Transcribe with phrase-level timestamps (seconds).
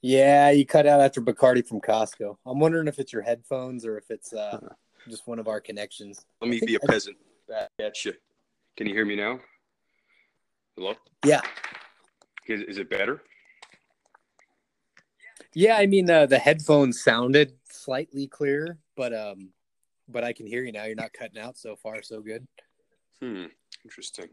[0.00, 2.36] Yeah, you cut out after Bacardi from Costco.
[2.46, 4.60] I'm wondering if it's your headphones or if it's uh,
[5.08, 6.24] just one of our connections.
[6.40, 7.16] Let me be a peasant.
[7.48, 8.12] Back at you.
[8.76, 9.40] Can you hear me now?
[10.76, 10.94] Hello?
[11.24, 11.40] Yeah,
[12.46, 13.22] Is, is it better?
[15.54, 15.76] yeah.
[15.76, 19.48] I mean, uh, the headphones sounded slightly clearer, but um,
[20.08, 20.84] but I can hear you now.
[20.84, 22.46] You're not cutting out so far, so good.
[23.20, 23.46] Hmm.
[23.84, 24.28] Interesting.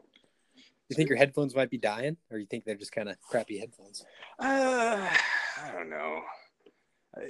[0.89, 3.57] You think your headphones might be dying, or you think they're just kind of crappy
[3.57, 4.05] headphones?
[4.37, 5.09] Uh,
[5.63, 6.21] I don't know.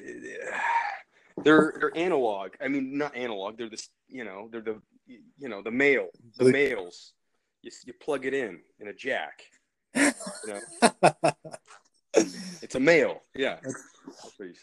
[1.43, 2.51] They're they're analog.
[2.61, 3.57] I mean, not analog.
[3.57, 3.89] They're this.
[4.07, 6.07] You know, they're the you know the male
[6.37, 7.11] the males.
[7.61, 9.41] You you plug it in in a jack.
[9.95, 10.13] You
[10.47, 10.61] know,
[12.13, 13.21] it's a male.
[13.35, 13.57] Yeah.
[14.39, 14.53] You,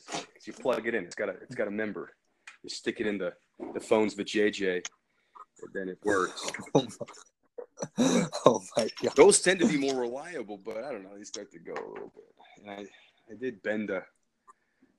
[0.47, 1.05] you plug it in.
[1.05, 2.15] It's got a it's got a member.
[2.63, 3.35] You stick it in the
[3.75, 4.83] the phone's vajayjay,
[5.63, 6.51] and then it works.
[7.99, 9.17] Oh, oh my god!
[9.17, 11.17] Those tend to be more reliable, but I don't know.
[11.17, 12.25] They start to go a little bit.
[12.61, 12.87] And I,
[13.31, 14.01] I did bend uh,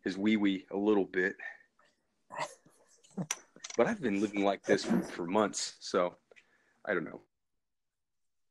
[0.04, 1.36] his wee wee a little bit,
[3.78, 6.16] but I've been living like this for, for months, so
[6.86, 7.22] I don't know.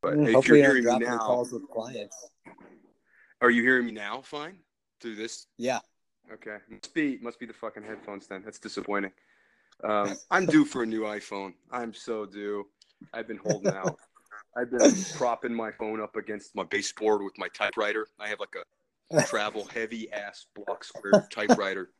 [0.00, 2.30] But if Hopefully, you're hearing me now, calls with clients.
[3.40, 4.20] are you hearing me now?
[4.22, 4.56] Fine
[5.00, 5.46] through this.
[5.58, 5.80] Yeah,
[6.30, 8.42] Okay, must be must be the fucking headphones then.
[8.44, 9.12] That's disappointing.
[9.84, 11.54] Um, I'm due for a new iPhone.
[11.70, 12.64] I'm so due.
[13.12, 13.98] I've been holding out.
[14.56, 18.06] I've been propping my phone up against my baseboard with my typewriter.
[18.20, 18.64] I have like a
[19.26, 21.90] travel heavy ass block square typewriter,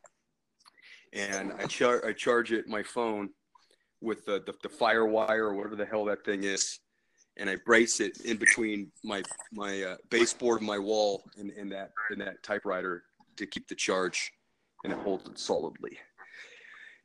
[1.13, 3.29] and I char- I charge it my phone
[4.01, 6.79] with the, the the fire wire or whatever the hell that thing is,
[7.37, 11.71] and I brace it in between my my uh, baseboard and my wall and, and
[11.71, 13.03] that and that typewriter
[13.37, 14.31] to keep the charge,
[14.83, 15.97] and it holds it solidly.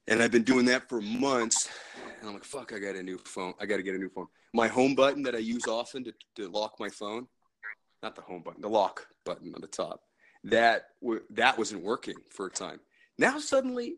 [0.07, 1.69] And I've been doing that for months,
[2.21, 3.53] and I'm like, fuck, I got a new phone.
[3.61, 4.27] I got to get a new phone.
[4.55, 7.27] My home button that I use often to, to lock my phone,
[8.03, 10.03] not the home button, the lock button on the top,
[10.45, 12.81] that w- that wasn't working for a time.
[13.19, 13.97] Now suddenly,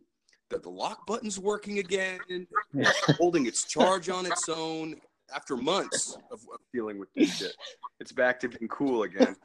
[0.49, 2.47] the, the lock button's working again,
[3.19, 4.97] holding its charge on its own.
[5.35, 7.55] After months of, of dealing with this shit,
[8.01, 9.37] it's back to being cool again.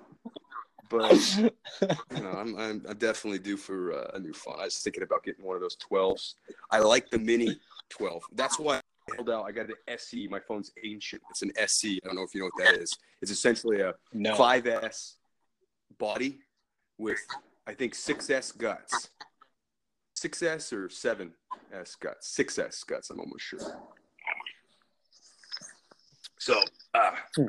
[0.90, 1.38] But
[1.82, 4.60] you know, I'm, I'm, I'm definitely due for uh, a new phone.
[4.60, 6.36] I was thinking about getting one of those 12s.
[6.72, 8.24] I like the mini 12.
[8.34, 8.82] That's why
[9.14, 9.44] held out.
[9.46, 10.28] I got an SE.
[10.28, 11.22] My phone's ancient.
[11.30, 12.00] It's an SE.
[12.04, 12.98] I don't know if you know what that is.
[13.22, 14.36] It's essentially a no.
[14.36, 15.14] 5S
[16.00, 16.40] body
[16.98, 17.20] with,
[17.68, 19.10] I think, 6S guts.
[20.18, 22.36] 6S or 7S guts?
[22.38, 23.60] 6S guts, I'm almost sure.
[26.40, 26.60] So,
[26.94, 27.48] uh, Hmm.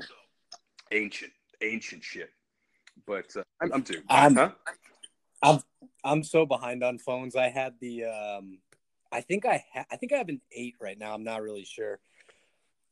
[0.92, 2.30] ancient, ancient shit.
[3.06, 4.02] But uh, I'm, I'm due.
[4.08, 4.50] I'm- huh?
[5.42, 5.60] I'm
[6.02, 7.36] I'm so behind on phones.
[7.36, 8.58] I had the um
[9.16, 11.14] I think I ha- I think I have an 8 right now.
[11.14, 12.00] I'm not really sure.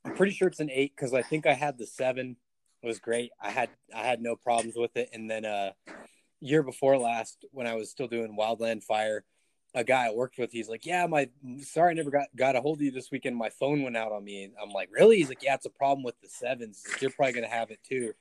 [0.06, 2.36] I'm pretty sure it's an 8 cuz I think I had the 7.
[2.82, 3.30] It was great.
[3.38, 5.72] I had I had no problems with it and then uh
[6.40, 9.24] year before last when I was still doing Wildland Fire,
[9.74, 11.28] a guy I worked with, he's like, "Yeah, my
[11.60, 13.36] sorry I never got got a hold of you this weekend.
[13.36, 15.70] My phone went out on me." And I'm like, "Really?" He's like, "Yeah, it's a
[15.70, 17.02] problem with the 7s.
[17.02, 18.14] You're probably going to have it too."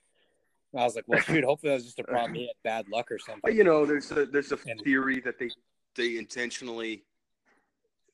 [0.72, 2.36] And I was like, "Well, shoot, hopefully that was just a problem.
[2.36, 5.50] He had bad luck or something." You know, there's a there's a theory that they
[5.96, 7.03] they intentionally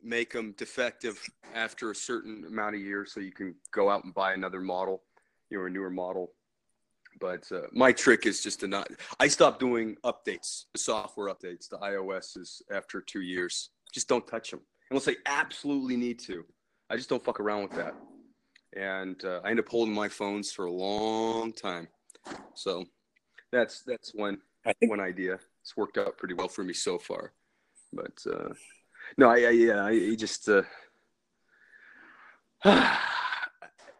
[0.04, 1.22] make them defective
[1.54, 5.04] after a certain amount of years, so you can go out and buy another model,
[5.50, 6.32] you know, a newer model.
[7.20, 8.90] But uh, my trick is just to not.
[9.20, 13.70] I stopped doing updates, the software updates, the iOS is after two years.
[13.94, 16.46] Just don't touch them unless I absolutely need to.
[16.90, 17.96] I just don't fuck around with that.
[18.76, 21.88] And uh, I end up holding my phones for a long time.
[22.54, 22.86] So
[23.52, 25.40] that's that's one I think one idea.
[25.62, 27.34] It's worked out pretty well for me so far.
[27.92, 28.50] But uh,
[29.18, 30.62] no, I, I yeah, I, just uh,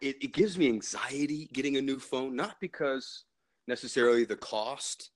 [0.00, 3.24] it, it gives me anxiety getting a new phone, not because
[3.66, 5.10] necessarily the cost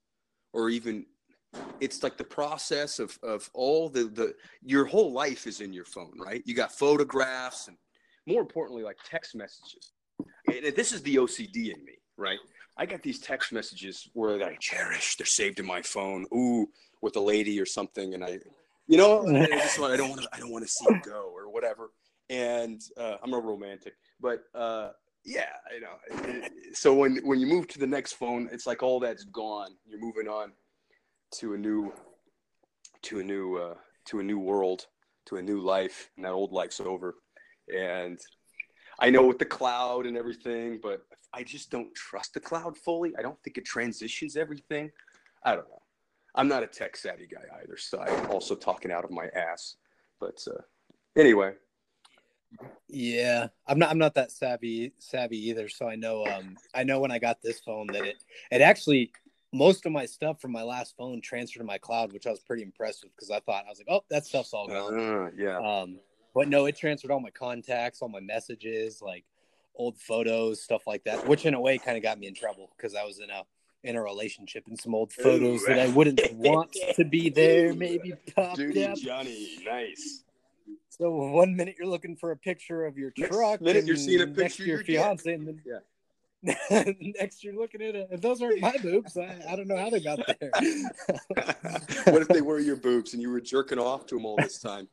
[0.53, 1.07] or even
[1.81, 5.85] it's like the process of of all the the your whole life is in your
[5.85, 6.43] phone, right?
[6.45, 7.77] You got photographs and
[8.27, 9.93] more importantly, like text messages.
[10.49, 12.39] And this is the OCD in me, right?
[12.77, 15.17] I got these text messages where I cherish.
[15.17, 16.27] They're saved in my phone.
[16.35, 16.69] Ooh,
[17.03, 18.39] with a lady or something, and I,
[18.87, 19.93] you know, I just want.
[19.93, 20.29] I don't want to.
[20.33, 21.91] I don't want to see it go or whatever.
[22.31, 24.91] And uh, I'm a romantic, but uh,
[25.25, 26.49] yeah, you know.
[26.73, 29.73] So when when you move to the next phone, it's like all that's gone.
[29.87, 30.53] You're moving on
[31.37, 31.93] to a new,
[33.03, 33.75] to a new, uh,
[34.07, 34.87] to a new world,
[35.27, 37.17] to a new life, and that old life's over.
[37.75, 38.19] And
[38.99, 41.03] I know with the cloud and everything, but
[41.33, 43.13] I just don't trust the cloud fully.
[43.19, 44.91] I don't think it transitions everything.
[45.45, 45.83] I don't know.
[46.35, 49.77] I'm not a tech savvy guy either, so I'm also talking out of my ass.
[50.21, 50.63] But uh,
[51.17, 51.53] anyway,
[52.89, 53.91] Yeah, I'm not.
[53.91, 55.69] I'm not that savvy savvy either.
[55.69, 56.27] So I know.
[56.27, 58.17] Um, I know when I got this phone that it
[58.51, 59.13] it actually
[59.53, 62.41] most of my stuff from my last phone transferred to my cloud, which I was
[62.41, 64.99] pretty impressed with because I thought I was like, oh, that stuff's all gone.
[64.99, 65.59] Uh, yeah.
[65.59, 66.01] Um,
[66.35, 69.25] but no, it transferred all my contacts, all my messages, like
[69.77, 71.29] old photos, stuff like that.
[71.29, 73.45] Which in a way kind of got me in trouble because I was in a
[73.85, 75.67] in a relationship and some old photos Ooh.
[75.67, 77.75] that I wouldn't want to be there.
[77.75, 78.97] Maybe popped Duty up.
[78.99, 80.23] Johnny, nice.
[80.89, 84.21] So one minute you're looking for a picture of your Next truck, minute you're seeing
[84.23, 85.05] a next picture of your of your jet.
[85.23, 85.79] fiance, and then Yeah.
[87.21, 88.21] next you're looking at it.
[88.23, 89.17] Those aren't my boobs.
[89.17, 90.51] I, I don't know how they got there.
[92.05, 94.59] what if they were your boobs and you were jerking off to them all this
[94.59, 94.87] time?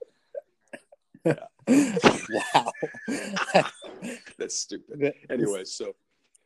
[1.26, 2.72] wow.
[4.38, 5.14] That's stupid.
[5.30, 5.94] Anyway, so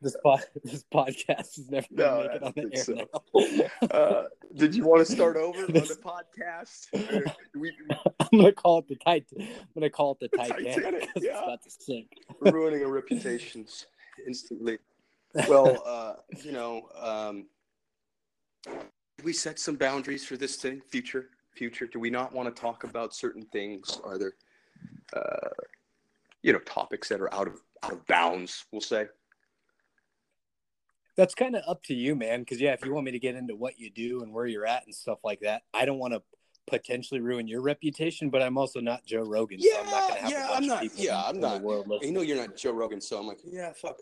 [0.02, 2.96] this, po- this podcast is never No, going to make it on
[3.34, 3.88] the now.
[3.92, 4.24] uh,
[4.56, 6.88] did you want to start over on the podcast?
[7.56, 7.72] We,
[8.20, 10.76] I'm going to call it the Tit- I'm going to call it the Titanic.
[10.76, 11.32] Titanic, 'cause yeah.
[11.32, 12.08] It's about to sink.
[12.42, 13.88] ruining our reputations
[14.26, 14.78] instantly.
[15.50, 16.14] Well, uh,
[16.44, 17.48] you know, um,
[19.24, 21.88] we set some boundaries for this thing, future, future.
[21.88, 24.00] Do we not want to talk about certain things?
[24.04, 24.34] Are there,
[25.14, 25.50] uh,
[26.42, 28.66] you know, topics that are out of out of bounds?
[28.72, 29.08] We'll say.
[31.18, 32.42] That's kind of up to you, man.
[32.42, 34.66] Because yeah, if you want me to get into what you do and where you're
[34.66, 36.22] at and stuff like that, I don't want to
[36.68, 38.30] potentially ruin your reputation.
[38.30, 40.82] But I'm also not Joe Rogan, so I'm not to have Yeah, I'm of not-
[40.82, 43.72] people yeah, I'm not- world You know, you're not Joe Rogan, so I'm like, yeah,
[43.74, 43.98] fuck.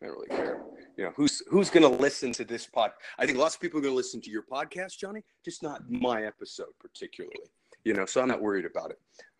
[0.00, 0.64] I don't really care.
[0.96, 2.90] You know, who's who's gonna listen to this pod?
[3.18, 5.22] I think lots of people are gonna listen to your podcast, Johnny.
[5.44, 7.36] Just not my episode particularly.
[7.84, 8.98] You know, so I'm not worried about it.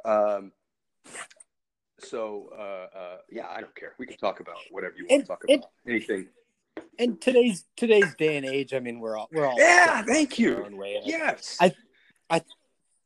[0.09, 0.53] Um,
[1.99, 3.95] so uh, uh, yeah, I don't care.
[3.99, 5.67] We can talk about whatever you want to talk about.
[5.87, 6.29] Anything.
[6.99, 10.65] And today's today's day and age, I mean, we're all we're all Yeah, thank you.
[11.05, 11.57] Yes.
[11.61, 11.75] I-
[12.31, 12.43] I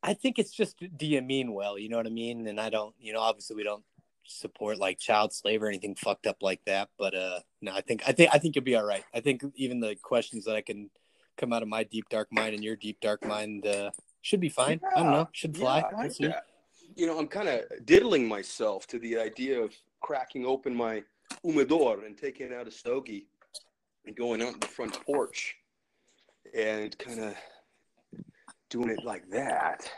[0.03, 1.79] I think it's just do you mean well?
[1.79, 2.47] You know what I mean?
[2.47, 3.83] And I don't, you know, obviously we don't
[4.25, 6.91] support like child slave or anything fucked up like that.
[6.99, 9.05] But uh no, I think I think I think you'll be all right.
[9.15, 10.91] I think even the questions that I can
[11.37, 13.91] come out of my deep dark mind and your deep dark mind uh
[14.23, 14.81] should be fine.
[14.95, 15.29] I don't know.
[15.33, 15.79] Should fly.
[15.79, 16.47] Yeah, We'll like that.
[16.97, 21.03] You know, I'm kind of diddling myself to the idea of cracking open my
[21.43, 23.27] humidor and taking out a stogie
[24.15, 25.57] going out in the front porch
[26.57, 27.35] and kind of
[28.71, 29.91] doing it like that.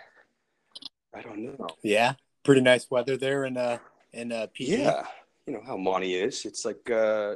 [1.14, 1.68] I don't know.
[1.82, 2.14] Yeah.
[2.44, 3.78] Pretty nice weather there in uh
[4.12, 4.82] in uh PG.
[4.82, 5.04] Yeah,
[5.46, 6.44] you know how Monty is.
[6.44, 7.34] It's like uh,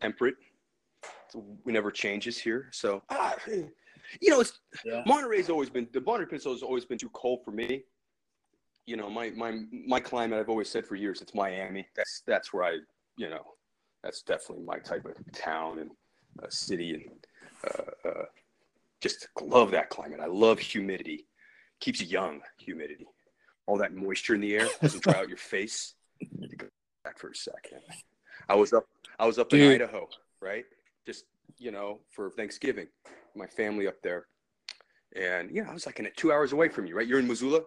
[0.00, 0.36] temperate.
[1.64, 5.02] We never changes here, so ah, you know, it's Yeah.
[5.06, 7.84] Monterey's always been the Monterey Peninsula has always been too cold for me.
[8.86, 10.38] You know, my my my climate.
[10.38, 11.86] I've always said for years, it's Miami.
[11.96, 12.78] That's that's where I,
[13.16, 13.42] you know,
[14.02, 15.90] that's definitely my type of town and
[16.42, 17.26] uh, city, and
[17.66, 18.24] uh, uh,
[19.00, 20.20] just love that climate.
[20.20, 21.26] I love humidity.
[21.80, 22.40] Keeps you young.
[22.58, 23.06] Humidity,
[23.66, 25.94] all that moisture in the air doesn't dry out your face.
[26.56, 26.66] Go
[27.04, 27.80] back for a second.
[28.48, 28.86] I was up.
[29.18, 30.08] I was up in Idaho,
[30.40, 30.64] right?
[31.06, 31.24] Just
[31.58, 32.88] you know, for Thanksgiving,
[33.34, 34.26] my family up there,
[35.14, 37.06] and yeah, I was like in two hours away from you, right?
[37.06, 37.60] You're in Missoula.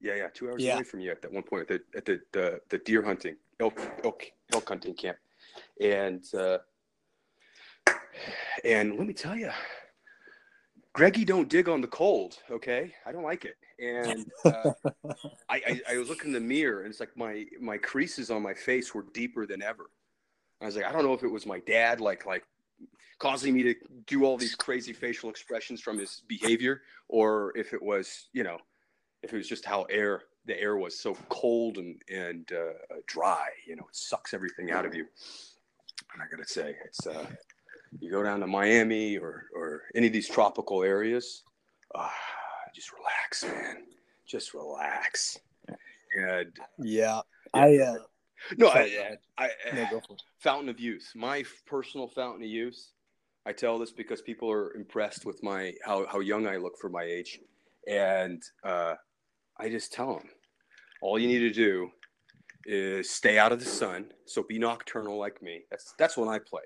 [0.00, 0.74] Yeah, yeah, two hours Yeah.
[0.74, 3.36] away from you at that one point at the at the the, the deer hunting
[3.60, 5.18] elk elk elk hunting camp,
[5.80, 6.58] and uh,
[8.64, 9.50] and let me tell you,
[10.92, 12.38] Greggy don't dig on the cold.
[12.50, 14.72] Okay, I don't like it, and uh,
[15.48, 18.42] I, I I was looking in the mirror and it's like my my creases on
[18.42, 19.90] my face were deeper than ever.
[20.60, 22.44] I was like, I don't know if it was my dad like like
[23.18, 23.74] causing me to
[24.06, 28.58] do all these crazy facial expressions from his behavior, or if it was you know
[29.22, 33.46] if it was just how air the air was so cold and and uh, dry.
[33.66, 35.06] You know, it sucks everything out of you.
[36.14, 37.26] And I gotta say, it's uh,
[38.00, 41.42] you go down to Miami or or any of these tropical areas,
[41.94, 42.12] ah,
[42.74, 43.84] just relax, man.
[44.26, 45.38] Just relax.
[46.16, 47.20] And Yeah.
[47.54, 47.96] I uh
[48.56, 49.16] no, sorry, I, go.
[49.38, 50.22] I, No, go for it.
[50.38, 52.92] fountain of youth my personal fountain of youth
[53.46, 56.88] i tell this because people are impressed with my how, how young i look for
[56.88, 57.40] my age
[57.88, 58.94] and uh,
[59.58, 60.28] i just tell them
[61.02, 61.90] all you need to do
[62.66, 66.38] is stay out of the sun so be nocturnal like me that's that's when i
[66.38, 66.62] play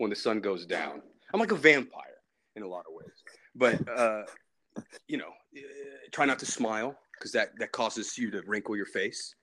[0.00, 1.02] when the sun goes down.
[1.32, 2.18] I'm like a vampire
[2.56, 3.22] in a lot of ways
[3.54, 4.22] but uh,
[5.08, 5.60] you know eh,
[6.12, 9.34] try not to smile because that that causes you to wrinkle your face.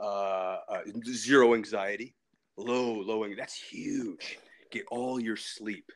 [0.00, 0.80] Uh, uh,
[1.12, 2.14] zero anxiety
[2.56, 4.38] low low ang- that's huge.
[4.70, 5.90] Get all your sleep.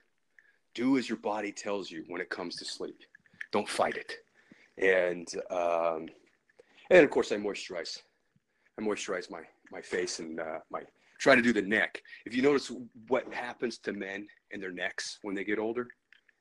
[0.74, 3.00] Do as your body tells you when it comes to sleep.
[3.50, 4.14] Don't fight it.
[4.78, 6.06] And um,
[6.90, 7.98] and of course i moisturize.
[8.78, 10.82] I moisturize my my face and uh, my
[11.18, 12.70] try to do the neck if you notice
[13.08, 15.88] what happens to men and their necks when they get older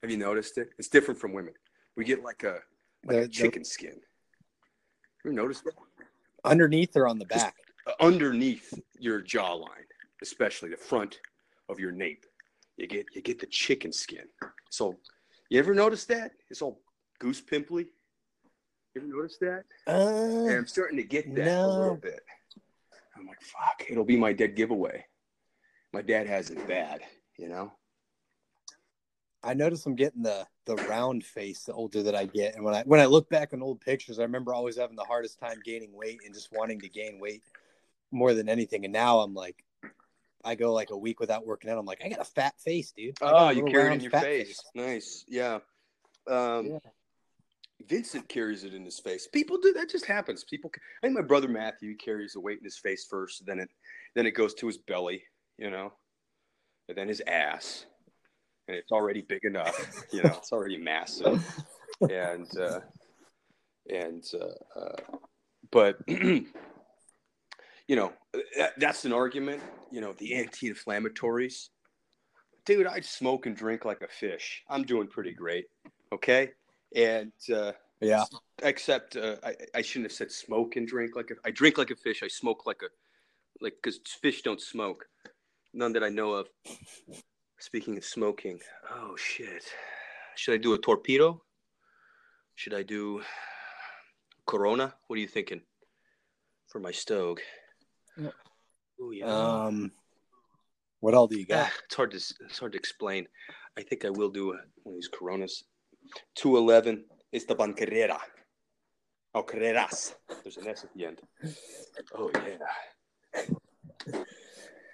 [0.01, 1.53] have you noticed it it's different from women
[1.96, 2.60] we get like a
[3.05, 4.00] like The- a the- chicken skin
[5.25, 5.74] you notice that
[6.46, 7.55] underneath or on the Just- back.
[8.00, 9.88] underneath your jawline,
[10.22, 11.19] especially the front
[11.69, 12.25] of your nape.
[12.77, 14.25] you get you get the chicken skin.
[14.69, 14.96] So,
[15.50, 16.31] you ever notice that?
[16.50, 16.79] It's all
[17.19, 17.88] goose pimply.
[18.93, 19.63] You ever notice that?
[19.88, 22.22] Uh, And I'm starting to get that a little bit.
[23.19, 25.05] I'm like, fuck, it'll be my dead giveaway.
[25.93, 27.01] My dad has it bad,
[27.38, 27.71] you know?
[29.43, 32.74] I notice I'm getting the the round face the older that I get, and when
[32.74, 35.62] I when I look back on old pictures, I remember always having the hardest time
[35.63, 37.43] gaining weight and just wanting to gain weight
[38.12, 38.83] more than anything.
[38.83, 39.63] And now I'm like,
[40.43, 41.77] I go like a week without working out.
[41.77, 43.17] I'm like, I got a fat face, dude.
[43.21, 44.59] I Oh, you carry it in your fat face.
[44.75, 45.24] Nice.
[45.27, 45.59] Yeah.
[46.27, 46.79] Um, Yeah.
[47.86, 49.27] Vincent carries it in his face.
[49.27, 49.89] People do that.
[49.89, 50.43] Just happens.
[50.43, 50.72] People.
[50.75, 53.69] I think my brother Matthew carries the weight in his face first, then it
[54.15, 55.24] then it goes to his belly,
[55.57, 55.93] you know,
[56.89, 57.86] and then his ass,
[58.67, 60.03] and it's already big enough.
[60.12, 61.46] You know, it's already massive,
[62.10, 62.79] and uh,
[63.89, 65.17] and uh, uh,
[65.72, 66.46] but you
[67.89, 68.12] know
[68.57, 69.62] that, that's an argument.
[69.91, 71.69] You know, the anti-inflammatories
[72.67, 74.63] dude, I smoke and drink like a fish.
[74.69, 75.65] I'm doing pretty great.
[76.13, 76.51] Okay.
[76.96, 78.25] And, uh, Yeah.
[78.63, 81.91] except, uh, I, I shouldn't have said smoke and drink like a, I drink like
[81.91, 82.24] a fish.
[82.24, 82.89] I smoke like a,
[83.62, 85.08] like, cause fish don't smoke.
[85.74, 86.48] None that I know of.
[87.60, 88.60] Speaking of smoking.
[88.91, 89.63] Oh shit.
[90.36, 91.41] Should I do a torpedo?
[92.56, 93.22] Should I do
[94.46, 94.94] Corona?
[95.08, 95.62] What are you thinking
[96.67, 97.39] for my stove?
[98.15, 98.29] Yeah.
[99.01, 99.25] Oh yeah.
[99.25, 99.91] Um,
[101.00, 101.67] what all do you got?
[101.67, 103.27] Ah, it's hard to it's hard to explain.
[103.77, 105.63] I think I will do a, one of these Coronas.
[106.36, 108.20] Two eleven Esteban Carrera.
[109.34, 110.16] Oh, Carreras.
[110.44, 111.22] There's an S at the end.
[112.16, 113.44] Oh yeah.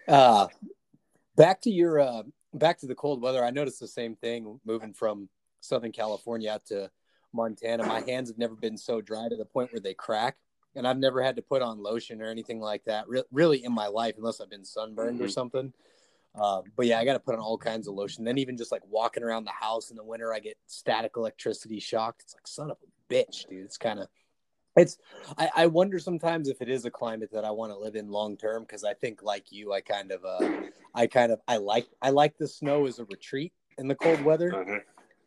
[0.07, 0.47] Uh,
[1.35, 3.43] back to your uh, back to the cold weather.
[3.43, 5.29] I noticed the same thing moving from
[5.61, 6.89] Southern California out to
[7.33, 7.85] Montana.
[7.85, 10.35] My hands have never been so dry to the point where they crack,
[10.75, 13.07] and I've never had to put on lotion or anything like that.
[13.07, 15.31] Re- really, in my life, unless I've been sunburned or Mhm.
[15.31, 15.73] something.
[16.35, 18.23] Uh, but yeah, I got to put on all kinds of lotion.
[18.23, 21.79] Then even just like walking around the house in the winter, I get static electricity
[21.79, 22.23] shocked.
[22.23, 23.65] It's like son of a bitch, dude.
[23.65, 24.07] It's kind of
[24.75, 24.97] it's
[25.37, 28.09] I, I wonder sometimes if it is a climate that I want to live in
[28.09, 30.61] long term because I think like you, I kind of uh
[30.95, 34.21] I kind of I like I like the snow as a retreat in the cold
[34.23, 34.79] weather Uh-huh.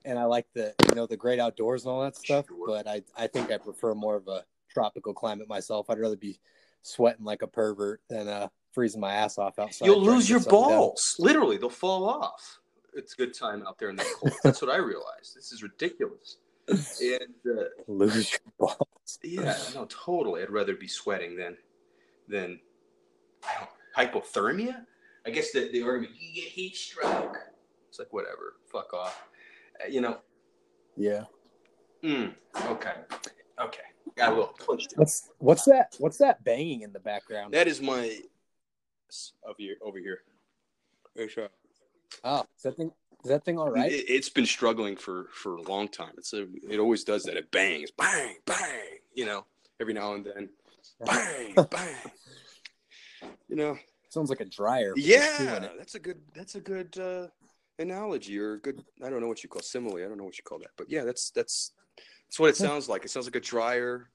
[0.04, 2.46] and I like the you know the great outdoors and all that stuff.
[2.48, 2.66] Sure.
[2.66, 5.88] But I I think I prefer more of a tropical climate myself.
[5.88, 6.40] I'd rather be
[6.82, 9.86] sweating like a pervert than uh freezing my ass off outside.
[9.86, 11.16] You'll lose your balls.
[11.18, 12.60] Literally, they'll fall off.
[12.92, 14.34] It's a good time out there in that cold.
[14.44, 15.34] That's what I realized.
[15.34, 16.36] This is ridiculous.
[16.68, 19.18] And uh, Lose your balls.
[19.24, 20.42] yeah, no, totally.
[20.42, 21.56] I'd rather be sweating than
[22.28, 22.60] than
[23.96, 24.84] hypothermia.
[25.26, 27.38] I guess the the argument you get heat stroke.
[27.88, 28.56] It's like whatever.
[28.70, 29.26] Fuck off.
[29.82, 30.18] Uh, you know.
[30.98, 31.24] Yeah.
[32.04, 32.34] Mm,
[32.66, 32.92] okay.
[33.58, 33.80] Okay.
[34.16, 34.92] Got a little punched.
[34.96, 35.94] What's what's that?
[35.98, 37.54] What's that banging in the background?
[37.54, 38.18] That is my
[39.44, 39.76] over here.
[39.82, 40.20] Over here.
[41.14, 41.48] There's, uh,
[42.24, 42.92] oh, is that thing?
[43.24, 43.90] Is that thing all right?
[43.90, 46.12] It, it's been struggling for for a long time.
[46.18, 47.36] It's a, it always does that.
[47.36, 48.98] It bangs, bang, bang.
[49.14, 49.44] You know,
[49.80, 50.48] every now and then,
[51.04, 51.94] bang, bang.
[53.48, 53.78] You know,
[54.16, 54.94] Sounds like a dryer.
[54.94, 57.26] with a screw in yeah, that's a good that's a good uh,
[57.78, 58.82] analogy or a good.
[59.04, 59.96] I don't know what you call simile.
[59.98, 61.72] I don't know what you call that, but yeah, that's that's
[62.26, 63.04] that's what it sounds like.
[63.04, 64.08] It sounds like a dryer.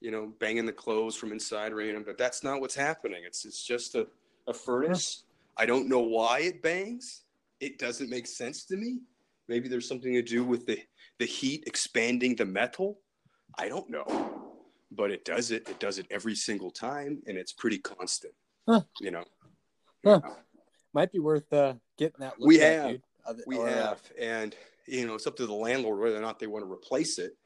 [0.00, 3.22] You know, banging the clothes from inside, raining, but that's not what's happening.
[3.26, 4.06] It's it's just a,
[4.46, 5.24] a furnace.
[5.56, 7.22] I don't know why it bangs.
[7.60, 9.00] It doesn't make sense to me.
[9.48, 10.78] Maybe there's something to do with the
[11.18, 13.00] the heat expanding the metal.
[13.58, 14.06] I don't know,
[14.92, 15.68] but it does it.
[15.68, 18.34] It does it every single time, and it's pretty constant.
[18.68, 18.82] Huh.
[19.00, 19.24] You know,
[20.04, 20.20] Huh.
[20.94, 22.34] Might be worth uh, getting that.
[22.40, 22.98] We at, have.
[23.46, 24.54] We or, uh, have, and
[24.86, 27.36] you know, it's up to the landlord whether or not they want to replace it,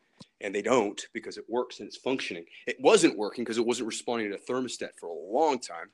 [0.41, 2.45] and they don't because it works and it's functioning.
[2.67, 5.91] It wasn't working because it wasn't responding to the thermostat for a long time.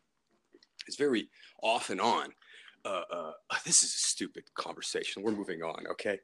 [0.87, 1.29] It's very
[1.63, 2.31] off and on.
[2.85, 3.33] Uh, uh,
[3.65, 5.23] this is a stupid conversation.
[5.23, 6.19] We're moving on, okay?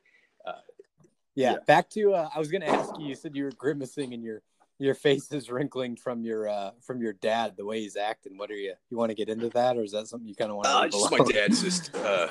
[1.35, 1.57] yeah, yeah.
[1.67, 2.15] Back to.
[2.15, 3.09] Uh, I was going to ask you.
[3.09, 4.43] You said you were grimacing and your
[4.79, 8.37] your face is wrinkling from your uh, from your dad the way he's acting.
[8.37, 8.75] What are you?
[8.91, 10.73] You want to get into that, or is that something you kind of want to?
[10.73, 12.29] Uh, just my dad's just uh,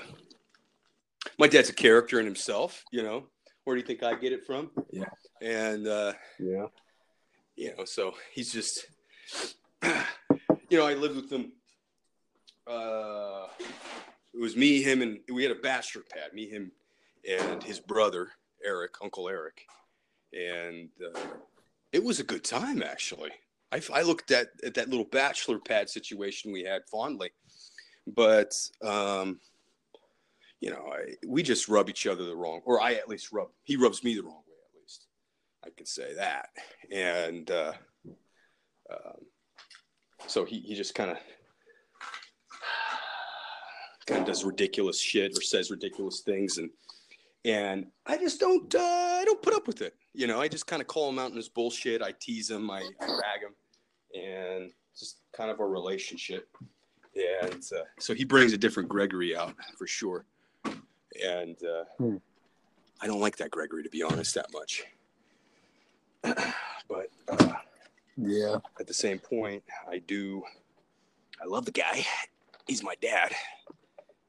[1.39, 2.83] my dad's a character in himself.
[2.91, 3.27] You know,
[3.63, 4.71] where do you think I get it from?
[4.91, 5.05] Yeah.
[5.41, 6.67] and uh, Yeah.
[7.55, 8.87] you know, so he's just,
[9.83, 11.51] you know, I lived with him.
[12.67, 13.47] Uh,
[14.33, 16.33] it was me, him, and we had a bachelor pad.
[16.33, 16.71] Me, him,
[17.29, 18.29] and his brother
[18.65, 19.65] Eric, Uncle Eric,
[20.33, 21.19] and uh,
[21.91, 23.31] it was a good time actually.
[23.71, 27.31] I, I looked at, at that little bachelor pad situation we had fondly,
[28.07, 28.53] but
[28.83, 29.39] um,
[30.63, 33.49] you know, I, we just rub each other the wrong, or I at least rub.
[33.63, 35.07] He rubs me the wrong way, at least.
[35.61, 36.51] I can say that,
[36.89, 37.73] and uh,
[38.89, 39.25] um,
[40.25, 41.17] so he he just kind of
[44.07, 46.69] kind of does ridiculous shit or says ridiculous things, and
[47.43, 49.95] and I just don't uh, I don't put up with it.
[50.13, 52.01] You know, I just kind of call him out in his bullshit.
[52.01, 56.47] I tease him, I, I rag him, and just kind of a relationship.
[57.43, 60.25] And uh, so he brings a different Gregory out for sure.
[61.25, 62.17] And uh, hmm.
[63.01, 64.83] I don't like that Gregory to be honest that much.
[66.87, 67.53] but uh,
[68.17, 70.43] yeah, at the same point, I do.
[71.41, 72.05] I love the guy.
[72.67, 73.33] He's my dad,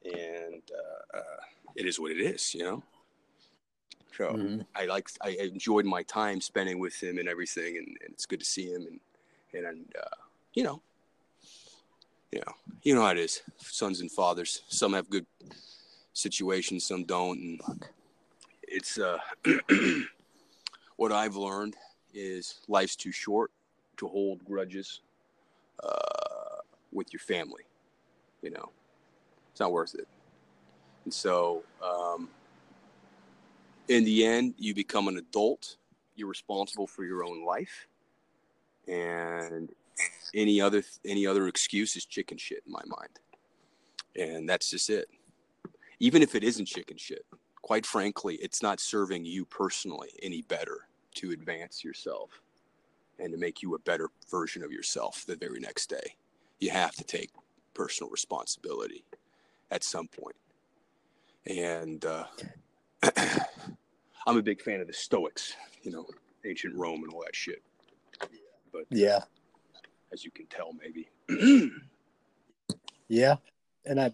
[0.03, 1.41] and uh, uh,
[1.75, 2.83] it is what it is, you know.
[4.17, 4.61] So mm-hmm.
[4.75, 8.39] I like I enjoyed my time spending with him and everything, and, and it's good
[8.39, 8.99] to see him and
[9.53, 10.15] and, and uh,
[10.53, 10.81] you know,
[12.31, 13.41] you know, you know how it is.
[13.57, 14.63] Sons and fathers.
[14.67, 15.25] Some have good
[16.15, 17.61] situations, some don't, and
[18.63, 19.19] it's uh,
[20.95, 21.75] what I've learned
[22.13, 23.51] is life's too short
[23.97, 25.01] to hold grudges
[25.83, 27.63] uh, with your family.
[28.41, 28.71] You know,
[29.51, 30.07] it's not worth it.
[31.03, 32.29] And so, um,
[33.87, 35.75] in the end, you become an adult.
[36.15, 37.87] You're responsible for your own life,
[38.87, 39.69] and
[40.33, 43.19] any other any other excuse is chicken shit in my mind.
[44.15, 45.09] And that's just it.
[45.99, 47.25] Even if it isn't chicken shit,
[47.61, 52.41] quite frankly, it's not serving you personally any better to advance yourself
[53.19, 56.15] and to make you a better version of yourself the very next day.
[56.59, 57.31] You have to take
[57.73, 59.03] personal responsibility
[59.71, 60.35] at some point.
[61.45, 62.25] And uh,
[64.27, 66.05] I'm a big fan of the Stoics, you know,
[66.45, 67.61] ancient Rome and all that shit.
[68.71, 69.19] But yeah,
[70.11, 71.09] as you can tell, maybe.
[73.07, 73.35] yeah,
[73.85, 74.13] and I,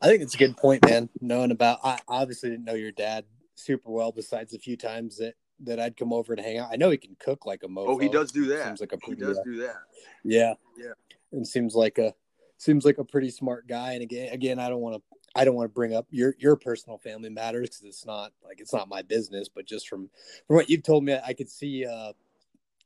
[0.00, 1.08] I think it's a good point, man.
[1.20, 4.12] Knowing about, I obviously didn't know your dad super well.
[4.12, 6.68] Besides a few times that that I'd come over to hang out.
[6.70, 7.88] I know he can cook like a mofo.
[7.88, 8.64] Oh, he does do that.
[8.64, 9.76] Seems like a pretty, he does uh, do that.
[10.24, 10.92] Yeah, yeah,
[11.32, 12.14] and seems like a
[12.58, 13.92] seems like a pretty smart guy.
[13.92, 15.02] And again, again, I don't want to
[15.34, 18.60] I don't want to bring up your your personal family matters because it's not like
[18.60, 19.48] it's not my business.
[19.48, 20.10] But just from
[20.46, 22.12] from what you've told me, I could see uh,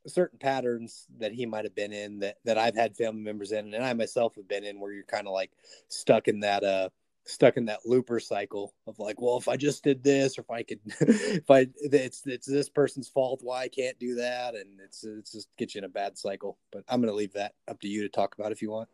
[0.07, 3.73] certain patterns that he might have been in that that I've had family members in,
[3.73, 5.51] and I myself have been in, where you're kind of like
[5.87, 6.89] stuck in that uh
[7.25, 10.49] stuck in that looper cycle of like, well, if I just did this, or if
[10.49, 14.79] I could, if I, it's it's this person's fault, why I can't do that, and
[14.83, 16.57] it's it's just get you in a bad cycle.
[16.71, 18.89] But I'm gonna leave that up to you to talk about if you want.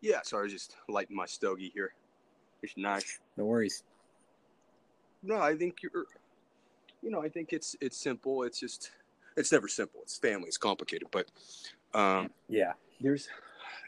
[0.00, 1.92] Yeah, sorry, just lighting my stogie here.
[2.62, 3.20] It's nice.
[3.36, 3.82] No worries.
[5.22, 6.06] No, I think you're.
[7.02, 8.42] You know, I think it's it's simple.
[8.42, 8.90] It's just
[9.38, 10.00] it's never simple.
[10.02, 10.48] It's family.
[10.48, 11.30] It's complicated, but
[11.94, 13.28] um, yeah, there's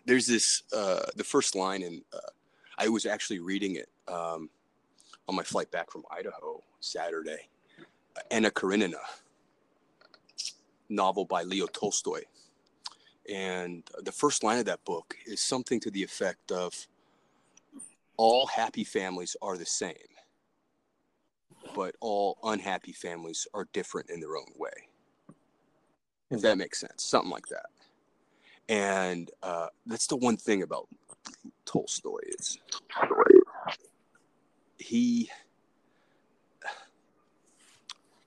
[0.06, 2.30] there's this uh, the first line, and uh,
[2.78, 4.48] I was actually reading it um,
[5.28, 7.48] on my flight back from Idaho Saturday.
[8.30, 8.98] Anna Karenina,
[10.88, 12.22] novel by Leo Tolstoy,
[13.32, 16.86] and the first line of that book is something to the effect of
[18.16, 19.94] all happy families are the same,
[21.74, 24.88] but all unhappy families are different in their own way.
[26.30, 27.66] If that makes sense, something like that.
[28.68, 30.88] And uh, that's the one thing about
[31.64, 32.58] Tolstoy is
[34.78, 35.28] he.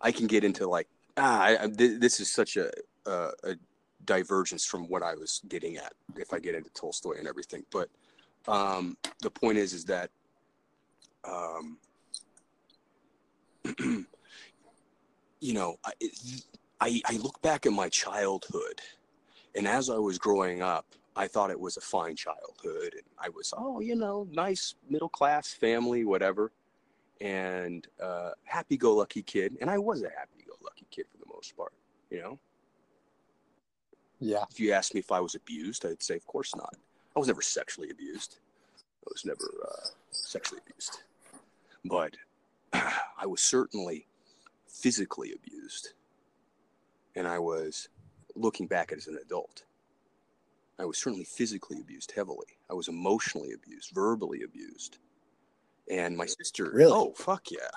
[0.01, 0.87] I can get into like
[1.17, 2.69] ah, I, I, this is such a,
[3.05, 3.55] a, a
[4.05, 7.89] divergence from what I was getting at if I get into Tolstoy and everything, but
[8.47, 10.09] um, the point is, is that
[11.23, 11.77] um,
[15.39, 15.77] you know,
[16.83, 18.81] I, I look back at my childhood,
[19.55, 23.29] and as I was growing up, I thought it was a fine childhood, and I
[23.29, 26.51] was, oh, you know, nice middle class family, whatever,
[27.21, 31.71] and uh, happy-go-lucky kid, and I was a happy-go-lucky kid for the most part,
[32.11, 32.37] you know.
[34.19, 34.43] Yeah.
[34.51, 36.75] If you asked me if I was abused, I'd say, of course not.
[37.15, 38.39] I was never sexually abused.
[39.05, 41.03] I was never uh, sexually abused,
[41.85, 42.17] but
[42.73, 44.05] I was certainly
[44.67, 45.93] physically abused,
[47.15, 47.89] and I was
[48.35, 49.63] looking back as an adult.
[50.79, 52.47] I was certainly physically abused heavily.
[52.69, 54.97] I was emotionally abused, verbally abused,
[55.89, 56.71] and my sister.
[56.73, 56.91] Really?
[56.91, 57.69] Oh fuck yeah!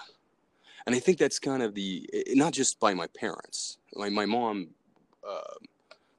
[0.87, 3.79] And I think that's kind of the not just by my parents.
[3.95, 4.69] My my mom.
[5.27, 5.55] Uh,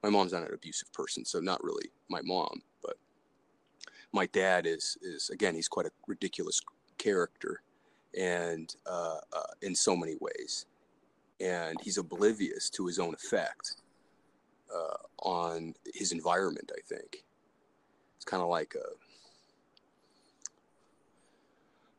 [0.03, 2.97] my mom's not an abusive person, so not really my mom, but
[4.13, 6.61] my dad is is again he's quite a ridiculous
[6.97, 7.61] character,
[8.17, 10.65] and uh, uh, in so many ways,
[11.39, 13.75] and he's oblivious to his own effect
[14.73, 16.71] uh, on his environment.
[16.75, 17.23] I think
[18.15, 18.87] it's kind of like a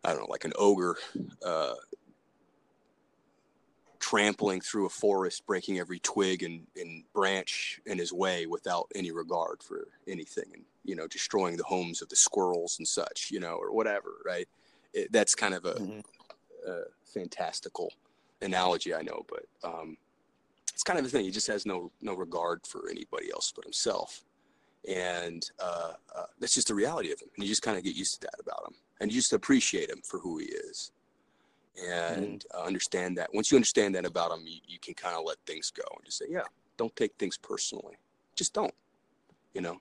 [0.04, 0.96] I don't know, like an ogre
[1.44, 1.74] uh,
[3.98, 9.10] trampling through a forest, breaking every twig and, and branch in his way without any
[9.10, 13.40] regard for anything, and you know, destroying the homes of the squirrels and such, you
[13.40, 14.48] know, or whatever, right?
[14.94, 16.02] It, that's kind of a, Mhm.
[16.66, 17.92] a fantastical
[18.42, 19.96] analogy, I know, but um,
[20.72, 21.24] it's kind of the thing.
[21.24, 24.24] He just has no no regard for anybody else but himself,
[24.88, 27.28] and uh, uh, that's just the reality of him.
[27.36, 29.90] And you just kind of get used to that about him, and you just appreciate
[29.90, 30.92] him for who he is,
[31.86, 33.32] and uh, understand that.
[33.34, 36.04] Once you understand that about him, you, you can kind of let things go and
[36.04, 36.42] just say, yeah,
[36.76, 37.96] don't take things personally.
[38.36, 38.74] Just don't,
[39.54, 39.78] you know.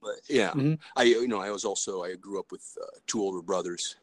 [0.00, 0.78] But yeah, Mhm.
[0.96, 3.96] I you know I was also I grew up with uh, two older brothers,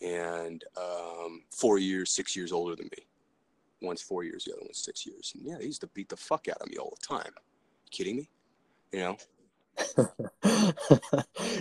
[0.00, 3.06] and um, four years, six years older than me.
[3.80, 5.32] One's four years, the other one's six years.
[5.34, 7.32] And yeah, they used to beat the fuck out of me all the time.
[7.90, 8.28] kidding me?
[8.92, 9.16] You know?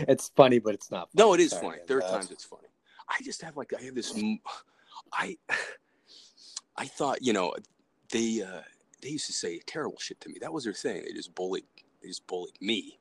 [0.07, 1.09] it's funny, but it's not.
[1.13, 1.77] No, it is Sorry, funny.
[1.77, 1.85] man.
[1.87, 2.67] There are times it's funny.
[3.07, 4.13] I just have like I have this.
[5.13, 5.37] I
[6.77, 7.53] I thought you know
[8.11, 8.61] they uh,
[9.01, 10.37] they used to say terrible shit to me.
[10.41, 11.03] That was their thing.
[11.05, 11.65] They just bullied.
[12.01, 12.97] They just bullied me.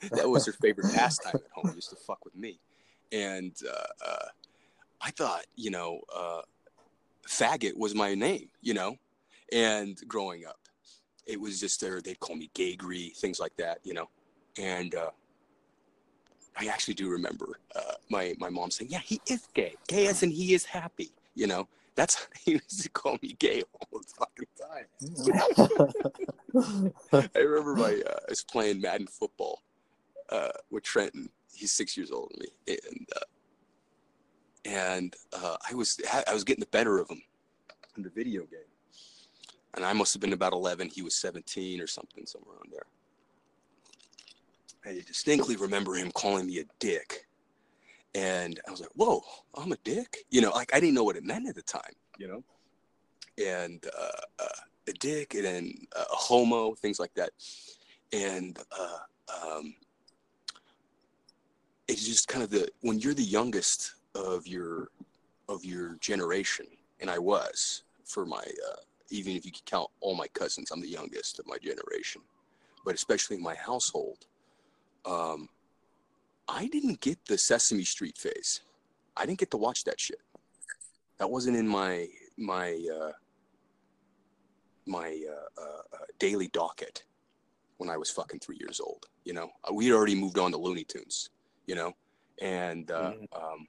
[0.12, 1.72] that was their favorite pastime at home.
[1.74, 2.58] Used to fuck with me,
[3.12, 4.26] and uh, uh,
[5.00, 6.42] I thought you know uh,
[7.28, 8.48] faggot was my name.
[8.60, 8.96] You know,
[9.52, 10.58] and growing up,
[11.26, 12.00] it was just there.
[12.00, 13.78] They'd call me gagry, things like that.
[13.84, 14.08] You know,
[14.58, 14.94] and.
[14.94, 15.10] Uh,
[16.54, 19.74] I actually do remember uh, my my mom saying, "Yeah, he is gay.
[19.88, 23.62] Gay as in he is happy." You know, that's he used to call me gay
[23.72, 24.86] all the fucking time.
[27.34, 29.62] I remember my uh, I was playing Madden football
[30.28, 31.30] uh, with Trenton.
[31.54, 33.20] He's six years older than me, and uh,
[34.64, 37.22] and uh, I was I was getting the better of him
[37.96, 38.60] in the video game,
[39.74, 40.88] and I must have been about eleven.
[40.88, 42.86] He was seventeen or something, somewhere around there.
[44.84, 47.26] I distinctly remember him calling me a dick.
[48.14, 49.22] And I was like, whoa,
[49.54, 50.18] I'm a dick?
[50.30, 52.44] You know, like I didn't know what it meant at the time, you know?
[53.42, 57.30] And uh, uh, a dick and then a homo, things like that.
[58.12, 58.98] And uh,
[59.42, 59.74] um,
[61.92, 64.90] it's just kind of the, when you're the youngest of your,
[65.48, 66.66] of your generation,
[67.00, 70.80] and I was for my, uh, even if you could count all my cousins, I'm
[70.80, 72.22] the youngest of my generation.
[72.84, 74.20] But especially in my household,
[75.04, 75.48] um,
[76.48, 78.60] I didn't get the Sesame Street phase.
[79.16, 80.20] I didn't get to watch that shit.
[81.18, 83.12] That wasn't in my my uh,
[84.86, 87.04] my uh, uh, uh, daily docket
[87.78, 89.06] when I was fucking three years old.
[89.24, 91.30] You know, Uh, we had already moved on to Looney Tunes.
[91.72, 91.92] You know,
[92.42, 93.26] and uh, Mhm.
[93.34, 93.66] um,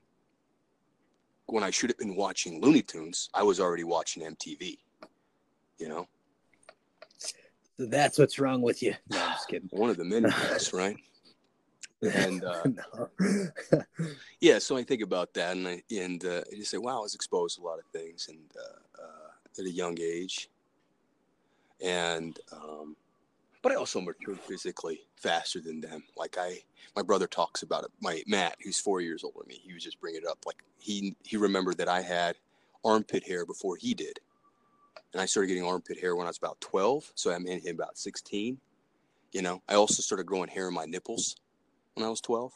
[1.45, 4.77] when I should have been watching Looney Tunes, I was already watching MTV.
[5.77, 6.07] You know,
[7.77, 8.93] That's what's wrong with you.
[9.09, 9.69] No, I'm just kidding.
[9.71, 10.97] one of the many things, right?
[12.01, 12.67] And uh,
[14.41, 16.99] yeah so i think about that and i and uh, i just say wow i
[16.99, 20.49] was exposed to a lot of things and uh, uh, at a young age
[21.79, 22.97] and um,
[23.63, 26.04] but i also matured physically faster than them.
[26.15, 26.60] Like i
[26.95, 27.91] my brother talks about it.
[27.99, 30.39] My matt who's four years older than me he was just bringing it up.
[30.45, 32.36] Like he he remembered that i had
[32.86, 34.19] armpit hair before he did.
[35.13, 37.76] And i started getting armpit hair when i was about 12 so I'm in him
[37.76, 38.60] about 16
[39.32, 41.36] you know i also started growing hair in my nipples
[41.95, 42.54] when i was 12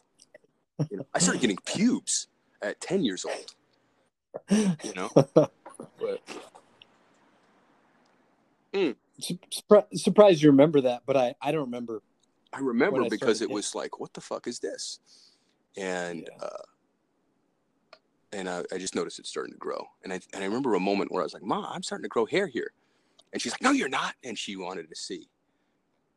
[0.91, 2.27] you know, I started getting pubes
[2.61, 3.55] at 10 years old,
[4.83, 5.09] you know?
[5.99, 6.21] But
[9.19, 12.01] Sur- surpri- surprised you remember that, but I, I don't remember.
[12.53, 14.99] I remember I because it was like, what the fuck is this?
[15.75, 16.45] And, Yeah.
[16.45, 16.57] uh,
[18.33, 19.85] and I, I just noticed it starting to grow.
[20.03, 22.09] And I, and I remember a moment where I was like, Mom, I'm starting to
[22.09, 22.71] grow hair here.
[23.33, 24.15] And she's like, No, you're not.
[24.23, 25.27] And she wanted to see.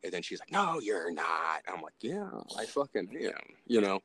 [0.03, 1.61] And then she's like, No, you're not.
[1.67, 4.01] I'm like, Yeah, I fucking am, you know?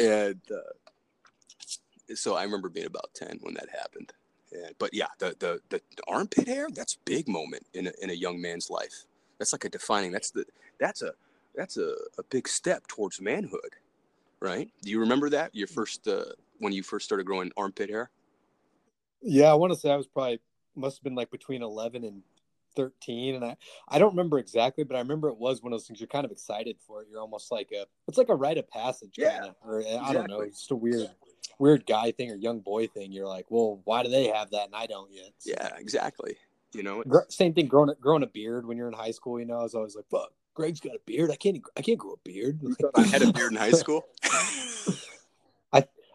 [0.00, 4.12] And uh, so I remember being about 10 when that happened.
[4.64, 8.10] And, but yeah, the, the, the armpit hair, that's a big moment in a, in
[8.10, 9.04] a young man's life.
[9.38, 10.44] That's like a defining, that's the,
[10.80, 11.12] that's a,
[11.54, 13.76] that's a, a big step towards manhood,
[14.40, 14.70] right?
[14.82, 15.54] Do you remember that?
[15.54, 16.24] Your first, uh,
[16.58, 18.10] when you first started growing armpit hair?
[19.22, 20.40] Yeah, I want to say I was probably
[20.76, 22.22] must have been like between eleven and
[22.76, 23.56] thirteen, and I
[23.88, 26.26] I don't remember exactly, but I remember it was one of those things you're kind
[26.26, 27.08] of excited for it.
[27.10, 30.12] You're almost like a it's like a rite of passage, Yeah, kind of, or I
[30.12, 31.08] don't know, it's just a weird
[31.58, 33.12] weird guy thing or young boy thing.
[33.12, 35.30] You're like, well, why do they have that and I don't yet?
[35.38, 36.36] So- Yeah, exactly.
[36.72, 39.38] You know, Gr- Same thing, growing a, growing a beard when you're in high school.
[39.40, 41.30] You know, I was always like, "Fuck, Greg's got a beard.
[41.30, 44.04] I can't, I can't grow a beard." you I had a beard in high school.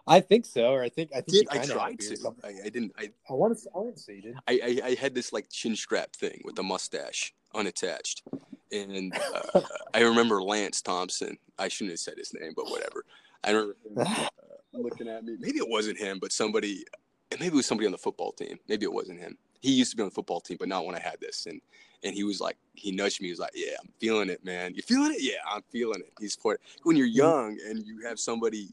[0.07, 2.35] I think so, or I think I think did I kinda had a tried to?
[2.43, 2.91] I, I didn't.
[2.97, 3.69] I, I want to.
[3.73, 4.35] I want to say you did.
[4.47, 8.23] I, I, I had this like chin strap thing with a mustache unattached,
[8.71, 9.15] and
[9.53, 9.61] uh,
[9.93, 11.37] I remember Lance Thompson.
[11.59, 13.05] I shouldn't have said his name, but whatever.
[13.43, 14.27] I remember him
[14.73, 15.35] looking at me.
[15.39, 16.85] Maybe it wasn't him, but somebody.
[17.31, 18.57] and maybe it was somebody on the football team.
[18.67, 19.37] Maybe it wasn't him.
[19.61, 21.45] He used to be on the football team, but not when I had this.
[21.45, 21.61] And
[22.03, 23.27] and he was like, he nudged me.
[23.27, 24.73] He was like, "Yeah, I'm feeling it, man.
[24.75, 25.21] You feeling it?
[25.21, 28.69] Yeah, I'm feeling it." He's point when you're young and you have somebody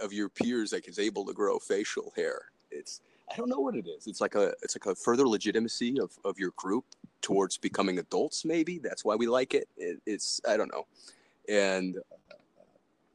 [0.00, 2.50] of your peers that is able to grow facial hair.
[2.70, 3.00] It's
[3.32, 4.06] I don't know what it is.
[4.06, 6.84] It's like a it's like a further legitimacy of of your group
[7.20, 8.44] towards becoming adults.
[8.44, 9.68] Maybe that's why we like it.
[9.76, 10.86] it it's I don't know,
[11.48, 11.98] and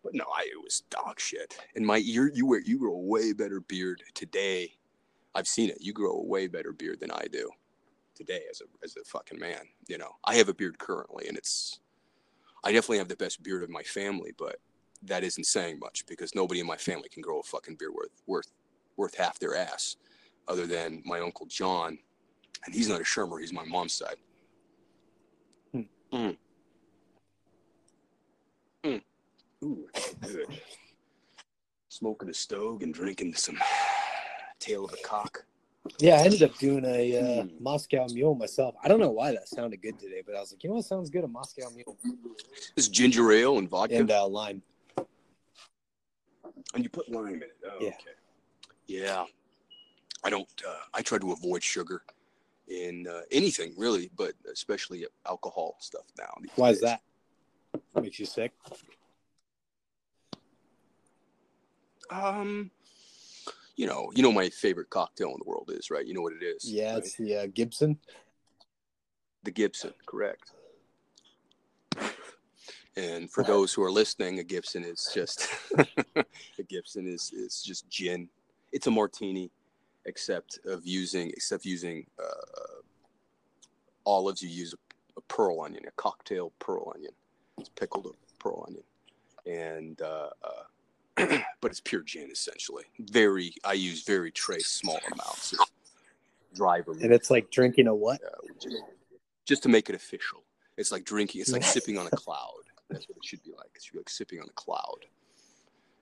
[0.08, 1.58] but no, I it was dog shit.
[1.76, 4.72] And my ear, you wear you grow a way better beard today.
[5.36, 5.80] I've seen it.
[5.82, 7.50] You grow a way better beard than I do
[8.16, 9.60] today as a as a fucking man.
[9.90, 11.82] You know, I have a beard currently, and it's
[12.64, 14.62] I definitely have the best beard of my family, but
[15.04, 18.22] that isn't saying much because nobody in my family can grow a fucking beard worth
[18.28, 18.52] worth
[18.96, 19.98] worth half their ass,
[20.48, 21.98] other than my uncle John,
[22.66, 23.42] and he's not a Shermer.
[23.42, 24.16] He's my mom's side.
[25.74, 25.82] Hmm.
[26.14, 26.38] Mm.
[28.86, 29.02] Mm.
[29.64, 29.88] Ooh,
[30.22, 30.48] good.
[31.90, 33.58] Smoking a stove and drinking some
[34.60, 35.46] tail of a cock.
[36.00, 37.62] Yeah, I ended up doing a uh, mm.
[37.62, 38.76] Moscow Mule myself.
[38.84, 40.86] I don't know why that sounded good today, but I was like, you know what
[40.86, 41.24] sounds good?
[41.24, 41.98] A Moscow Mule.
[42.76, 44.62] This ginger ale and vodka and uh, lime.
[46.74, 47.58] And you put lime in it.
[47.66, 47.88] Oh, yeah.
[47.88, 47.96] Okay.
[48.88, 49.26] Yeah.
[50.24, 50.48] I don't.
[50.68, 52.02] Uh, I try to avoid sugar
[52.68, 56.34] in uh, anything really, but especially alcohol stuff now.
[56.56, 57.02] Why is that?
[57.96, 58.54] Makes you sick.
[62.10, 62.72] Um,
[63.76, 66.06] you know, you know my favorite cocktail in the world is right.
[66.06, 66.70] You know what it is.
[66.70, 66.98] Yeah, right?
[66.98, 67.98] it's the uh, Gibson.
[69.44, 70.52] The Gibson, correct.
[72.98, 75.48] And for those who are listening, a Gibson is just
[76.18, 78.28] a Gibson is is just gin.
[78.72, 79.52] It's a martini,
[80.06, 82.82] except of using except using uh,
[84.08, 84.42] olives.
[84.42, 84.78] You use a,
[85.18, 87.12] a, pearl onion, a cocktail pearl onion.
[87.60, 88.84] It's pickled pearl onion,
[89.46, 90.64] and uh, uh,
[91.62, 92.84] but it's pure gin essentially.
[93.00, 95.60] Very, I use very trace small amounts of
[96.54, 97.04] dry vermouth.
[97.04, 98.22] And it's like drinking a what?
[98.24, 98.70] Uh,
[99.46, 100.44] just to make it official.
[100.78, 101.42] It's like drinking.
[101.42, 102.62] It's like sipping on a cloud.
[102.90, 103.72] That's what it should be like.
[103.76, 105.06] It should be like sipping on a cloud.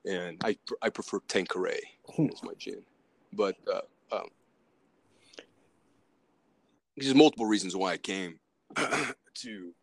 [0.05, 1.79] And I I prefer Tanqueray
[2.19, 2.83] as my gin,
[3.33, 4.27] but uh, um,
[6.97, 8.39] there's multiple reasons why I came
[8.75, 9.73] to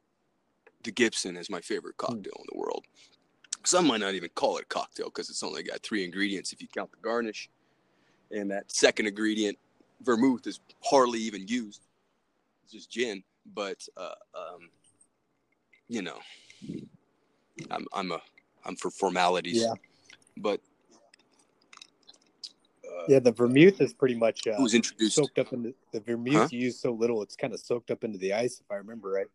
[0.85, 2.85] the Gibson as my favorite cocktail in the world.
[3.65, 6.61] Some might not even call it a cocktail because it's only got three ingredients if
[6.61, 7.49] you count the garnish.
[8.31, 9.59] And that second ingredient,
[10.03, 11.83] vermouth, is hardly even used.
[12.65, 13.23] It's just gin.
[13.55, 14.71] But uh, um,
[15.89, 16.19] you know,
[17.71, 18.21] I'm I'm a
[18.65, 19.61] I'm for formalities.
[19.61, 19.75] Yeah.
[20.37, 20.61] But
[22.85, 26.35] uh, yeah, the vermouth is pretty much uh, was introduced soaked up into the vermouth.
[26.35, 26.49] Huh?
[26.51, 29.11] You use so little, it's kind of soaked up into the ice, if I remember
[29.11, 29.27] right.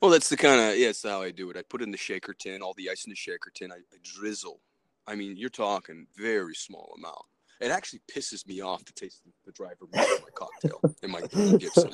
[0.00, 1.56] Well, that's the kind of yeah, that's how I do it.
[1.56, 3.72] I put in the shaker tin, all the ice in the shaker tin.
[3.72, 4.60] I, I drizzle.
[5.06, 7.24] I mean, you're talking very small amount.
[7.60, 11.10] It actually pisses me off to taste the, the dry vermouth in my cocktail in
[11.10, 11.20] my
[11.58, 11.92] Gibson.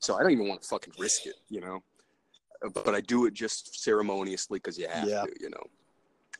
[0.00, 1.82] So I don't even want to fucking risk it, you know.
[2.64, 5.22] Uh, but I do it just ceremoniously because you have yeah.
[5.22, 5.62] to, you know.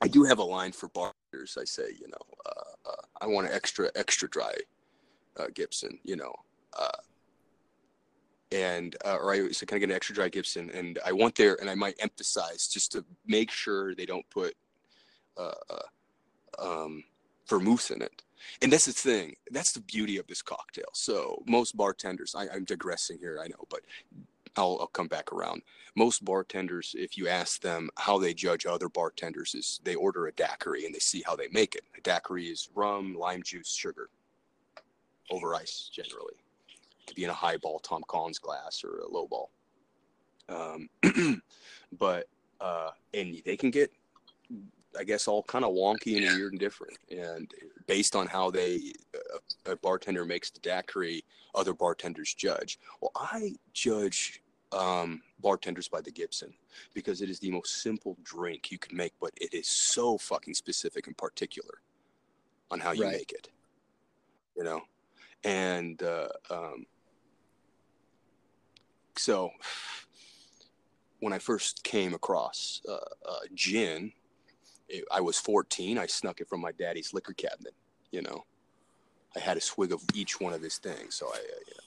[0.00, 1.56] I do have a line for bartenders.
[1.60, 4.52] I say, you know, uh, uh, I want an extra extra dry
[5.38, 6.34] uh, Gibson, you know.
[8.56, 10.70] And uh, or I so kind of get an extra dry Gibson?
[10.70, 14.54] And I want there, and I might emphasize just to make sure they don't put
[15.36, 15.82] uh, uh,
[16.58, 17.04] um,
[17.46, 18.22] vermouth in it.
[18.62, 19.34] And that's the thing.
[19.50, 20.88] That's the beauty of this cocktail.
[20.94, 23.80] So most bartenders, I, I'm digressing here, I know, but
[24.56, 25.62] I'll, I'll come back around.
[25.94, 30.32] Most bartenders, if you ask them how they judge other bartenders, is they order a
[30.32, 31.84] daiquiri and they see how they make it.
[31.98, 34.08] A daiquiri is rum, lime juice, sugar
[35.30, 36.36] over ice generally
[37.06, 39.50] could be in a highball Tom Collins glass or a low ball.
[40.48, 40.88] Um,
[41.98, 42.28] but
[42.60, 43.90] uh, and they can get,
[44.98, 46.96] I guess, all kind of wonky and weird and different.
[47.10, 47.52] And
[47.86, 48.92] based on how they
[49.66, 52.78] a, a bartender makes the daiquiri, other bartenders judge.
[53.00, 54.42] Well, I judge
[54.72, 56.52] um, bartenders by the Gibson
[56.94, 60.54] because it is the most simple drink you can make, but it is so fucking
[60.54, 61.80] specific and particular
[62.70, 63.12] on how you right.
[63.12, 63.48] make it.
[64.56, 64.80] You know,
[65.44, 66.86] and uh, um,
[69.18, 69.50] so
[71.20, 74.12] when I first came across uh, uh, gin,
[74.88, 75.98] it, I was 14.
[75.98, 77.74] I snuck it from my daddy's liquor cabinet.
[78.10, 78.44] You know,
[79.34, 81.14] I had a swig of each one of his things.
[81.14, 81.38] So I,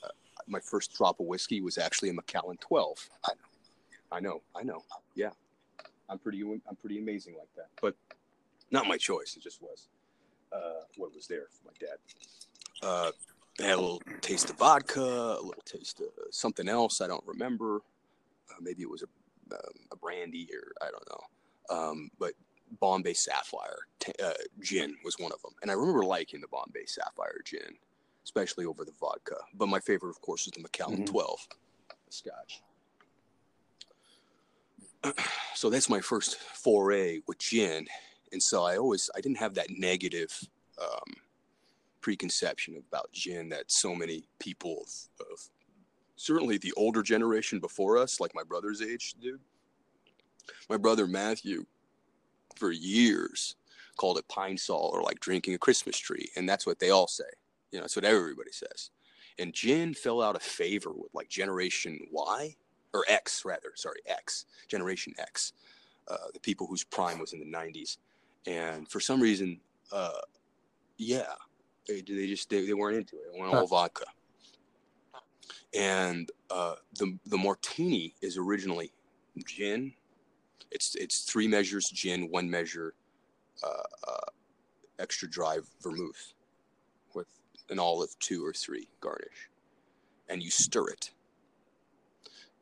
[0.05, 0.09] uh,
[0.47, 3.09] my first drop of whiskey was actually a Macallan 12.
[3.25, 3.41] I know,
[4.11, 4.83] I know, I know.
[5.15, 5.29] Yeah,
[6.09, 7.67] I'm pretty, I'm pretty amazing like that.
[7.81, 7.95] But
[8.71, 9.35] not my choice.
[9.37, 9.87] It just was
[10.51, 13.13] uh, what was there for my dad.
[13.59, 17.77] Had a little taste of vodka, a little taste of something else I don't remember.
[18.49, 19.59] Uh, maybe it was a, um,
[19.91, 21.75] a brandy or I don't know.
[21.75, 22.33] Um, but
[22.79, 26.85] Bombay Sapphire t- uh, gin was one of them, and I remember liking the Bombay
[26.85, 27.75] Sapphire gin.
[28.25, 29.37] especially over the vodka.
[29.55, 31.07] But my favorite, of course, is the Macallan Mhm.
[31.07, 31.47] 12
[32.09, 32.61] Scotch.
[35.55, 37.87] so that's my first foray with gin,
[38.31, 40.31] and so I always I didn't have that negative
[40.79, 41.15] um,
[42.01, 44.83] preconception about gin that so many people
[45.19, 45.39] of, of
[46.15, 49.39] certainly the older generation before us, like my brother's age, dude.
[50.69, 51.65] My brother Matthew,
[52.55, 53.55] for years,
[53.97, 57.07] called it pine sol or like drinking a Christmas tree, and that's what they all
[57.07, 57.23] say.
[57.71, 58.89] You know, that's what everybody says.
[59.37, 62.55] And gin fell out of favor with like Generation Y
[62.93, 63.71] or X, rather.
[63.75, 65.53] Sorry, X, Generation X,
[66.07, 67.97] uh, the people whose prime was in the '90s,
[68.47, 69.59] and for some reason,
[69.91, 70.21] uh,
[70.97, 71.33] yeah,
[71.89, 73.33] they, they just they, they weren't into it.
[73.33, 74.05] They went all vodka.
[75.75, 78.91] And uh, the the martini is originally
[79.45, 79.93] gin.
[80.71, 82.93] It's it's three measures gin, one measure
[83.63, 84.29] uh, uh,
[84.99, 86.33] extra dry vermouth
[87.13, 87.27] with
[87.69, 89.49] an olive two or three garnish,
[90.29, 91.11] and you stir it.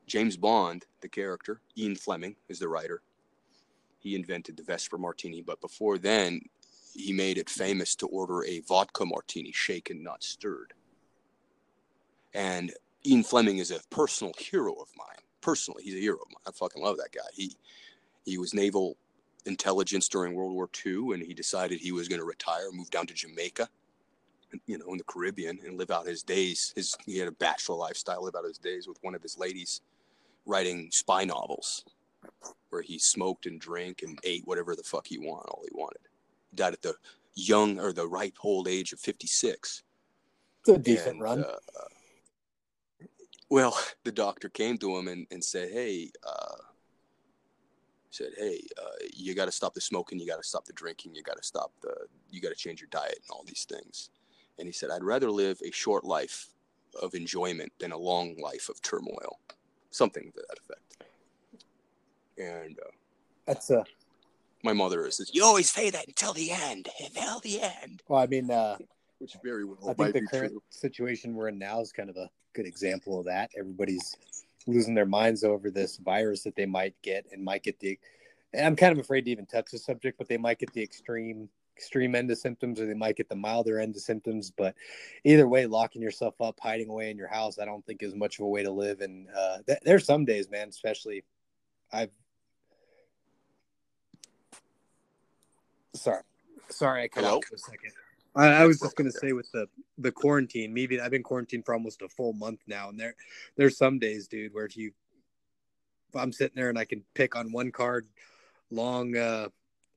[0.05, 3.01] James Bond, the character, Ian Fleming is the writer.
[3.99, 6.39] He invented the Vesper Martini, but before then,
[6.97, 10.73] he made it famous to order a vodka martini, shaken, not stirred.
[12.33, 12.73] And
[13.05, 15.23] Ian Fleming is a personal hero of mine.
[15.41, 16.41] Personally, he's a hero of mine.
[16.47, 17.27] I fucking love that guy.
[17.33, 17.55] He
[18.25, 18.97] he was naval
[19.45, 23.07] intelligence during World War II, and he decided he was going to retire, move down
[23.07, 23.69] to Jamaica,
[24.65, 26.73] you know, in the Caribbean, and live out his days.
[26.75, 29.81] His he had a bachelor lifestyle, live out his days with one of his ladies,
[30.47, 31.85] writing spy novels,
[32.69, 36.06] where he smoked and drank and ate whatever the fuck he wanted, all he wanted.
[36.57, 36.95] Died at the
[37.35, 39.83] young or the ripe old age of fifty six.
[40.61, 41.43] It's a decent And, run.
[41.43, 41.55] uh,
[43.49, 46.55] well, the doctor came to him and, and said, "Hey, uh,
[48.09, 51.13] said, hey, uh, you got to stop the smoking, you got to stop the drinking,
[51.13, 51.93] you got to stop the,
[52.31, 54.09] you got to change your diet and all these things."
[54.57, 56.47] And he said, "I'd rather live a short life
[56.99, 59.39] of enjoyment than a long life of turmoil."
[59.91, 61.03] Something to that effect.
[62.39, 62.91] And uh,
[63.45, 63.85] That's a
[64.63, 68.19] my mother says, "You always say that until the end, until the end," well.
[68.19, 68.77] I mean, uh,
[69.19, 70.61] which very well I think the be current true.
[70.69, 73.51] situation we're in now is kind of a good example of that.
[73.57, 74.15] Everybody's
[74.65, 77.97] losing their minds over this virus that they might get and might get the.
[78.53, 80.81] And I'm kind of afraid to even touch the subject, but they might get the
[80.81, 84.51] extreme extreme end of symptoms, or they might get the milder end of symptoms.
[84.51, 84.75] But
[85.23, 88.39] either way, locking yourself up, hiding away in your house, I don't think is much
[88.39, 89.01] of a way to live.
[89.01, 91.23] And uh, th- there's some days, man, especially
[91.91, 92.11] I've.
[95.97, 96.21] Sorry,
[96.69, 97.37] sorry, I cut Hello?
[97.37, 97.91] out for a second.
[98.35, 100.73] I, I was just gonna say with the the quarantine.
[100.73, 103.15] Maybe I've been quarantined for almost a full month now, and there
[103.55, 104.91] there's some days, dude, where if you
[106.09, 108.07] if I'm sitting there and I can pick on one card,
[108.69, 109.47] long uh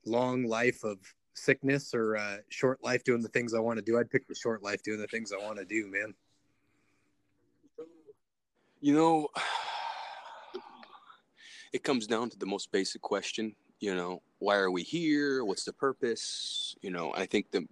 [0.06, 0.98] long life of
[1.34, 4.34] sickness or uh short life doing the things I want to do, I'd pick the
[4.34, 6.14] short life doing the things I want to do, man.
[8.80, 9.28] You know,
[11.74, 13.54] it comes down to the most basic question.
[13.80, 15.44] You know, why are we here?
[15.44, 16.76] What's the purpose?
[16.82, 17.66] You know, I think the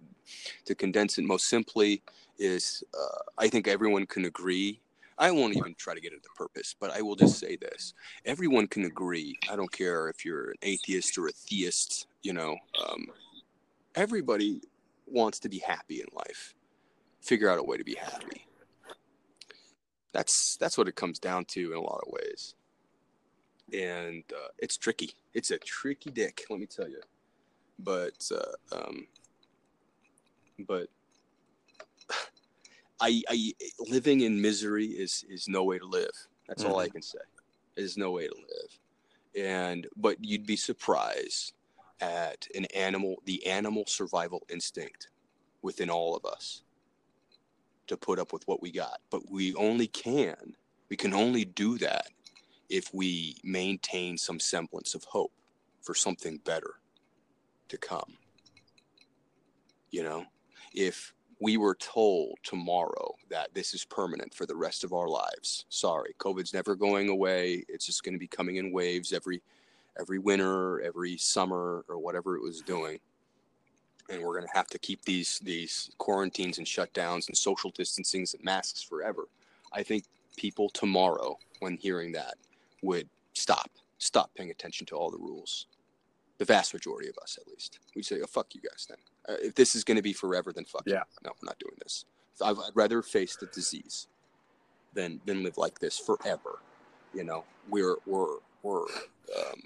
[0.65, 2.03] to condense it most simply
[2.37, 4.81] is, uh, I think everyone can agree.
[5.17, 7.93] I won't even try to get into purpose, but I will just say this:
[8.25, 9.37] everyone can agree.
[9.51, 12.07] I don't care if you're an atheist or a theist.
[12.23, 13.07] You know, um,
[13.95, 14.61] everybody
[15.05, 16.55] wants to be happy in life.
[17.21, 18.45] Figure out a way to be happy
[20.11, 22.55] that's that's what it comes down to in a lot of ways
[23.73, 25.11] and uh, it's tricky.
[25.33, 27.01] It's a tricky dick let me tell you.
[27.79, 29.07] But uh, um,
[30.67, 30.87] but
[33.01, 33.53] I, I
[33.87, 36.11] living in misery is is no way to live.
[36.47, 37.19] That's all i can say.
[37.75, 38.79] Is no way to live.
[39.45, 41.53] And but you'd be surprised
[42.01, 45.09] at an animal the animal survival instinct
[45.61, 46.63] within all of us
[47.87, 48.99] to put up with what we got.
[49.09, 50.55] But we only can,
[50.89, 52.07] we can only do that
[52.69, 55.31] if we maintain some semblance of hope
[55.81, 56.75] for something better
[57.69, 58.17] to come.
[59.91, 60.25] You know,
[60.73, 65.65] if we were told tomorrow that this is permanent for the rest of our lives,
[65.69, 67.63] sorry, COVID's never going away.
[67.67, 69.41] It's just going to be coming in waves every
[69.99, 72.99] every winter, every summer, or whatever it was doing
[74.09, 78.33] and we're going to have to keep these these quarantines and shutdowns and social distancings
[78.33, 79.27] and masks forever.
[79.71, 80.05] I think
[80.35, 82.35] people tomorrow, when hearing that,
[82.81, 85.67] would stop stop paying attention to all the rules.
[86.37, 89.39] The vast majority of us, at least, we'd say, "Oh fuck you guys." Then, uh,
[89.41, 90.93] if this is going to be forever, then fuck you.
[90.93, 91.03] Yeah.
[91.23, 92.05] No, we're not doing this.
[92.41, 94.07] I'd, I'd rather face the disease
[94.93, 96.59] than than live like this forever.
[97.13, 99.61] You know, we're we're we're um,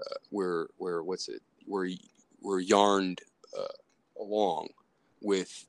[0.00, 1.42] uh, we're we're what's it?
[1.66, 1.90] We're
[2.40, 3.20] we're yarned
[3.56, 4.68] uh, along
[5.20, 5.66] with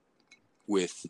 [0.67, 1.05] with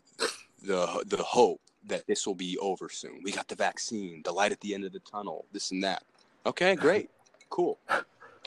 [0.62, 3.20] the the hope that this will be over soon.
[3.22, 6.02] We got the vaccine, the light at the end of the tunnel, this and that.
[6.44, 7.10] Okay, great,
[7.50, 7.78] cool.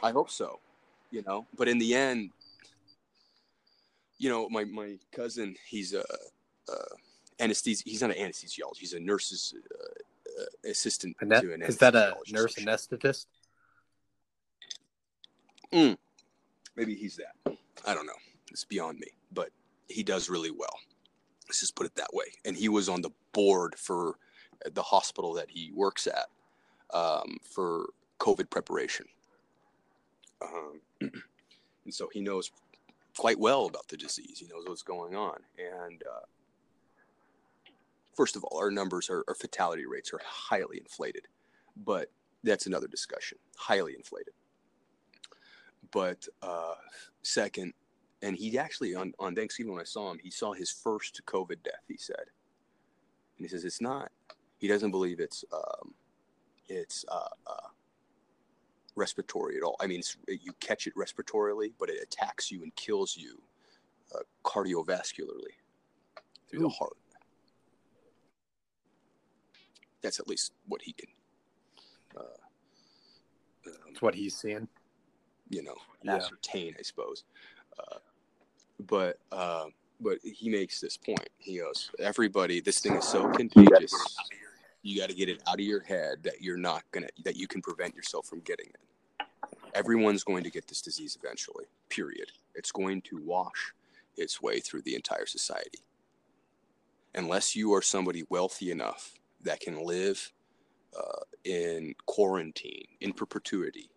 [0.03, 0.59] I hope so.
[1.11, 2.29] You know, but in the end,
[4.17, 6.03] you know, my my cousin, he's a,
[6.69, 6.73] a
[7.43, 8.77] anesthesi- He's not an anesthesiologist.
[8.77, 11.31] He's a nurse's uh, uh, assistant an
[11.63, 13.25] is that a nurse anesthetist?
[16.75, 17.55] Maybe he's that.
[17.85, 18.13] I don't know.
[18.51, 19.49] It's beyond me, but
[19.87, 20.79] he does really well.
[21.49, 22.25] Let's just put it that way.
[22.45, 24.15] And he was on the board for
[24.71, 26.27] the hospital that he works at
[26.95, 27.89] um, for
[28.19, 29.07] COVID preparation.
[30.41, 32.51] Um, and so he knows
[33.17, 34.39] quite well about the disease.
[34.39, 35.39] He knows what's going on.
[35.57, 36.25] And uh,
[38.15, 41.27] first of all, our numbers, our, our fatality rates are highly inflated,
[41.75, 42.11] but
[42.43, 43.37] that's another discussion.
[43.57, 44.33] Highly inflated.
[45.91, 46.75] But uh,
[47.23, 47.73] second,
[48.21, 51.63] and he actually on, on Thanksgiving when I saw him, he saw his first COVID
[51.63, 51.83] death.
[51.87, 52.25] He said,
[53.37, 54.11] and he says it's not.
[54.57, 55.93] He doesn't believe it's um,
[56.67, 57.67] it's uh, uh,
[58.95, 59.77] respiratory at all.
[59.79, 63.41] I mean, it's, you catch it respiratorily, but it attacks you and kills you
[64.13, 65.55] uh, cardiovascularly
[66.49, 66.97] through the heart.
[70.01, 71.09] That's at least what he can.
[72.15, 72.19] Uh,
[73.67, 74.67] um, That's what he's seeing.
[75.49, 76.15] you know Yeah.
[76.15, 77.23] ascertain i suppose
[77.79, 77.97] uh,
[78.79, 79.65] but uh,
[79.99, 81.29] but he makes this point.
[81.37, 83.93] He goes everybody this thing is so contagious.
[84.81, 87.47] You got to get it out of your head that you're not gonna that you
[87.47, 89.27] can prevent yourself from getting it.
[89.75, 92.31] Everyone's going to get this disease eventually period.
[92.55, 93.73] It's going to wash
[94.17, 95.79] its way through the entire society.
[97.15, 99.13] Unless you are somebody wealthy enough
[99.43, 100.31] that can live
[100.97, 103.89] uh, in quarantine in perpetuity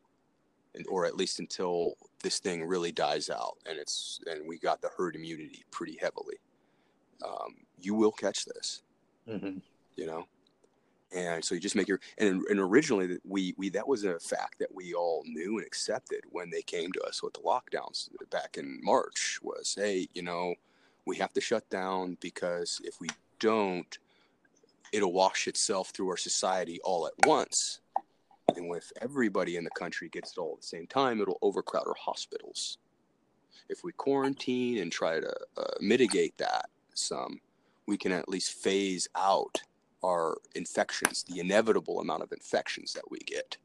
[0.89, 4.91] or at least until this thing really dies out and it's and we got the
[4.97, 6.37] herd immunity pretty heavily.
[7.25, 8.83] Um, you will catch this.
[9.29, 9.59] Mm-hmm.
[9.97, 10.27] you know?
[11.15, 14.59] And so you just make your and, and originally we we that was a fact
[14.61, 18.57] that we all knew and accepted when they came to us with the lockdowns back
[18.57, 20.55] in march was hey you know
[21.05, 23.09] we have to shut down because if we
[23.41, 23.99] don't
[24.91, 27.82] it'll wash itself through our society all at once
[28.57, 31.87] and if everybody in the country gets it all at the same time it'll overcrowd
[31.87, 32.79] our hospitals
[33.69, 37.41] if we quarantine and try to uh, mitigate that some
[37.87, 39.61] we can at least phase out
[40.05, 43.57] our infections, the inevitable amount of infections that we get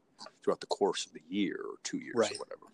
[0.43, 2.31] throughout the course of the year or two years Right.
[2.33, 2.65] or whatever.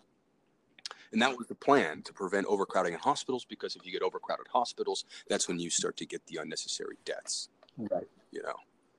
[1.12, 4.46] And that was the plan to prevent overcrowding in hospitals because if you get overcrowded
[4.52, 7.48] hospitals, that's when you start to get the unnecessary deaths.
[7.78, 8.08] Right.
[8.32, 8.56] You know,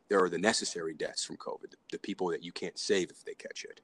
[0.10, 3.34] there are the necessary deaths from COVID, the people that you can't save if they
[3.34, 3.82] catch it.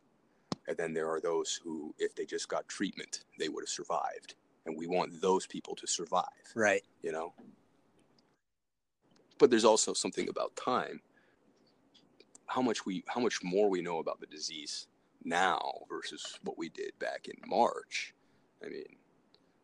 [0.68, 4.36] And then there are those who, if they just got treatment, they would have survived.
[4.66, 6.84] And we want those people to survive Right.
[7.02, 7.34] you know
[9.40, 11.02] but there's also something about time
[12.46, 14.88] how much we how much more we know about the disease
[15.24, 15.60] now
[15.90, 18.14] versus what we did back in march
[18.64, 18.86] i mean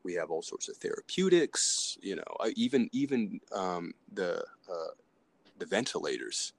[0.03, 2.23] we have all sorts of therapeutics you know
[2.55, 4.37] even even um, the
[4.71, 4.91] uh,
[5.57, 6.53] the ventilators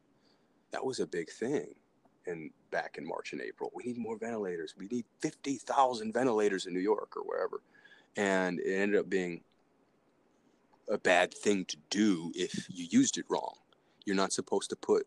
[0.72, 1.74] that was a big thing
[2.26, 6.74] and back in march and april we need more ventilators we need 50000 ventilators in
[6.74, 7.62] new york or wherever
[8.16, 9.42] and it ended up being
[10.90, 13.54] a bad thing to do if you used it wrong.
[14.04, 15.06] You're not supposed to put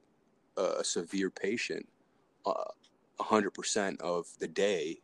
[0.57, 1.87] a severe patient
[2.45, 2.71] uh,
[3.19, 5.01] 100% of the day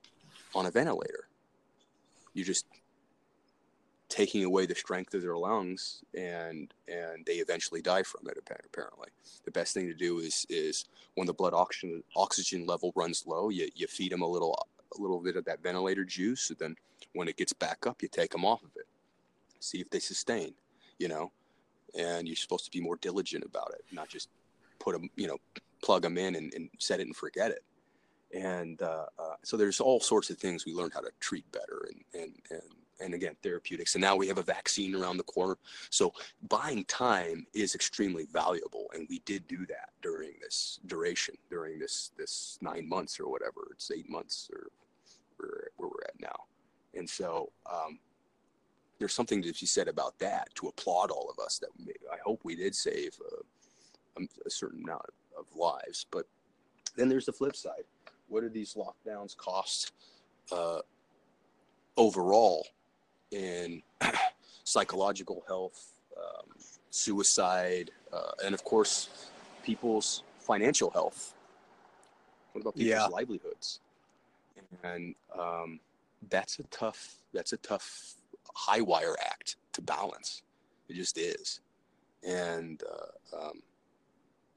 [0.53, 1.27] on a ventilator.
[2.33, 2.65] You're just
[4.09, 9.09] taking away the strength of their lungs and and they eventually die from it apparently.
[9.45, 10.85] The best thing to do is is
[11.15, 15.01] when the blood oxygen oxygen level runs low you, you feed them a little a
[15.01, 16.75] little bit of that ventilator juice and then
[17.13, 18.87] when it gets back up you take them off of it.
[19.59, 20.53] See if they sustain
[20.99, 21.31] you know
[21.97, 24.29] and you're supposed to be more diligent about it not just
[24.79, 25.37] put them you know
[25.81, 27.63] plug them in and, and set it and forget it.
[28.33, 31.87] And uh, uh, so there's all sorts of things we learned how to treat better
[31.89, 32.61] and, and and
[32.99, 35.57] and again therapeutics and now we have a vaccine around the corner
[35.89, 36.13] so
[36.49, 42.11] buying time is extremely valuable and we did do that during this duration during this
[42.17, 44.67] this nine months or whatever it's eight months or
[45.37, 46.35] where, where we're at now
[46.95, 47.99] and so um,
[48.99, 51.69] there's something to be said about that to applaud all of us that
[52.11, 53.17] I hope we did save
[54.17, 55.05] a, a certain amount
[55.37, 56.05] of lives.
[56.11, 56.25] But
[56.95, 57.83] then there's the flip side.
[58.27, 59.91] What do these lockdowns cost
[60.51, 60.79] uh,
[61.95, 62.65] overall
[63.31, 63.81] in
[64.63, 66.49] psychological health, um,
[66.89, 69.29] suicide, uh, and of course,
[69.63, 71.33] people's financial health?
[72.53, 73.05] What about people's Yeah.
[73.07, 73.79] livelihoods?
[74.83, 75.79] And um,
[76.29, 77.15] that's a tough.
[77.33, 78.15] That's a tough
[78.55, 80.41] high wire act to balance
[80.89, 81.59] It just is.
[82.27, 83.61] And uh, um,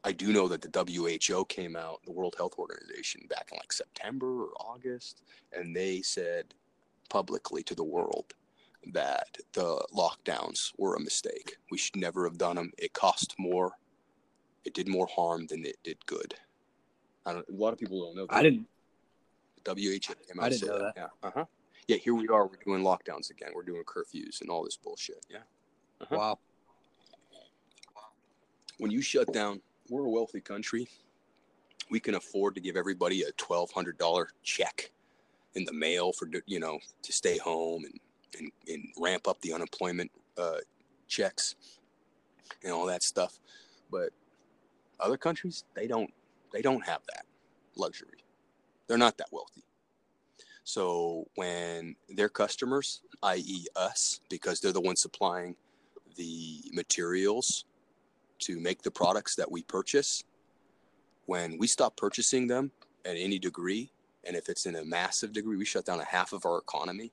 [0.05, 0.85] I do know that the
[1.29, 5.21] WHO came out, the World Health Organization, back in like September or August,
[5.53, 6.55] and they said
[7.11, 8.33] publicly to the world
[8.93, 11.57] that the lockdowns were a mistake.
[11.71, 12.73] We should never have done them.
[12.79, 13.73] It cost more.
[14.65, 16.35] It did more harm than it did good.
[17.27, 17.49] I don't.
[17.49, 18.27] A lot of people don't know.
[18.27, 18.37] That.
[18.37, 18.67] I didn't.
[19.67, 20.93] WHO I didn't said know that.
[20.97, 21.07] Yeah.
[21.23, 21.45] Uh huh.
[21.87, 21.97] Yeah.
[21.97, 22.47] Here we are.
[22.47, 23.51] We're doing lockdowns again.
[23.55, 25.25] We're doing curfews and all this bullshit.
[25.29, 25.39] Yeah.
[26.01, 26.17] Uh-huh.
[26.17, 26.39] Wow.
[28.79, 29.61] When you shut down,
[29.91, 30.89] we're a wealthy country.
[31.91, 34.91] We can afford to give everybody a twelve hundred dollar check
[35.55, 38.01] in the mail for you know to stay home and
[38.39, 40.59] and, and ramp up the unemployment uh,
[41.09, 41.57] checks
[42.63, 43.39] and all that stuff.
[43.91, 44.11] But
[44.99, 46.13] other countries, they don't
[46.53, 47.25] they don't have that
[47.77, 48.25] luxury.
[48.87, 49.65] They're not that wealthy.
[50.65, 55.57] So when their customers, i.e., us, because they're the ones supplying
[56.17, 57.65] the materials
[58.41, 60.25] to make the products that we purchase,
[61.27, 62.71] when we stop purchasing them
[63.05, 63.91] at any degree,
[64.25, 67.13] and if it's in a massive degree, we shut down a half of our economy.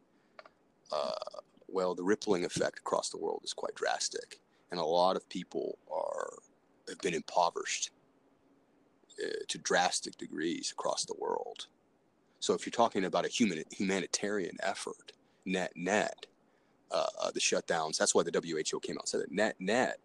[0.91, 4.39] Uh, well, the rippling effect across the world is quite drastic,
[4.71, 6.33] and a lot of people are
[6.87, 7.91] have been impoverished
[9.21, 11.67] uh, to drastic degrees across the world.
[12.39, 15.11] So, if you're talking about a human humanitarian effort,
[15.45, 16.27] net net,
[16.91, 17.97] uh, uh, the shutdowns.
[17.97, 19.99] That's why the WHO came out and said that net net,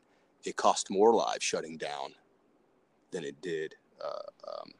[0.44, 2.14] it cost more lives shutting down
[3.10, 4.72] than it did uh, um,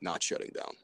[0.00, 0.74] not shutting down.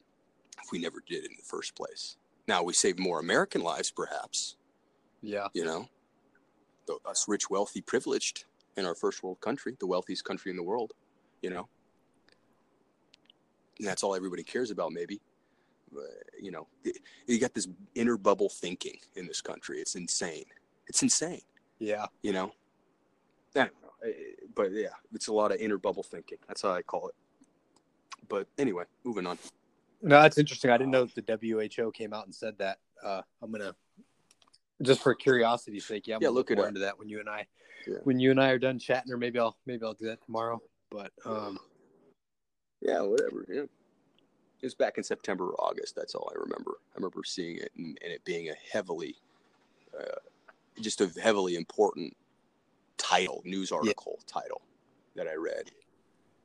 [0.63, 2.17] If we never did in the first place.
[2.47, 4.57] Now we save more American lives, perhaps.
[5.21, 5.47] Yeah.
[5.53, 5.87] You know,
[6.87, 8.45] the, us rich, wealthy, privileged
[8.77, 10.93] in our first world country, the wealthiest country in the world.
[11.41, 11.67] You know,
[13.79, 15.21] and that's all everybody cares about, maybe.
[15.91, 16.03] But,
[16.39, 16.67] you know,
[17.27, 19.79] you got this inner bubble thinking in this country.
[19.79, 20.45] It's insane.
[20.87, 21.41] It's insane.
[21.79, 22.05] Yeah.
[22.21, 22.53] You know,
[23.55, 24.13] I don't know.
[24.55, 26.37] But yeah, it's a lot of inner bubble thinking.
[26.47, 27.15] That's how I call it.
[28.29, 29.37] But anyway, moving on.
[30.01, 30.71] No, that's interesting.
[30.71, 32.79] I didn't know that the WHO came out and said that.
[33.03, 33.75] Uh, I'm gonna
[34.81, 37.47] just for curiosity's sake, yeah, I'm Yeah, look more into that when you and I
[37.87, 37.99] Yeah.
[38.03, 40.61] when you and I are done chatting, or maybe I'll maybe I'll do that tomorrow.
[40.89, 41.59] But um,
[42.81, 43.45] Yeah, whatever.
[43.47, 43.61] Yeah.
[43.61, 45.95] It was back in September or August.
[45.95, 46.73] That's all I remember.
[46.93, 49.15] I remember seeing it and, and it being a heavily,
[49.99, 50.19] uh,
[50.81, 52.15] just a heavily important
[52.97, 54.61] title, news article title
[55.15, 55.71] that I read,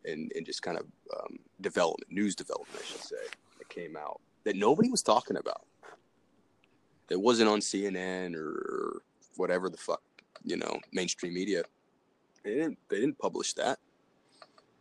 [0.05, 0.87] and and just kind of
[1.19, 3.17] um, development, news development, I should say,
[3.67, 5.63] that came out that nobody was talking about.
[7.11, 9.03] It wasn't on CNN or
[9.37, 10.03] whatever the fuck,
[10.45, 11.63] you know, mainstream media.
[12.45, 12.79] They didn't.
[12.89, 13.79] They didn't publish that.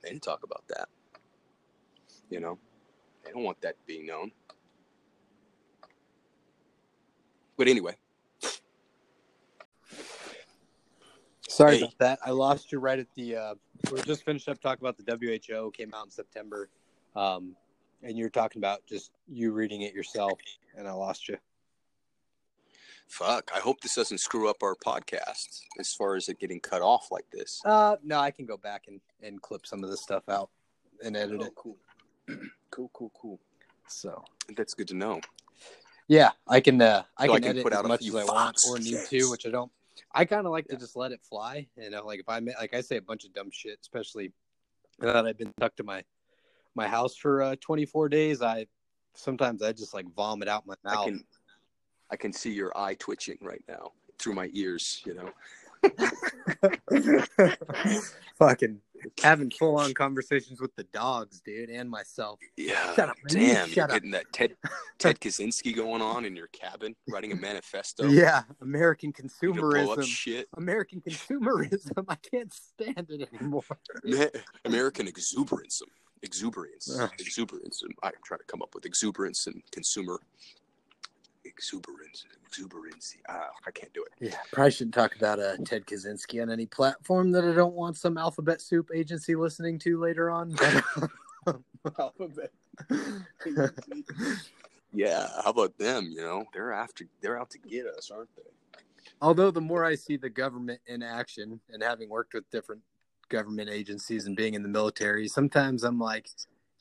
[0.01, 0.87] They didn't talk about that.
[2.29, 2.57] You know,
[3.23, 4.31] they don't want that being known.
[7.57, 7.95] But anyway,
[11.47, 11.81] sorry Hey.
[11.83, 12.19] about that.
[12.25, 13.35] I lost you right at the.
[13.35, 13.55] Uh,
[13.91, 16.69] we were just finished up talking about the WHO came out in September,
[17.15, 17.55] um,
[18.05, 20.39] and you're talking about just you reading it yourself,
[20.77, 21.37] and I lost you.
[23.07, 23.51] fuck.
[23.55, 27.09] I hope this doesn't screw up our podcast as far as it getting cut off
[27.11, 27.61] like this.
[27.65, 30.49] Uh, no, I can go back and and clip some of this stuff out
[31.03, 31.53] and edit it.
[31.55, 31.77] cool.
[32.71, 33.39] cool, cool, cool.
[33.87, 34.23] So
[34.55, 35.21] That's good to know.
[36.07, 36.81] yeah, I can.
[36.81, 38.79] Uh, I So can, I can edit put as out much as I want or
[38.79, 39.71] need to, which I don't.
[40.13, 40.75] I kind of like Yeah.
[40.75, 41.67] to just let it fly.
[41.77, 44.31] You know, like if I like I say a bunch of dumb shit, especially
[44.99, 46.03] now that I've been stuck to my
[46.75, 48.41] my house for uh, 24 days.
[48.41, 48.67] I
[49.15, 51.05] sometimes I just like vomit out my I mouth.
[51.05, 51.23] can,
[52.11, 55.01] I can see your eye twitching right now through my ears.
[55.05, 55.29] You know.
[58.39, 58.81] Fucking
[59.23, 62.39] having full on conversations with the dogs, dude, and myself.
[62.57, 62.93] Yeah.
[62.95, 63.91] Shut up, Damn, shut you're up.
[63.91, 64.55] getting that Ted
[64.99, 68.07] Ted Kaczynski going on in your cabin, writing a manifesto.
[68.07, 70.05] Yeah, American You gonna blow up consumerism.
[70.05, 70.47] shit.
[70.57, 72.05] American consumerism.
[72.09, 73.63] I can't stand it anymore.
[74.65, 75.81] American exuberance,
[76.25, 77.09] exuberance, Ugh.
[77.19, 77.83] exuberance.
[78.03, 80.19] I'm trying to come up with exuberance and consumer
[81.45, 83.15] exuberance, exuberance.
[83.29, 84.11] Ah, I can't do it.
[84.19, 87.97] Yeah, probably shouldn't talk about uh, Ted Kaczynski on any platform that I don't want
[87.97, 90.55] some alphabet soup agency listening to later on.
[91.99, 92.51] Alphabet.
[94.95, 96.09] Yeah, how about them?
[96.09, 98.43] You know, they're after, they're out to get us, aren't they?
[99.21, 102.81] Although the more I see the government in action and having worked with different
[103.29, 106.27] government agencies and being in the military, sometimes I'm like,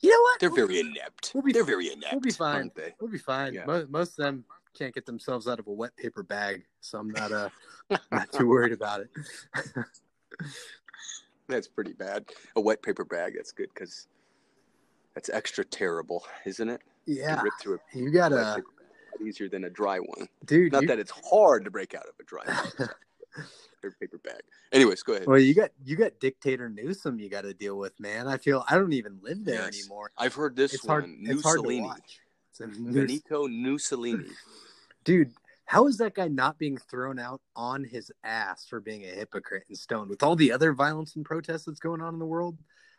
[0.01, 0.39] you know what?
[0.39, 1.31] They're very inept.
[1.33, 2.13] We'll be- they're very inept.
[2.13, 2.55] we'll be fine.
[2.55, 2.93] aren't they?
[2.99, 3.53] We'll be fine.
[3.53, 3.65] Yeah.
[3.65, 4.45] Most, most of them
[4.77, 7.49] can't get themselves out of a wet paper bag, so I'm not uh
[8.11, 9.09] not too worried about it.
[11.47, 12.25] That's pretty bad.
[12.55, 13.33] A wet paper bag.
[13.35, 14.07] That's good because
[15.13, 16.81] that's extra terrible, isn't it?
[17.05, 18.67] You Yeah, rip through you a gotta, wet paper
[19.19, 20.27] bag easier than a dry one.
[20.45, 20.73] dude.
[20.73, 22.43] Not you- that it's hard to break out of a dry
[22.77, 22.89] one.
[23.91, 24.41] Paper bag.
[24.71, 25.27] Anyways, go ahead.
[25.27, 28.27] Well, you got you got dictator Newsom you got to deal with, man.
[28.27, 29.79] I feel I don't even live there Yes.
[29.79, 30.11] anymore.
[30.17, 31.01] I've heard this It's one.
[31.01, 31.15] hard.
[31.21, 31.81] It's hard to Mussolini.
[31.81, 32.19] watch.
[32.51, 34.29] It's a Nus- Benito Mussolini.
[35.03, 35.31] Dude,
[35.65, 39.63] how is that guy not being thrown out on his ass for being a hypocrite
[39.67, 42.57] and stoned with all the other violence and protests that's going on in the world?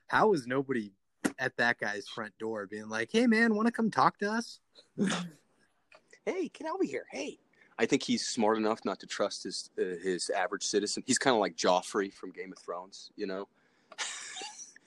[0.08, 0.92] How is nobody
[1.38, 4.60] at that guy's front door being like, "Hey, man, want to come talk to us?"
[6.26, 7.06] hey, get over here.
[7.10, 7.38] Hey.
[7.78, 11.02] I think he's smart enough not to trust his uh, his average citizen.
[11.06, 13.48] He's kind of like Joffrey from Game of Thrones, you know.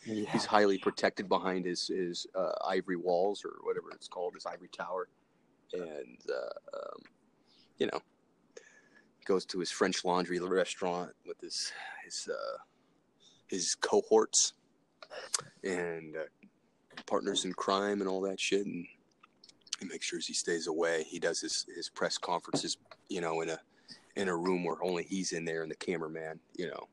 [0.06, 0.32] Yeah.
[0.32, 4.70] He's highly protected behind his his uh, ivory walls or whatever it's called, his ivory
[4.70, 5.10] tower,
[5.74, 7.02] and uh, um,
[7.78, 8.00] you know,
[9.26, 11.72] goes to his French Laundry restaurant with his
[12.04, 12.58] his uh,
[13.48, 14.54] his cohorts
[15.64, 16.48] and uh,
[17.06, 18.88] partners in crime and all that shit, and
[19.80, 21.04] he makes sure he stays away.
[21.04, 22.78] He does his his press conferences,
[23.08, 23.60] you know, in a
[24.16, 26.88] in a room where only he's in there and the cameraman, you know.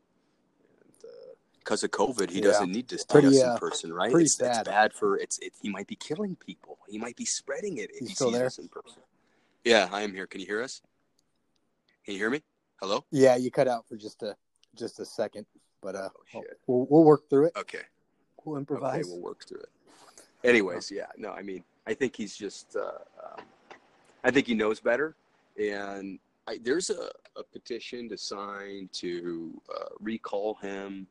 [1.58, 2.44] Because of COVID, he Yeah.
[2.44, 4.10] doesn't need to see us uh, in person, right?
[4.10, 5.38] pretty it's, it's bad for it's.
[5.40, 6.78] It, he might be killing people.
[6.88, 8.46] He might be spreading it if You he still sees there?
[8.46, 9.02] us in person.
[9.64, 10.28] Yeah, I am here.
[10.28, 10.80] Can you hear us?
[12.04, 12.42] Can you hear me?
[12.80, 13.04] Hello.
[13.10, 14.36] Yeah, you cut out for just a
[14.76, 15.46] just a second,
[15.82, 17.56] but uh, Oh, we'll, we'll work through it.
[17.56, 17.80] Okay.
[18.44, 19.06] We'll Okay, improvise.
[19.08, 19.70] we'll work through it.
[20.44, 23.44] Anyways, yeah, no, I mean, I think he's just, uh, um,
[24.24, 25.14] I think he knows better.
[25.58, 26.18] And
[26.48, 31.06] I, there's a, a petition to sign to uh, recall him.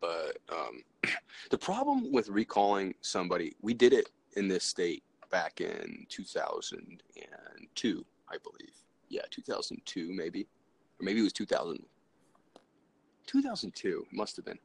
[0.00, 0.82] But um,
[1.50, 8.36] the problem with recalling somebody, we did it in this state back in 2002, I
[8.38, 8.74] believe.
[9.08, 10.46] Yeah, 2002, maybe.
[11.00, 11.84] Or maybe it was 2000.
[13.26, 14.58] 2002, must have been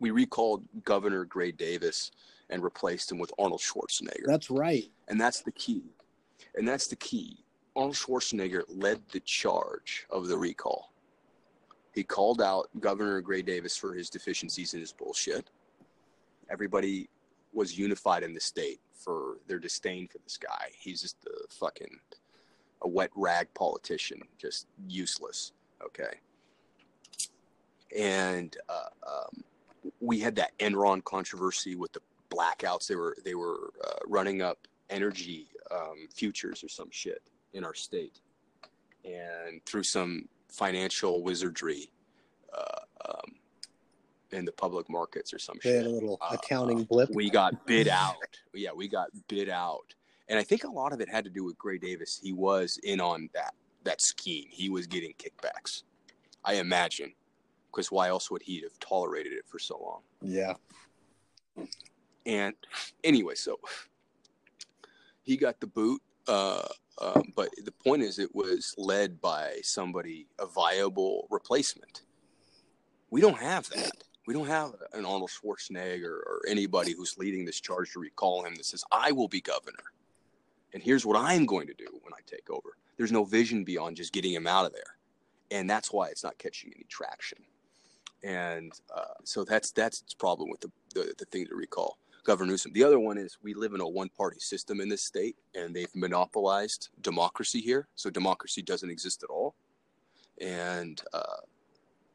[0.00, 2.10] we recalled Governor Gray Davis
[2.50, 4.26] and replaced him with Arnold Schwarzenegger.
[4.26, 4.90] That's right.
[5.08, 5.82] and that's the key.
[6.54, 7.44] And that's the key.
[7.76, 10.92] Arnold Schwarzenegger led the charge of the recall.
[11.94, 15.50] He called out Governor Gray Davis for his deficiencies and his bullshit.
[16.50, 17.08] Everybody
[17.52, 20.68] was unified in the state for their disdain for this guy.
[20.78, 21.98] He's just a fucking
[22.82, 25.52] a wet rag politician, just useless.
[25.82, 26.18] Okay.
[27.96, 29.44] And uh, um,
[30.00, 32.86] we had that Enron controversy with the blackouts.
[32.86, 34.58] They were they were uh, running up
[34.90, 37.22] energy um, futures or some shit
[37.52, 38.20] in our state,
[39.04, 41.90] and through some financial wizardry
[42.56, 43.34] uh, um,
[44.32, 47.10] in the public markets or some They shit had a little uh, accounting blip.
[47.14, 48.16] we got bid out.
[48.54, 49.94] Yeah, we got bid out,
[50.28, 52.18] and I think a lot of it had to do with Gray Davis.
[52.22, 53.54] He was in on that
[53.84, 54.46] that scheme.
[54.50, 55.82] He was getting kickbacks,
[56.44, 57.12] I imagine,
[57.70, 60.00] because why else would he have tolerated it for so long?
[60.20, 60.54] Yeah.
[62.26, 62.54] And
[63.04, 63.58] anyway, so
[65.22, 66.00] he got the boot.
[66.26, 66.66] Uh,
[67.00, 72.02] um, but the point is, it was led by somebody, a viable replacement.
[73.10, 73.92] We don't have that.
[74.26, 78.54] We don't have an Arnold Schwarzenegger or anybody who's leading this charge to recall him
[78.56, 79.84] that says, I will be governor.
[80.74, 82.76] And here's what I'm going to do when I take over.
[82.98, 84.96] There's no vision beyond just getting him out of there.
[85.50, 87.38] And that's why it's not catching any traction.
[88.22, 91.96] And uh, so that's that's the problem with the, the, the thing to recall.
[92.28, 92.74] Governor Newsom.
[92.74, 95.74] The other one is we live in a one party system in this state and
[95.74, 97.88] they've monopolized democracy here.
[97.94, 99.54] So democracy doesn't exist at all.
[100.38, 101.40] And uh,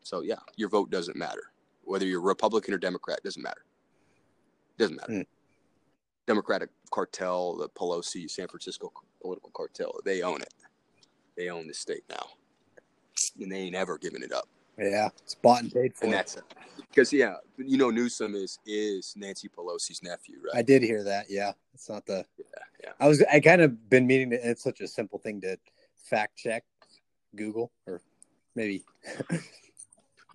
[0.03, 1.51] so, yeah, your vote doesn't matter.
[1.84, 3.66] Whether you're Republican or Democrat, doesn't matter.
[4.78, 5.14] Doesn't matter.
[5.14, 5.22] Hmm.
[6.28, 10.53] Democratic cartel, the Pelosi, San Francisco political cartel, they own it.
[11.36, 12.28] They own the state now.
[13.41, 14.47] And they ain't ever giving it up
[14.78, 15.10] Yeah.
[15.24, 16.06] It's bought and paid for.
[16.06, 16.44] and that's it.
[16.90, 20.56] Because yeah, you know Newsom is is Nancy Pelosi's nephew, right?
[20.58, 21.26] I did hear that.
[21.30, 21.54] Yeah.
[21.74, 22.26] It's not the.
[22.38, 22.46] Yeah,
[22.84, 22.90] yeah.
[23.00, 23.24] I was.
[23.32, 24.50] I kind of been meaning to.
[24.50, 25.58] It's such a simple thing to
[26.10, 26.64] fact check
[27.36, 28.02] Google or
[28.56, 28.84] maybe.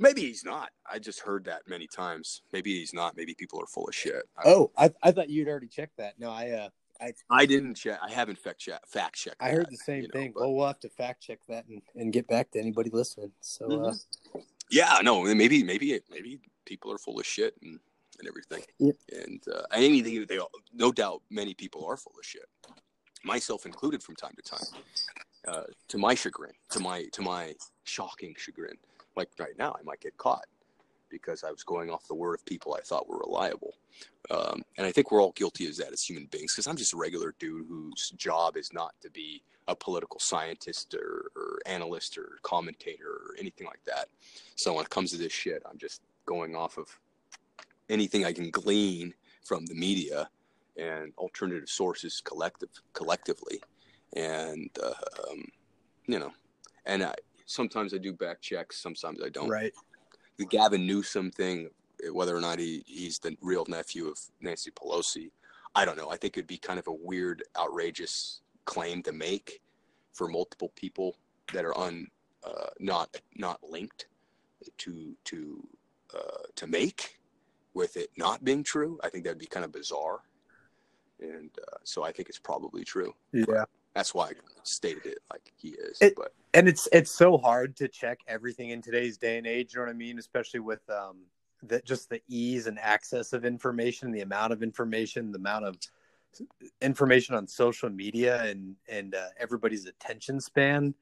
[0.00, 0.70] Maybe he's not.
[0.88, 2.42] I just heard that many times.
[2.52, 3.16] Maybe he's not.
[3.16, 4.22] Maybe people are full of shit.
[4.36, 6.20] I, Oh, I, I thought you'd already checked that.
[6.20, 6.68] No, I uh
[7.00, 7.98] I I didn't check.
[8.02, 9.36] I haven't fact check fact checked.
[9.40, 10.32] I heard that, the same you know, thing.
[10.34, 13.32] but- well, we'll have to fact check that and, and get back to anybody listening.
[13.40, 13.94] So uh,
[14.34, 14.44] Mhm.
[14.70, 17.78] yeah, no, maybe maybe maybe people are full of shit and
[18.18, 18.62] and everything.
[18.78, 18.96] Yep.
[19.12, 22.46] And uh, they, they all, no doubt many people are full of shit,
[23.22, 24.66] myself included from time to time.
[25.46, 28.76] Uh, to my chagrin, to my to my shocking chagrin,
[29.16, 30.46] like right now, I might get caught
[31.10, 33.74] because I was going off the word of people I thought were reliable.
[34.30, 36.94] Um, and I think we're all guilty of that as human beings because I'm just
[36.94, 42.16] a regular dude whose job is not to be a political scientist or, or analyst
[42.16, 44.08] or commentator or anything like that.
[44.56, 46.88] So when it comes to this shit, I'm just going off of
[47.88, 50.28] anything I can glean from the media
[50.76, 53.60] and alternative sources collective collectively.
[54.14, 55.44] And, uh, um,
[56.06, 56.32] you know,
[56.86, 57.14] and I,
[57.46, 59.48] sometimes I do back checks, sometimes I don't.
[59.48, 59.72] Right.
[60.38, 61.70] The Gavin Newsom thing,
[62.12, 65.30] whether or not he, he's the real nephew of Nancy Pelosi,
[65.74, 66.10] I don't know.
[66.10, 69.60] I think it'd be kind of a weird, outrageous claim to make
[70.12, 71.16] for multiple people
[71.52, 72.06] that are un
[72.44, 74.06] uh, not not linked
[74.78, 75.66] to to
[76.14, 77.18] uh, to make
[77.74, 78.98] with it not being true.
[79.02, 80.20] I think that'd be kind of bizarre,
[81.20, 83.14] and uh, so I think it's probably true.
[83.32, 83.64] Yeah.
[83.98, 84.32] That's why I
[84.62, 85.98] stated it like he is.
[86.00, 89.74] It- but and it's it's so hard to check everything in today's day and age
[89.74, 91.16] you know what i mean especially with um
[91.64, 95.76] that just the ease and access of information the amount of information the amount of
[96.80, 100.94] information on social media and and uh, everybody's attention span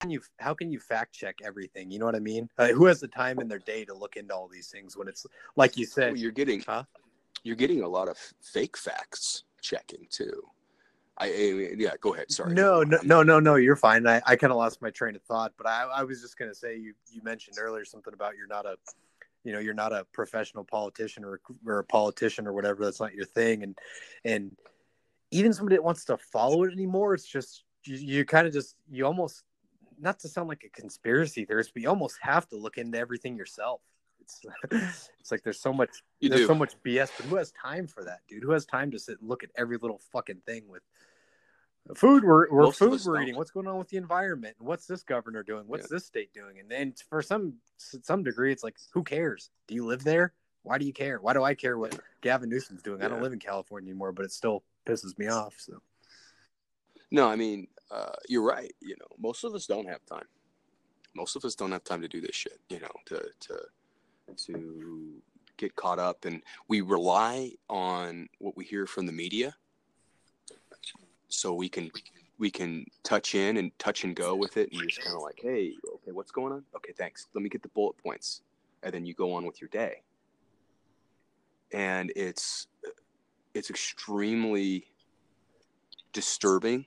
[0.00, 2.68] How can you how can you fact check everything you know what i mean uh,
[2.68, 5.26] who has the time in their day to look into all these things when it's
[5.56, 6.84] like you said well, you're getting Huh?
[7.42, 10.40] you're getting a lot of fake facts checking too.
[11.18, 12.30] I, yeah, go ahead.
[12.32, 12.54] Sorry.
[12.54, 13.54] No, no, no, no, no.
[13.56, 14.06] You're fine.
[14.06, 16.54] I, I kind of lost my train of thought, but I, I was just gonna
[16.54, 18.76] say you you mentioned earlier something about you're not a,
[19.44, 22.84] you know, you're not a professional politician or, or a politician or whatever.
[22.84, 23.78] That's not your thing, and
[24.24, 24.56] and
[25.30, 28.76] even somebody that wants to follow it anymore, it's just you, you kind of just
[28.90, 29.42] you almost
[30.00, 33.36] not to sound like a conspiracy theorist, but you almost have to look into everything
[33.36, 33.80] yourself.
[34.22, 34.40] It's
[35.20, 36.46] it's like there's so much You there's do.
[36.46, 38.42] so much BS, but who has time for that, dude?
[38.42, 40.82] Who has time to sit and look at every little fucking thing with
[41.94, 43.36] food we're, we're food we're eating?
[43.36, 44.56] What's going on with the environment?
[44.58, 45.64] And what's this governor doing?
[45.66, 46.58] What's this state doing?
[46.60, 49.50] And then for some some degree, it's like, who cares?
[49.66, 50.32] Do you live there?
[50.62, 51.18] Why do you care?
[51.20, 53.02] Why do I care what Gavin Newsom's doing?
[53.02, 55.54] I don't live in California anymore, but it still pisses me off.
[55.58, 55.82] So
[57.10, 58.72] No, I mean, uh, you're right.
[58.80, 60.26] You know, most of us don't have time.
[61.14, 62.60] Most of us don't have time to do this shit.
[62.70, 63.60] You know, to to
[64.46, 65.22] to
[65.56, 69.54] get caught up, and we rely on what we hear from the media,
[71.28, 71.90] so we can
[72.38, 75.22] we can touch in and touch and go with it, and you're just kind of
[75.22, 76.64] like, hey, okay, what's going on?
[76.74, 77.28] Okay, thanks.
[77.34, 78.42] Let me get the bullet points,
[78.82, 80.02] and then you go on with your day.
[81.72, 82.66] And it's
[83.54, 84.86] it's extremely
[86.12, 86.84] disturbing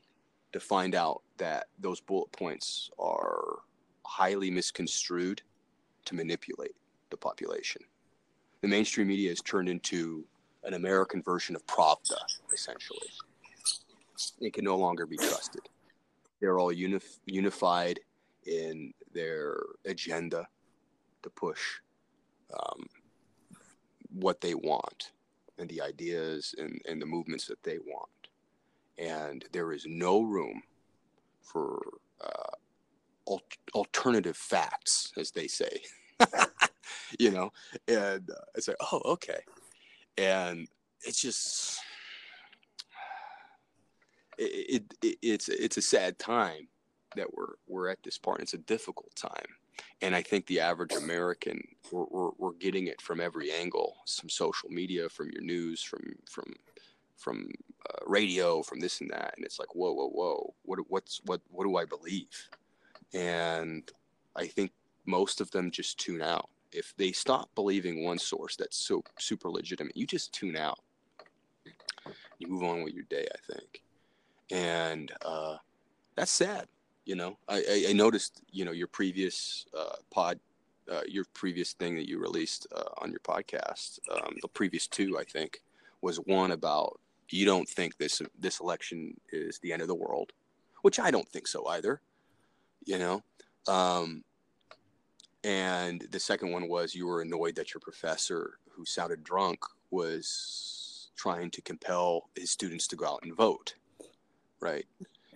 [0.52, 3.60] to find out that those bullet points are
[4.06, 5.42] highly misconstrued
[6.06, 6.76] to manipulate
[7.16, 7.82] the population.
[8.62, 10.26] The mainstream media has turned into
[10.64, 12.18] an American version of Pravda,
[12.54, 13.08] essentially.
[14.40, 15.62] It can no longer be trusted.
[16.40, 18.00] They're all unif- unified
[18.46, 20.48] in their agenda
[21.24, 21.62] to push
[22.54, 22.86] um,
[24.12, 25.12] what they want
[25.58, 28.10] and the ideas and, and the movements that they want
[28.98, 30.62] and there is no room
[31.42, 31.82] for
[32.22, 32.56] uh,
[33.30, 33.42] al-
[33.74, 35.82] alternative facts, as they say.
[37.20, 37.52] you know,
[37.88, 39.40] and uh, it's like, oh, okay,
[40.18, 40.68] and
[41.04, 41.80] it's just
[44.38, 46.68] it, it, it it's it's a sad time
[47.16, 48.42] that we're we're at this part.
[48.42, 49.46] It's a difficult time,
[50.02, 51.62] and I think the average American
[51.92, 56.02] we're, we're, we're getting it from every angle, from social media, from your news, from
[56.30, 56.54] from
[57.18, 57.50] from
[57.90, 61.42] uh, radio, from this and that, and it's like, whoa, whoa, whoa, what what's what
[61.50, 62.50] what do I believe?
[63.14, 63.90] And
[64.36, 64.72] I think
[65.06, 66.50] most of them just tune out.
[66.72, 70.80] If they stop believing one source that's so super legitimate, you just tune out.
[72.38, 73.82] You move on with your day, I think,
[74.52, 75.58] and uh,
[76.16, 76.68] that's sad.
[77.06, 80.40] You know, I, I, I noticed, you know, your previous uh, pod,
[80.92, 85.18] uh, your previous thing that you released uh, on your podcast, um, the previous two,
[85.18, 85.62] I think,
[86.02, 87.00] was one about
[87.30, 90.32] you don't think this this election is the end of the world,
[90.82, 92.02] which I don't think so either.
[92.86, 93.24] You know,
[93.68, 94.24] um,
[95.46, 99.60] and the second one was you were annoyed that your professor, who sounded drunk,
[99.92, 103.76] was trying to compel his students to go out and vote,
[104.60, 104.86] right?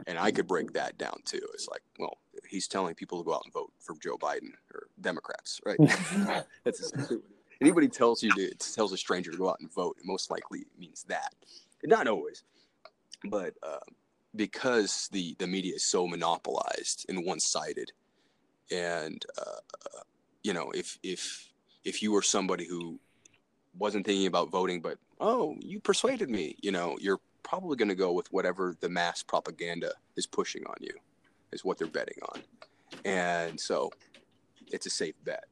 [0.07, 1.41] And I could break that down too.
[1.53, 2.18] It's like, well,
[2.49, 5.78] he's telling people to go out and vote for Joe Biden or Democrats, right?
[6.64, 7.22] That's what
[7.62, 9.97] anybody tells you to tells a stranger to go out and vote.
[9.99, 11.36] It most likely means that.
[11.84, 12.43] Not always,
[13.26, 13.78] but uh,
[14.36, 17.91] because the the media is so monopolized and one sided,
[18.72, 19.99] and uh,
[20.43, 21.49] you know, if if
[21.84, 22.99] if you were somebody who
[23.78, 27.95] wasn't thinking about voting, but oh, you persuaded me, you know, you're probably going to
[27.95, 30.93] go with whatever the mass propaganda is pushing on you,
[31.51, 32.41] is what they're betting on,
[33.05, 33.91] and so
[34.72, 35.45] it's a safe bet.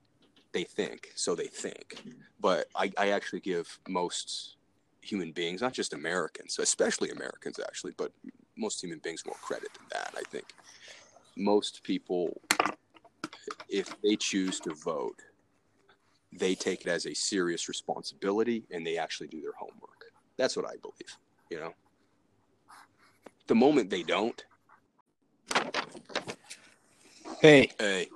[0.53, 2.01] They think, so they think.
[2.39, 4.55] But I, I actually give most
[5.01, 8.11] human beings, not just Americans, especially Americans actually, but
[8.57, 10.13] most human beings more credit than that.
[10.17, 10.45] I think
[11.35, 12.41] most people,
[13.69, 15.21] if they choose to vote,
[16.31, 20.05] they take it as a serious responsibility and they actually do their homework.
[20.37, 21.17] That's what I believe,
[21.49, 21.73] you know.
[23.47, 24.43] The moment they don't,
[27.41, 28.07] Hey, Hey,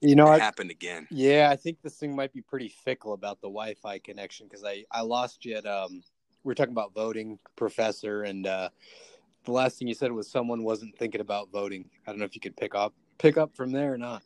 [0.00, 1.06] you know, it I, happened again.
[1.10, 4.84] yeah, I think this thing might be pretty fickle about the Wi-Fi connection because I
[4.90, 6.02] I lost you at um.
[6.44, 8.68] We are talking about voting, professor, and uh,
[9.46, 11.88] the last thing you said was someone wasn't thinking about voting.
[12.06, 14.22] I don't know if you could pick up pick up from there or not.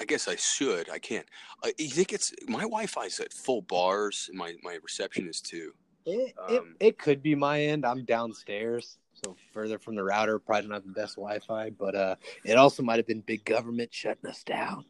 [0.00, 0.88] I guess I should.
[0.88, 1.26] I can't.
[1.62, 5.72] Uh, you think it's my Wi-Fi's at full bars, and my my reception is too.
[6.06, 7.84] It, Um, it, it could be my end.
[7.84, 10.38] I'm downstairs, so further from the router.
[10.38, 14.28] Probably don't the best Wi-Fi, but uh, it also might have been big government shutting
[14.28, 14.86] us down.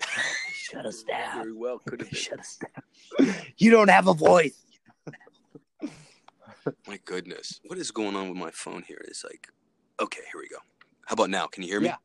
[0.52, 1.38] Shut us down.
[1.38, 2.16] Very well, could have.
[2.16, 3.34] Shut us down.
[3.56, 4.62] You don't have a voice.
[6.86, 9.02] My goodness, what is going on with my phone here?
[9.08, 9.48] It's like,
[9.98, 10.58] okay, here we go.
[11.10, 11.48] How about now?
[11.48, 11.86] Can you hear me?
[11.88, 11.96] Yeah.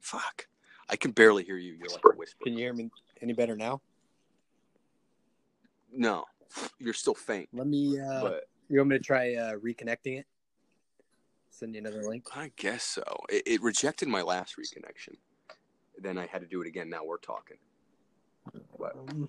[0.00, 0.48] Fuck,
[0.88, 1.74] I can barely hear you.
[1.74, 2.42] You're like a whisper.
[2.42, 2.90] Can you hear me
[3.20, 3.80] any better now?
[5.94, 6.24] No,
[6.80, 7.48] you're still faint.
[7.52, 8.00] Let me.
[8.00, 10.26] Uh, But you want me to try uh, reconnecting it?
[11.50, 12.26] Send you another link.
[12.34, 13.04] I guess so.
[13.28, 15.14] It, it rejected my last reconnection.
[15.96, 16.90] Then I had to do it again.
[16.90, 17.58] Now we're talking.
[18.76, 19.28] But Um,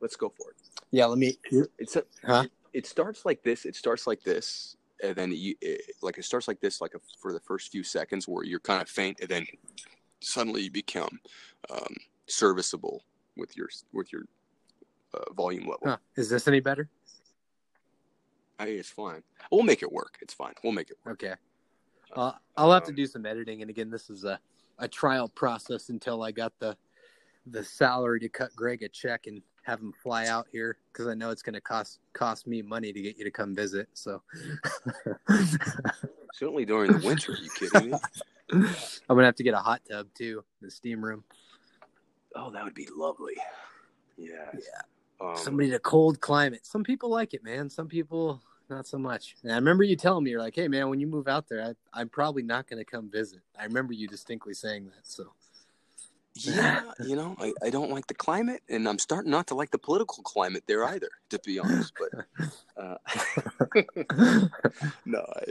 [0.00, 0.56] let's go for it.
[0.90, 1.36] yeah, let me.
[1.78, 2.46] It's a, Huh?
[2.72, 3.66] it starts like this.
[3.66, 7.00] It starts like this, and then you it, like it starts like this, like a,
[7.20, 9.46] for the first few seconds where you're kind of faint, and then
[10.20, 11.20] suddenly you become
[11.70, 11.94] um,
[12.26, 13.02] serviceable
[13.36, 14.22] with your with your
[15.14, 15.80] uh, volume level.
[15.84, 15.96] Huh.
[16.16, 16.88] Is this any better?
[18.58, 19.22] I, it's fine.
[19.50, 20.18] We'll make it work.
[20.22, 20.54] It's fine.
[20.62, 21.22] We'll make it work.
[21.22, 21.34] Okay.
[22.14, 24.38] Uh, I'll have to Um, do some editing, and again, this is a,
[24.78, 26.76] a trial process until I got the
[27.46, 31.14] the salary to cut Greg a check and have him fly out here because I
[31.14, 33.88] know it's going to cost cost me money to get you to come visit.
[33.94, 34.22] So
[36.34, 37.36] Certainly during the winter.
[37.40, 37.98] You kidding me?
[38.52, 41.24] I'm gonna have to get a hot tub too, the steam room.
[42.34, 43.36] Oh, that would be lovely.
[44.16, 44.50] Yeah.
[44.54, 45.26] Yeah.
[45.26, 46.66] Um, Somebody in a cold climate.
[46.66, 47.70] Some people like it, man.
[47.70, 49.36] Some people not so much.
[49.42, 51.62] And I remember you telling me you're like, "Hey, man, when you move out there,
[51.62, 55.06] I, I'm probably not going to come visit." I remember you distinctly saying that.
[55.06, 55.32] So
[56.46, 59.70] Yeah, you know, I, I don't like the climate, and I'm starting not to like
[59.70, 61.92] the political climate there either, to be honest.
[61.98, 62.26] But
[62.76, 62.96] uh,
[65.04, 65.42] no, I,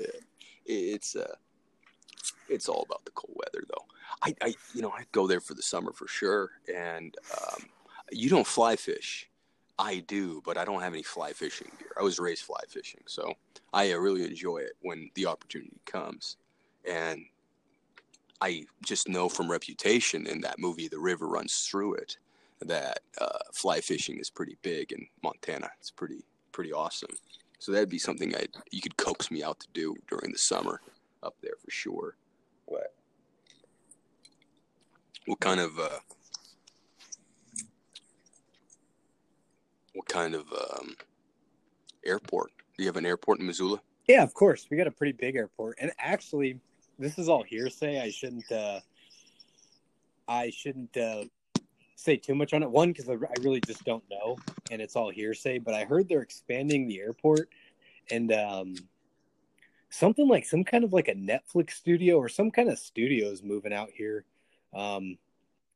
[0.66, 1.36] it's uh,
[2.50, 3.86] it's all about the cold weather, though.
[4.22, 6.52] I, I, you know, I'd go there for the summer for sure.
[6.74, 7.66] And um,
[8.12, 9.30] you don't fly fish.
[9.80, 11.92] I do, but I don't have any fly fishing gear.
[11.98, 13.34] I was raised fly fishing, so
[13.74, 16.38] I uh, really enjoy it when the opportunity comes.
[16.88, 17.26] And
[18.42, 22.18] I just know from reputation in that movie, The River Runs Through It,
[22.62, 25.70] that uh, fly fishing is pretty big in Montana.
[25.80, 27.12] It's pretty pretty awesome.
[27.60, 30.82] So that'd be something I you could coax me out to do during the summer
[31.24, 32.16] up there for sure.
[32.66, 32.94] What?
[35.26, 36.00] What kind of uh,
[39.94, 40.96] what kind of um,
[42.06, 42.52] airport?
[42.78, 43.82] Do you have an airport in Missoula?
[44.08, 46.60] yeah, of course, we got a pretty big airport, and actually,
[47.02, 48.00] this is all hearsay.
[48.00, 48.52] I shouldn't.
[48.52, 48.80] uh
[50.28, 51.26] I shouldn't uh
[51.96, 52.70] say too much on it.
[52.70, 54.38] One, because I really just don't know,
[54.72, 55.60] and it's all hearsay.
[55.60, 57.50] But I heard they're expanding the airport,
[58.10, 58.76] and um
[59.90, 63.44] something like some kind of like a Netflix studio or some kind of studio is
[63.44, 64.24] moving out here.
[64.74, 65.18] Um,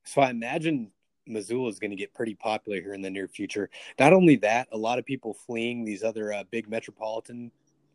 [0.05, 0.91] so I imagine
[1.28, 3.69] Missoula is going to get pretty popular here in the near future.
[3.99, 7.51] Not only that, a lot of people fleeing these other uh, big metropolitan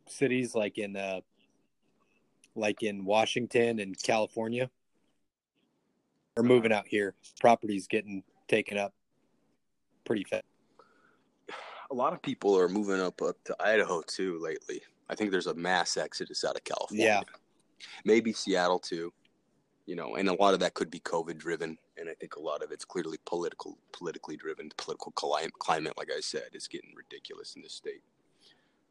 [0.07, 1.21] cities, like in uh,
[2.55, 4.71] like in Washington and California,
[6.37, 7.15] are moving out here.
[7.41, 8.95] Properties getting taken up
[10.05, 10.45] pretty fast.
[11.91, 14.81] A lot of people are moving up up to Idaho too lately.
[15.09, 17.05] I think there's a mass exodus out of California.
[17.05, 17.21] Yeah.
[18.05, 19.13] Maybe Seattle too.
[19.87, 22.41] You know, and a lot of that could be COVID driven, and I think a
[22.41, 24.69] lot of it's clearly political, politically driven.
[24.69, 28.03] The political cli- climate, like I said, is getting ridiculous in this state.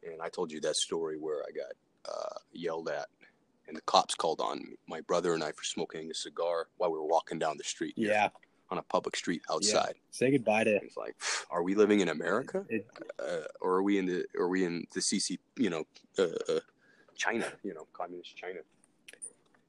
[0.03, 3.07] And I told you that story where I got uh, yelled at,
[3.69, 6.97] and the cops called on my brother and I for smoking a cigar while we
[6.97, 7.93] were walking down the street.
[7.95, 8.29] Yeah.
[8.71, 9.93] on a public street outside.
[9.95, 10.11] Yeah.
[10.11, 11.15] Say goodbye to It's like,
[11.49, 12.85] are we living in America, it.
[13.19, 15.85] uh, or are we in the, are we in the CC, you know,
[16.19, 16.59] uh, uh,
[17.15, 18.59] China, you know, communist China?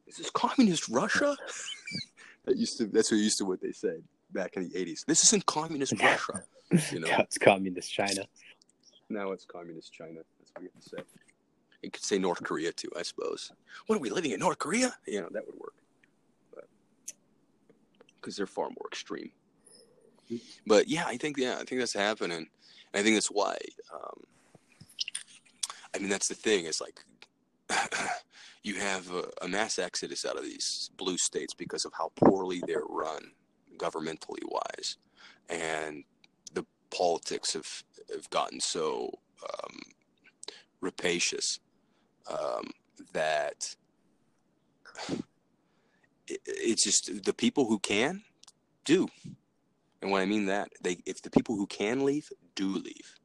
[0.06, 1.36] Is this communist Russia?
[2.44, 5.04] that used to, that's what used to what they said back in the '80s.
[5.06, 6.42] This isn't communist Russia.
[6.92, 7.08] You know.
[7.18, 8.22] it's communist China.
[9.08, 10.20] Now it's communist China.
[10.38, 11.02] That's what you have to say.
[11.82, 13.52] You could say North Korea too, I suppose.
[13.86, 14.94] What are we living in North Korea?
[15.06, 15.74] You know, that would work.
[18.20, 19.30] Because they're far more extreme.
[20.66, 22.36] But yeah, I think yeah, I think that's happening.
[22.36, 22.46] And
[22.94, 23.56] I think that's why.
[23.92, 24.24] Um,
[25.94, 26.66] I mean, that's the thing.
[26.66, 27.00] It's like
[28.62, 32.62] you have a, a mass exodus out of these blue states because of how poorly
[32.66, 33.32] they're run,
[33.78, 34.98] governmentally wise,
[35.48, 36.04] and
[36.52, 39.10] the politics have have gotten so
[39.42, 39.80] um,
[40.80, 41.58] rapacious
[42.30, 42.70] um,
[43.12, 43.74] that
[46.28, 48.22] it's just the people who can
[48.84, 49.08] do.
[50.02, 53.16] And when I mean that, they if the people who can leave do leave.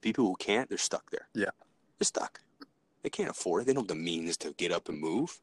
[0.00, 1.28] People who can't, they're stuck there.
[1.34, 1.50] Yeah.
[1.98, 2.40] They're stuck.
[3.02, 3.66] They can't afford it.
[3.66, 5.40] They don't have the means to get up and move.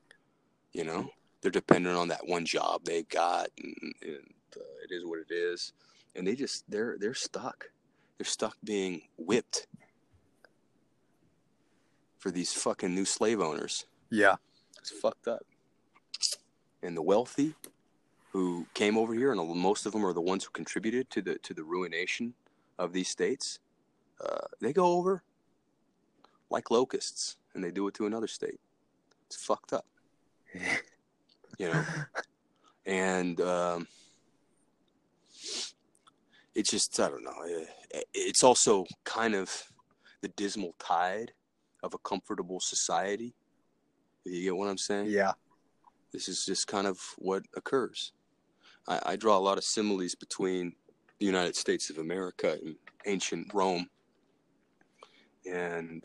[0.72, 1.10] You know,
[1.42, 5.34] they're dependent on that one job they got, and, and uh, it is what it
[5.34, 5.74] is.
[6.16, 7.70] And they just they're they're stuck.
[8.18, 9.68] They're stuck being whipped
[12.26, 13.86] for these fucking new slave owners.
[14.10, 14.38] Yeah.
[14.80, 15.46] It's fucked up.
[16.82, 17.54] And the wealthy
[18.32, 21.38] who came over here, and most of them are the ones who contributed to the
[21.44, 22.34] to the ruination
[22.80, 23.60] of these states.
[24.20, 25.22] Uh, they go over
[26.50, 28.60] like locusts, and they do it to another state.
[29.28, 29.86] It's fucked up,
[31.60, 31.86] you know.
[32.88, 33.88] And um,
[36.56, 37.66] it's just I don't know.
[38.16, 39.72] It's also kind of
[40.22, 41.32] the dismal tide
[41.86, 43.34] of a comfortable society.
[44.26, 45.08] You get what I'm saying?
[45.08, 45.34] Yeah.
[46.12, 48.12] This is just kind of what occurs.
[48.88, 50.74] I, I draw a lot of similes between
[51.20, 52.76] the United States of America and
[53.06, 53.88] ancient Rome.
[55.46, 56.04] And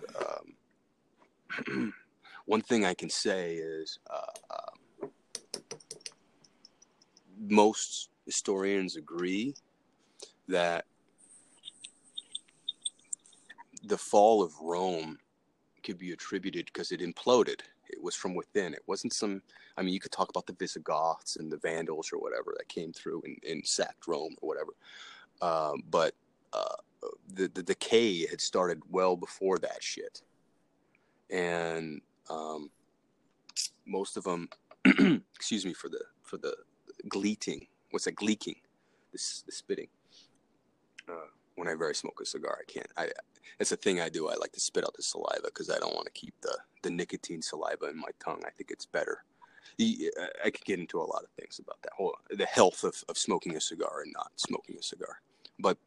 [1.67, 1.95] um,
[2.47, 4.21] one thing I can say is uh,
[4.51, 5.07] uh,
[7.49, 9.55] most historians agree
[10.49, 10.85] that
[13.85, 15.19] the fall of Rome
[15.83, 17.61] could be attributed because it imploded.
[17.89, 18.73] It was from within.
[18.75, 19.43] It wasn't some.
[19.77, 22.93] I mean, you could talk about the Visigoths and the Vandals or whatever that came
[22.93, 24.73] through and, and sacked Rome or whatever.
[25.43, 26.15] Um, but
[26.53, 26.77] uh,
[27.35, 30.23] the the decay had started well before that shit,
[31.31, 32.71] and um,
[33.87, 34.49] most of them,
[35.35, 36.55] excuse me for the for the
[37.09, 37.67] gleeting.
[37.91, 38.57] What's that gleeking?
[39.13, 39.89] This the spitting.
[41.09, 41.27] Uh,
[41.57, 42.91] whenever I very smoke a cigar, I can't.
[42.97, 43.11] I
[43.59, 44.29] it's a thing I do.
[44.29, 46.91] I like to spit out the saliva because I don't want to keep the the
[46.91, 48.43] nicotine saliva in my tongue.
[48.47, 49.25] I think it's better.
[49.79, 53.17] I could get into a lot of things about that whole the health of, of
[53.17, 55.21] smoking a cigar and not smoking a cigar.
[55.59, 55.79] But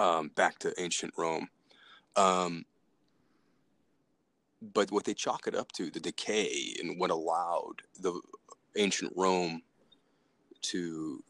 [0.00, 1.48] um, back to ancient Rome.
[2.16, 2.64] Um,
[4.74, 8.20] but what they chalk it up to, the decay and what allowed the
[8.76, 9.62] ancient Rome
[10.62, 11.22] to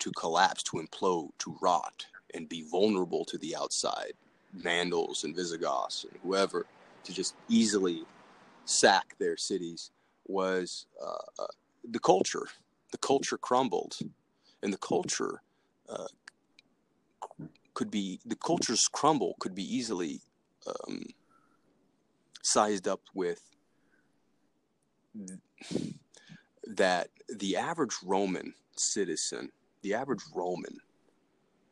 [0.00, 4.12] to collapse, to implode, to rot, and be vulnerable to the outside
[4.54, 6.66] Vandals and Visigoths and whoever
[7.04, 8.04] to just easily
[8.64, 9.90] sack their cities
[10.26, 11.46] was uh, uh,
[11.90, 12.46] the culture.
[12.92, 13.98] The culture crumbled,
[14.62, 15.42] and the culture
[15.88, 16.06] uh,
[17.74, 20.20] could be the culture's crumble could be easily
[20.66, 21.02] um,
[22.42, 23.42] sized up with
[25.16, 25.94] th-
[26.66, 29.50] that the average Roman citizen,
[29.82, 30.78] the average Roman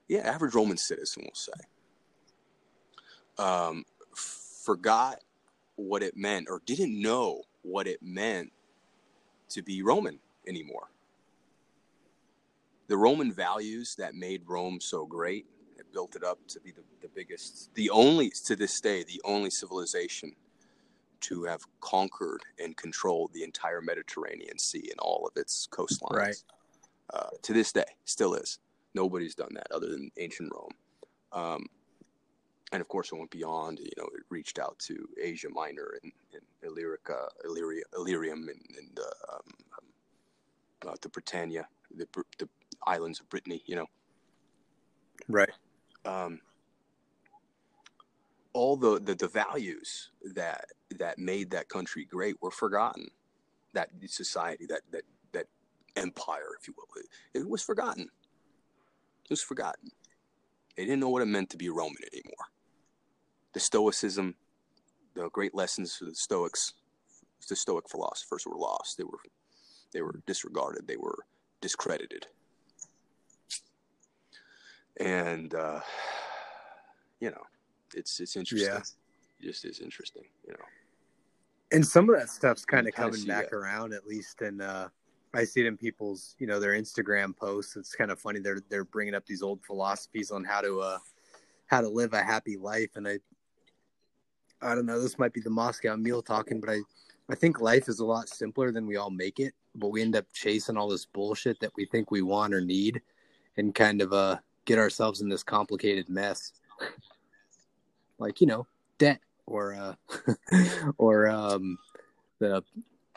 [0.09, 1.53] yeah, average Roman citizen will say,
[3.39, 3.85] um,
[4.15, 5.19] forgot
[5.77, 8.53] what it meant or didn't know what it meant
[9.51, 10.89] to be Roman anymore.
[12.89, 15.47] The Roman values that made Rome so great,
[15.79, 19.21] it built it up to be the, the biggest, the only, to this day, the
[19.25, 20.33] only civilization
[21.21, 26.17] to have conquered and controlled the entire Mediterranean Sea and all of its coastlines.
[26.17, 26.43] Right.
[27.15, 28.59] Uh, to this day, still is.
[28.95, 30.73] Nobody's done that other than ancient Rome.
[31.33, 31.67] Um,
[32.73, 33.79] and of course, it went beyond.
[33.79, 38.99] You know, it reached out to Asia Minor and, and Illyrica, Illyria, Illyrium, and, and
[38.99, 39.41] uh, um,
[39.79, 42.07] um, uh, the Britannia, the,
[42.39, 42.49] the
[42.87, 43.63] islands of Brittany.
[43.67, 43.87] You know,
[45.29, 45.51] right.
[46.05, 46.41] Um,
[48.55, 50.67] all the, the the values that
[50.99, 53.09] that made that country great were forgotten.
[53.75, 55.47] That society, that that that
[55.97, 58.09] empire, if you will, it, it was forgotten.
[59.25, 59.91] It was forgotten.
[60.77, 62.47] They didn't know what it meant to be Roman anymore.
[63.53, 64.35] The Stoicism,
[65.15, 66.73] the great lessons of the Stoics,
[67.49, 68.97] the Stoic philosophers were lost.
[68.97, 69.21] They were,
[69.93, 70.87] they were disregarded.
[70.87, 71.19] They were
[71.61, 72.27] discredited.
[74.99, 75.81] And uh,
[77.21, 77.43] you know,
[77.95, 78.69] it's it's interesting.
[78.69, 78.79] Yeah.
[79.41, 80.65] It just is interesting, you know.
[81.73, 83.57] And some of that stuff's kind of coming back that.
[83.57, 84.89] around, at least in uh,
[85.35, 87.77] I see it in people's, you know, their Instagram posts.
[87.77, 88.41] It's kind of funny.
[88.41, 90.99] They're they're bringing up these old philosophies on how to uh,
[91.67, 93.19] how to live a happy life, and I
[94.61, 95.01] I don't know.
[95.01, 96.81] This might be the Moscow mule talking, but I
[97.31, 99.55] I think life is a lot simpler than we all make it.
[99.75, 103.01] But we end up chasing all this bullshit that we think we want or need,
[103.57, 106.53] and kind of uh get ourselves in this complicated mess,
[108.19, 108.67] like you know,
[108.99, 109.95] debt or uh
[110.99, 111.79] or um
[112.39, 112.63] the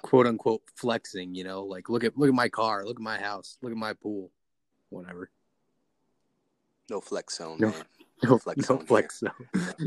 [0.05, 3.19] quote unquote flexing, you know, like look at look at my car, look at my
[3.19, 4.31] house, look at my pool,
[4.89, 5.29] whatever.
[6.89, 7.57] No flex zone.
[7.59, 7.83] No, man.
[8.23, 8.85] no flex no zone.
[8.85, 9.31] Flex zone.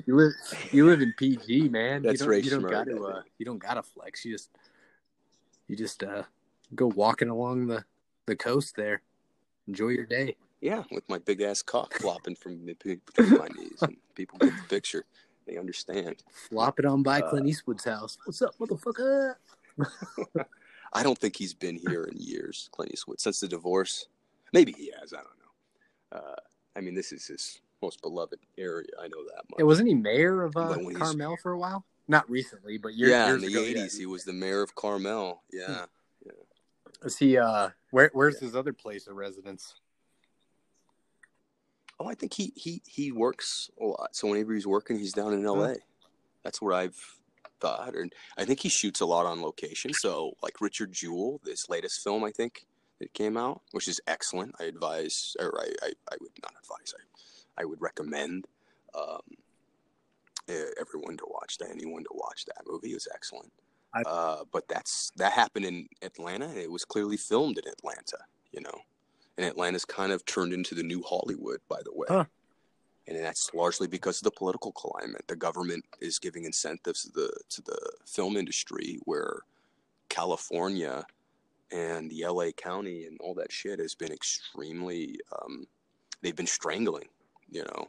[0.06, 0.32] you live
[0.72, 2.02] you live in PG, man.
[2.02, 4.24] That's you don't, you don't got to uh, you don't got to flex.
[4.24, 4.50] You just
[5.68, 6.24] you just uh
[6.74, 7.84] Go walking along the
[8.26, 9.02] the coast there.
[9.66, 10.36] Enjoy your day.
[10.60, 14.68] Yeah, with my big ass cock flopping from between my knees, and people get the
[14.68, 15.04] picture.
[15.46, 16.22] They understand.
[16.50, 18.18] Flop it on by Uh, Clint Eastwood's house.
[18.24, 19.36] What's up, motherfucker?
[20.92, 24.08] I don't think he's been here in years, Clint Eastwood, since the divorce.
[24.52, 25.12] Maybe he has.
[25.12, 26.18] I don't know.
[26.18, 26.36] Uh,
[26.76, 28.88] I mean, this is his most beloved area.
[29.00, 29.58] I know that much.
[29.58, 31.84] It wasn't he mayor of uh, But when he's- Carmel for a while?
[32.10, 33.82] Not recently, but years, yeah, years in the yeah.
[33.84, 35.42] '80s, he was the mayor of Carmel.
[35.52, 35.84] Yeah.
[37.04, 37.36] Is he?
[37.36, 39.74] Uh, where where's his other place of residence?
[42.00, 44.16] Oh, I think he he he works a lot.
[44.16, 45.76] So whenever he's working, he's down in L.A.
[46.44, 47.17] That's where I've
[47.60, 49.92] thought, and I think he shoots a lot on location.
[49.92, 52.66] So like Richard Jewell, this latest film, I think
[53.00, 54.54] that came out, which is excellent.
[54.60, 56.94] I advise, or I I, I would not advise.
[57.56, 58.46] I I would recommend
[58.94, 59.20] um,
[60.80, 61.70] everyone to watch that.
[61.70, 62.90] Anyone to watch that movie.
[62.90, 63.52] It was excellent.
[63.94, 66.46] I- uh, but that's that happened in Atlanta.
[66.46, 68.18] and It was clearly filmed in Atlanta.
[68.52, 68.80] You know
[69.36, 72.06] and Atlanta's kind of turned into the new Hollywood, by the way.
[72.08, 72.24] Huh.
[73.08, 75.24] And that's largely because of the political climate.
[75.28, 79.40] The government is giving incentives to the to the film industry, where
[80.10, 81.04] California
[81.72, 85.18] and the LA County and all that shit has been extremely.
[85.40, 85.66] Um,
[86.22, 87.08] they've been strangling,
[87.50, 87.88] you know,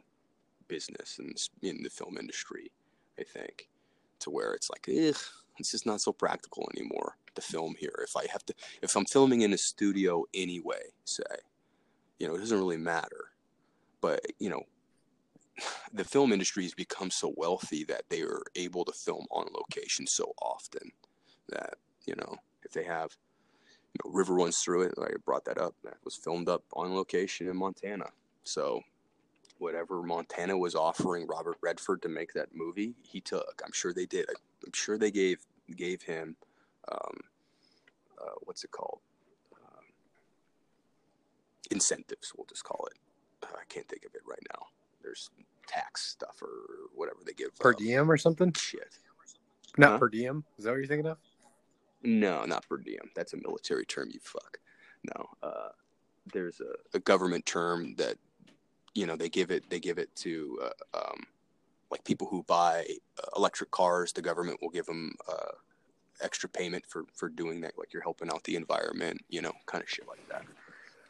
[0.68, 2.70] business and in the film industry.
[3.18, 3.68] I think
[4.20, 8.02] to where it's like, it's just not so practical anymore to film here.
[8.02, 11.22] If I have to, if I'm filming in a studio anyway, say,
[12.18, 13.32] you know, it doesn't really matter.
[14.00, 14.62] But you know,
[15.92, 20.06] the film industry has become so wealthy that they are able to film on location
[20.06, 20.90] so often
[21.48, 21.74] that
[22.06, 23.16] you know, if they have,
[23.94, 24.94] you know, river runs through it.
[25.00, 25.74] I brought that up.
[25.84, 28.06] That was filmed up on location in Montana.
[28.44, 28.80] So
[29.58, 33.60] whatever Montana was offering Robert Redford to make that movie, he took.
[33.64, 34.26] I'm sure they did.
[34.28, 34.34] I,
[34.64, 35.40] I'm sure they gave
[35.76, 36.36] gave him
[36.90, 37.20] um,
[38.20, 39.00] uh, what's it called?
[39.54, 39.84] Um,
[41.70, 42.32] incentives.
[42.36, 42.98] We'll just call it.
[43.42, 44.66] I can't think of it right now.
[45.02, 45.30] There's
[45.66, 46.48] tax stuff or
[46.94, 47.56] whatever they give.
[47.58, 48.52] Per uh, diem or something?
[48.54, 48.98] Shit.
[49.78, 49.98] Not Huh?
[49.98, 50.44] per diem.
[50.58, 51.18] Is that what you're thinking of?
[52.02, 53.10] No, not per diem.
[53.14, 54.08] That's a military term.
[54.12, 54.58] You fuck.
[55.04, 55.28] No.
[55.42, 55.68] Uh,
[56.32, 58.16] there's a, a government term that
[58.94, 59.68] you know they give it.
[59.70, 61.22] They give it to uh, um,
[61.90, 62.86] like people who buy
[63.36, 64.12] electric cars.
[64.12, 65.52] The government will give them uh,
[66.20, 67.78] extra payment for for doing that.
[67.78, 69.20] Like you're helping out the environment.
[69.28, 70.44] You know, kind of shit like that.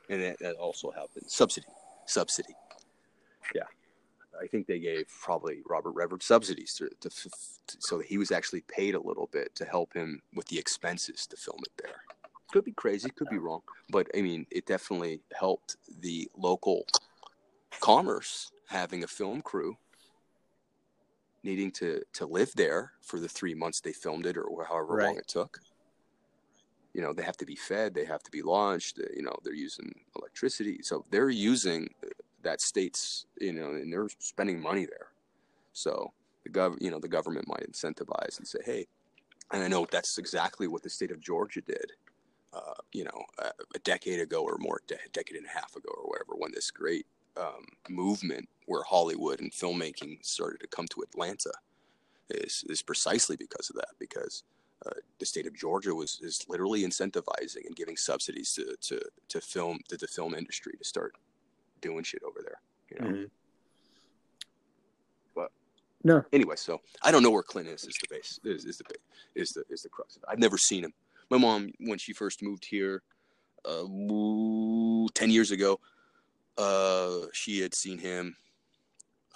[0.09, 1.33] And that, that also happens.
[1.33, 1.69] Subsidy.
[2.07, 2.55] Subsidy.
[3.55, 3.63] Yeah.
[4.39, 7.31] I think they gave probably Robert Redford subsidies to, to, to
[7.79, 11.27] so that he was actually paid a little bit to help him with the expenses
[11.27, 12.03] to film it there.
[12.53, 16.85] Could be crazy, could be wrong, but I mean, it definitely helped the local
[17.81, 19.77] commerce having a film crew
[21.43, 25.17] needing to to live there for the three months they filmed it or however long
[25.17, 25.61] it took.
[26.93, 28.99] You know, they have to be fed, they have to be launched.
[28.99, 31.89] uh, You know, they're using electricity, so they're using
[32.43, 35.09] that state's you know, and they're spending money there.
[35.73, 36.13] So
[36.45, 38.87] the gov, you know, the government might incentivize and say, hey,
[39.53, 41.93] and I know that's exactly what the state of Georgia did.
[42.53, 45.91] Uh, you know, a, a decade ago or more, de- decade and a half ago
[45.97, 47.07] or whatever, when this great
[47.37, 51.53] um, movement where Hollywood and filmmaking started to come to Atlanta
[52.29, 53.91] is is precisely because of that.
[54.01, 54.43] Because
[54.85, 54.91] uh,
[55.21, 59.79] the state of Georgia was is literally incentivizing and giving subsidies to to to film
[59.89, 61.15] to the film industry to start
[61.81, 62.61] doing shit over there.
[62.91, 63.19] You know.
[63.19, 63.31] Mhm.
[65.35, 65.53] But
[66.05, 66.25] No.
[66.33, 67.85] anyway, so I don't know where Clint is.
[67.85, 68.85] Is the base is, is the
[69.35, 70.29] is the is the crux of it.
[70.29, 70.93] I've never seen him.
[71.31, 73.03] My mom, when she first moved here,
[73.65, 73.85] uh,
[75.15, 75.79] ten years ago,
[76.59, 78.37] uh, she had seen him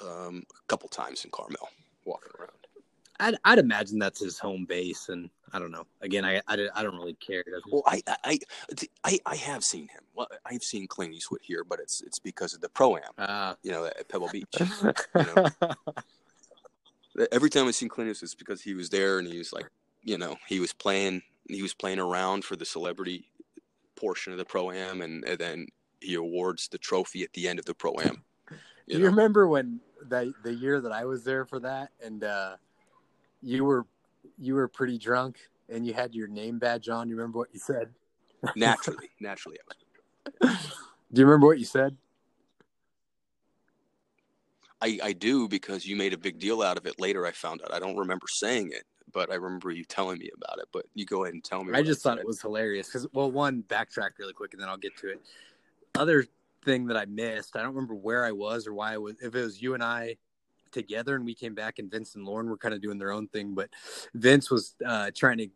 [0.01, 1.69] um, a couple times in Carmel
[2.05, 2.64] walking around.
[3.25, 5.87] I'd, I'd imagine that's his home base, and I don't know.
[6.03, 7.43] Again, I I, I don't really care.
[7.71, 8.39] Well, I I,
[9.03, 10.03] I I have seen him.
[10.15, 13.57] Well, I've seen Clint Eastwood here, but it's it's because of the pro am, Ah.
[13.63, 14.47] you know, at Pebble Beach.
[15.15, 15.49] know.
[17.33, 19.71] every time I've seen Clint Eastwood, it's because he was there and he was like,
[20.03, 23.27] you know, he was playing, he was playing around for the celebrity
[23.97, 25.67] portion of the pro am, and, and then
[26.01, 28.23] he awards the trophy at the end of the pro am.
[28.51, 28.57] Do
[28.87, 32.57] You you remember when the the year that I was there for that, and uh,
[33.45, 33.87] you were
[34.39, 35.39] you were pretty drunk,
[35.69, 37.09] and you had your name badge on?
[37.09, 37.91] You remember what you said?
[38.57, 40.57] naturally, naturally, I was.
[41.13, 41.97] Do you remember what you said?
[44.81, 47.27] I, I do because you made a big deal out of it later.
[47.27, 47.73] I found out.
[47.73, 50.67] I don't remember saying it, but I remember you telling me about it.
[50.73, 51.73] But you go ahead and tell me.
[51.73, 54.77] I just thought it was hilarious because, well, one backtrack really quick, and then I'll
[54.77, 55.23] get to it.
[55.95, 56.27] Other
[56.65, 59.15] thing that I missed, I don't remember where I was or why I was.
[59.23, 60.17] If it was you and I
[60.75, 63.29] together, and we came back, and Vince and Lauren were kind of doing their own
[63.29, 63.71] thing, but
[64.13, 65.49] Vince was uh, trying to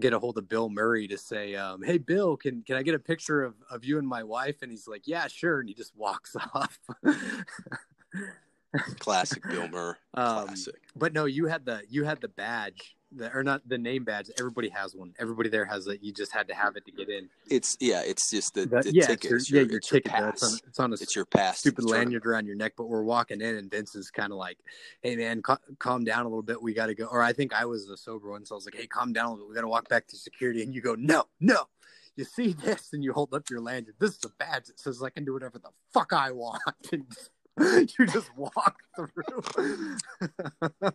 [0.00, 2.94] get a hold of Bill Murray to say, um, "Hey, Bill, can can I get
[2.94, 5.74] a picture of of you and my wife?" And he's like, "Yeah, sure," and he
[5.74, 6.78] just walks off.
[8.98, 9.94] Classic Bill Murray.
[10.14, 10.80] Um, Classic.
[10.96, 14.30] but no, you had the you had the badge, the, or not the name badge.
[14.38, 15.12] Everybody has one.
[15.18, 16.00] Everybody there has it.
[16.02, 17.28] You just had to have it to get in.
[17.48, 18.02] It's yeah.
[18.04, 19.30] It's just the, The- the yeah, ticket.
[19.30, 20.12] your, your, yeah, your your ticket.
[20.12, 20.34] pass.
[20.34, 21.58] It's on, it's on a It's your pass.
[21.58, 22.72] stupid lanyard around your neck.
[22.76, 24.58] But we're walking in, and Vince is kind of like,
[25.02, 26.60] "Hey, man, ca- calm down a little bit.
[26.62, 28.64] We got to go." Or I think I was the sober one, so I was
[28.64, 29.50] like, "Hey, calm down a little bit.
[29.50, 31.64] We got to walk back to security." And you go, "No, no."
[32.16, 33.96] You see this, and you hold up your lanyard.
[33.98, 36.62] This is a badge that says I can do whatever the fuck I want.
[37.56, 39.96] And you just walk through.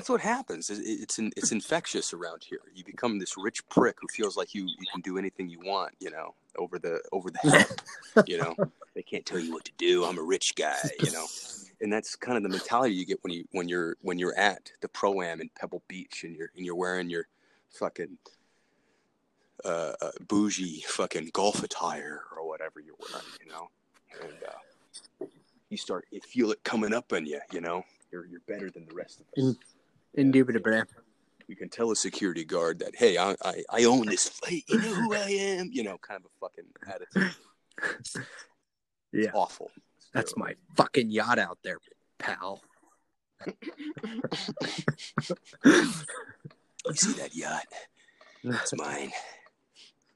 [0.00, 0.70] That's what happens.
[0.70, 2.60] It- It's in, it's infectious around here.
[2.74, 5.92] You become this rich prick who feels like you, you can do anything you want.
[6.00, 7.66] You know, over the over the head.
[8.26, 8.54] you know,
[8.94, 10.04] they can't tell you what to do.
[10.06, 10.78] I'm a rich guy.
[11.02, 11.26] You know,
[11.82, 14.72] and that's kind of the mentality you get when you when you're when you're at
[14.80, 17.26] the pro am in Pebble Beach and you're and you're wearing your
[17.70, 18.16] fucking
[19.64, 23.26] uh, uh, bougie fucking golf attire or whatever you're wearing.
[23.44, 23.68] You know,
[24.22, 25.26] and uh,
[25.68, 27.38] you start you feel it coming up on you.
[27.52, 29.54] You know, you're you're better than the rest of us.
[30.14, 30.82] Indubitably.
[31.48, 34.62] You can tell a security guard that, hey, I, I, I own this fight.
[34.68, 35.70] You know who I am?
[35.72, 37.34] You know, kind of a fucking attitude.
[39.12, 39.24] Yeah.
[39.24, 39.72] It's awful.
[40.14, 41.78] That's my fucking yacht out there,
[42.18, 42.62] pal.
[43.44, 43.52] You
[46.94, 47.64] see that yacht?
[48.44, 49.10] It's mine.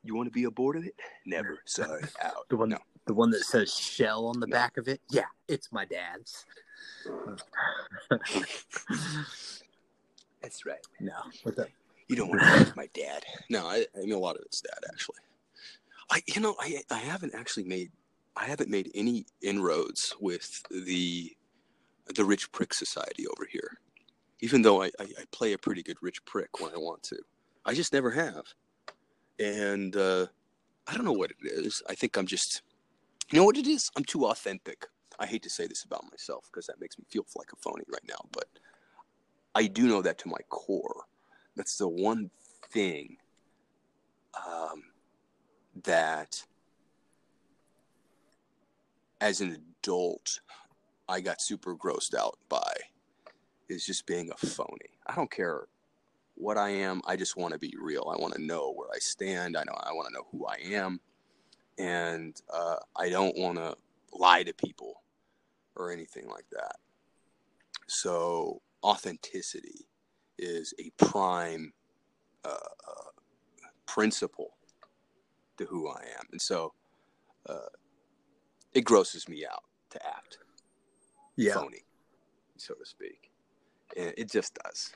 [0.04, 0.94] You want to be aboard of it?
[1.26, 1.58] Never.
[1.64, 2.04] Sorry.
[2.22, 2.48] Out.
[2.50, 2.78] The one, No.
[3.06, 4.52] the one that says "Shell" on the No.
[4.54, 5.00] back of it.
[5.10, 6.44] Yeah, it's my dad's.
[10.44, 10.86] That's right.
[11.00, 11.12] no,
[11.42, 11.68] what the?
[12.08, 13.24] You don't want to my dad.
[13.48, 15.16] No, I, I mean a lot of it's dad actually.
[16.10, 17.90] I you know I I haven't actually made
[18.36, 21.32] I haven't made any inroads with the
[22.14, 23.78] the rich prick society over here.
[24.40, 27.16] Even though I, I, I play a pretty good rich prick when I want to.
[27.64, 28.44] I just never have.
[29.38, 30.26] And uh,
[30.86, 31.82] I don't know what it is.
[31.88, 32.60] I think I'm just
[33.30, 33.90] you know what it is?
[33.96, 34.86] I'm too authentic.
[35.18, 37.84] I hate to say this about myself because that makes me feel like a phony
[37.88, 38.48] right now, but
[39.54, 41.04] I do know that to my core.
[41.56, 42.30] That's the one
[42.70, 43.16] thing
[44.46, 44.82] um,
[45.84, 46.44] that
[49.20, 50.40] as an adult
[51.08, 52.72] i got super grossed out by
[53.68, 54.90] is just being a phony.
[55.06, 55.66] I don't care
[56.34, 57.00] what i am.
[57.06, 58.12] I just want to be real.
[58.14, 59.56] I want to know where i stand.
[59.56, 61.00] I know i want to know who i am.
[61.78, 63.76] And uh, i don't want to
[64.12, 65.02] lie to people
[65.76, 66.76] or anything like that.
[67.86, 69.86] So authenticity
[70.38, 71.72] is a prime
[72.44, 73.10] uh, uh,
[73.86, 74.50] principle
[75.56, 76.72] to who I am, and so
[77.48, 77.70] uh,
[78.74, 80.38] it grosses me out to act
[81.36, 81.84] Yeah, phony,
[82.56, 83.30] so to speak.
[83.96, 84.92] And it just does.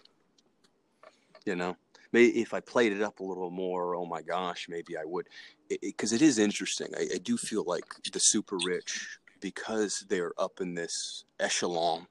[1.45, 1.77] You know,
[2.13, 5.29] maybe if I played it up a little more, oh my gosh, maybe I would,
[5.81, 6.89] because it, it is interesting.
[6.97, 12.07] I, I do feel like the super rich, because they're up in this echelon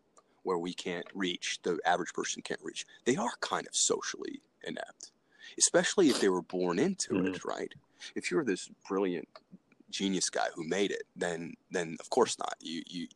[0.47, 2.85] where we can't reach, the average person can't reach.
[3.03, 5.11] They are kind of socially inept,
[5.57, 7.49] especially if they were born into it, mm-hmm.
[7.49, 7.73] right?
[8.15, 9.27] If you're this brilliant
[9.89, 12.55] genius guy who made it, then then of course not.
[12.61, 13.07] You you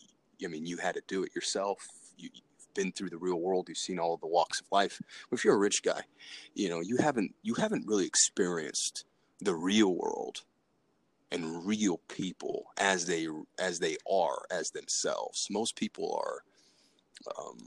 [0.44, 1.88] I mean you had to do it yourself.
[2.18, 3.70] You, you've been through the real world.
[3.70, 5.02] You've seen all of the walks of life.
[5.30, 6.02] But if you're a rich guy,
[6.54, 9.06] you know you haven't you haven't really experienced
[9.40, 10.42] the real world
[11.32, 13.28] and real people as they
[13.58, 15.48] as they are as themselves.
[15.50, 16.44] Most people are,
[17.38, 17.58] um,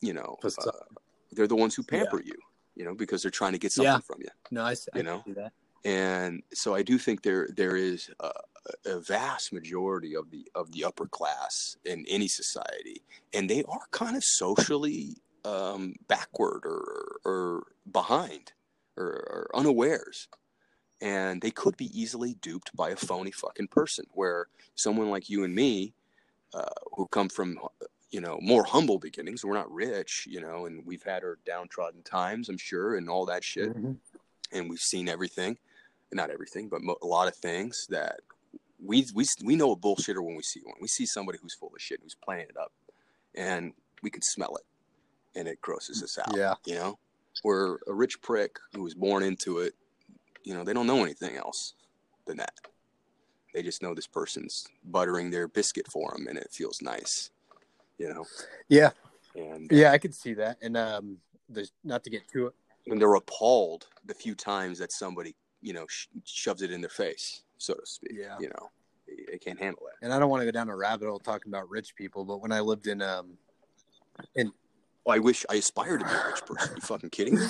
[0.00, 0.70] you know, uh,
[1.32, 2.34] they're the ones who pamper you.
[2.74, 3.98] You know, because they're trying to get something Yeah.
[4.00, 5.24] from you no, I, I You know?
[5.84, 8.30] and so I do think there there is a,
[8.84, 13.02] a vast majority of the of the upper class in any society,
[13.32, 18.52] and they are kind of socially um, backward or or behind
[18.96, 20.28] or, or unawares,
[21.00, 24.04] and they could be easily duped by a phony fucking person.
[24.12, 25.94] Where someone like you and me,
[26.54, 26.64] uh,
[26.94, 27.58] who come from
[28.10, 32.02] you know more humble beginnings, we're not rich, you know, and we've had our downtrodden
[32.02, 33.74] times, I'm sure, and all that shit.
[33.76, 33.96] Mhm.
[34.52, 35.58] and we've seen everything
[36.12, 38.20] not everything but mo- a lot of things that
[38.82, 40.76] we we we know a bullshitter when we see one.
[40.80, 42.72] We see somebody who's full of shit who's playing it up
[43.34, 44.64] and we can smell it
[45.38, 46.54] and it grosses us out Yeah.
[46.64, 46.98] you know?
[47.42, 49.74] We're a rich prick who was born into it
[50.44, 51.74] you know they don't know anything else
[52.24, 52.54] than that
[53.56, 57.30] they just know this person's buttering their biscuit for them and it feels nice
[57.98, 58.22] you know
[58.68, 58.90] Yeah,
[59.34, 60.58] and yeah, I could see that.
[60.60, 61.16] And um,
[61.48, 62.52] there's not to get too
[62.86, 66.90] and they're appalled the few times that somebody you know sh- shoves it in their
[66.90, 68.36] face so to speak Yeah.
[68.38, 68.70] you know
[69.30, 71.50] they, can't handle it and I don't want to go down a rabbit hole talking
[71.50, 73.38] about rich people, but when I lived in um
[74.34, 74.52] in
[75.08, 76.74] Oh, I wish I aspire to be a rich person.
[76.74, 77.46] you fucking kidding me?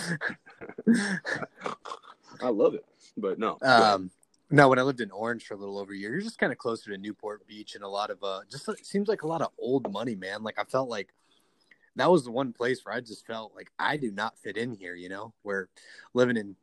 [2.42, 2.84] I love it,
[3.16, 3.56] but no.
[3.62, 4.10] Um,
[4.50, 6.52] no, when I lived in Orange for a little over a year, you're just kind
[6.52, 9.42] of closer to Newport Beach and a lot of uh, just seems like a lot
[9.42, 10.42] of old money, man.
[10.42, 11.12] Like I felt like
[11.96, 14.74] that was the one place where I just felt like I do not fit in
[14.74, 14.94] here.
[14.94, 15.68] You know, where
[16.14, 16.54] living in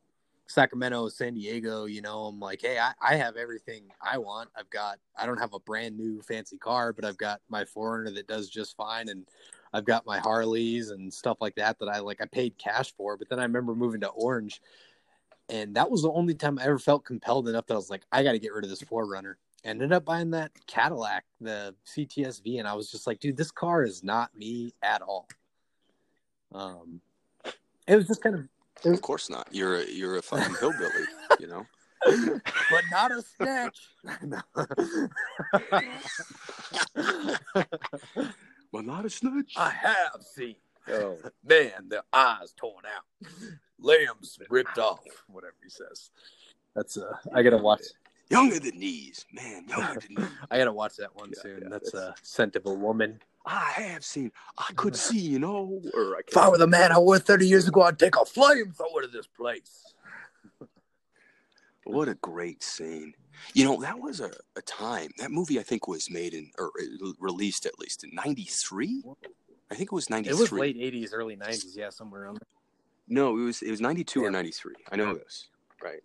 [0.48, 4.50] Sacramento, San Diego, you know, I'm like, hey, I, I have everything I want.
[4.56, 8.12] I've got, I don't have a brand new fancy car, but I've got my Forerunner
[8.12, 9.26] that does just fine, and
[9.74, 12.22] I've got my Harleys and stuff like that that I like.
[12.22, 14.62] I paid cash for, but then I remember moving to Orange,
[15.50, 18.04] and that was the only time I ever felt compelled enough that I was like,
[18.12, 19.38] I got to get rid of this Forerunner.
[19.66, 23.84] Ended up buying that Cadillac, the CTSV, and I was just like, dude, this car
[23.84, 25.28] is not me at all.
[26.54, 27.00] Um,
[27.88, 29.48] it was just kind of Of course not.
[29.52, 31.06] You're a, you're a fucking hillbilly,
[31.40, 31.66] you know.
[32.06, 33.88] but not a snatch.
[38.74, 39.54] But not a snitch.
[39.56, 40.56] I have seen.
[40.90, 43.28] Oh man, the eyes torn out,
[43.80, 45.00] limbs ripped off.
[45.28, 46.10] Whatever he says.
[46.76, 47.82] That's uh, I gotta watch.
[48.30, 49.66] Younger than these, man.
[49.68, 50.28] Younger than these.
[50.52, 51.60] I gotta watch that one Yeah, soon.
[51.64, 53.20] yeah, that's that's- uh, scent of a woman.
[53.46, 54.32] I have seen.
[54.58, 55.82] I could see, you know.
[55.94, 58.20] Or I If I were the man I was thirty years ago, I'd take a
[58.20, 59.94] flamethrower to this place.
[61.86, 63.14] What a great scene.
[63.54, 65.10] You know, that was a, a time.
[65.18, 66.72] That movie, I think, was made in or
[67.20, 69.04] released at least in '93.
[69.72, 70.32] I think it was '93.
[70.36, 71.76] It was late '80s, early '90s.
[71.76, 72.48] Yeah, somewhere around there.
[73.08, 74.28] No, it was it was '92 Yeah.
[74.28, 74.76] or '93.
[74.92, 75.48] I know this,
[75.84, 76.02] right?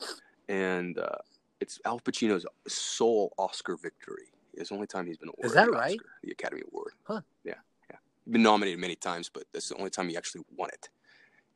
[0.49, 1.17] And uh,
[1.61, 4.33] it's Al Pacino's sole Oscar victory.
[4.55, 5.93] It's the only time he's been awarded Is that the right?
[5.93, 6.93] Oscar, the Academy Award.
[7.05, 7.21] Huh.
[7.45, 7.55] Yeah,
[7.91, 7.97] yeah.
[8.25, 10.89] He's been nominated many times, but that's the only time he actually won it.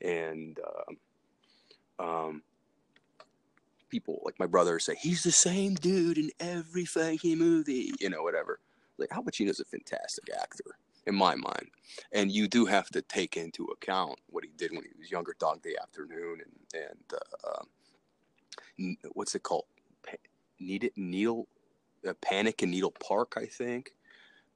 [0.07, 0.59] And
[1.99, 2.43] um, um,
[3.89, 8.23] people like my brother say he's the same dude in every fucking movie, you know,
[8.23, 8.61] whatever.
[8.99, 10.77] Like Al Pacino's a fantastic actor
[11.07, 11.69] in my mind,
[12.13, 15.35] and you do have to take into account what he did when he was younger,
[15.39, 17.67] Dog Day Afternoon, and and uh, um,
[18.79, 19.65] n- what's it called?
[20.07, 20.17] Pa-
[20.61, 21.49] Need it Needle,
[22.09, 23.91] uh, Panic in Needle Park, I think,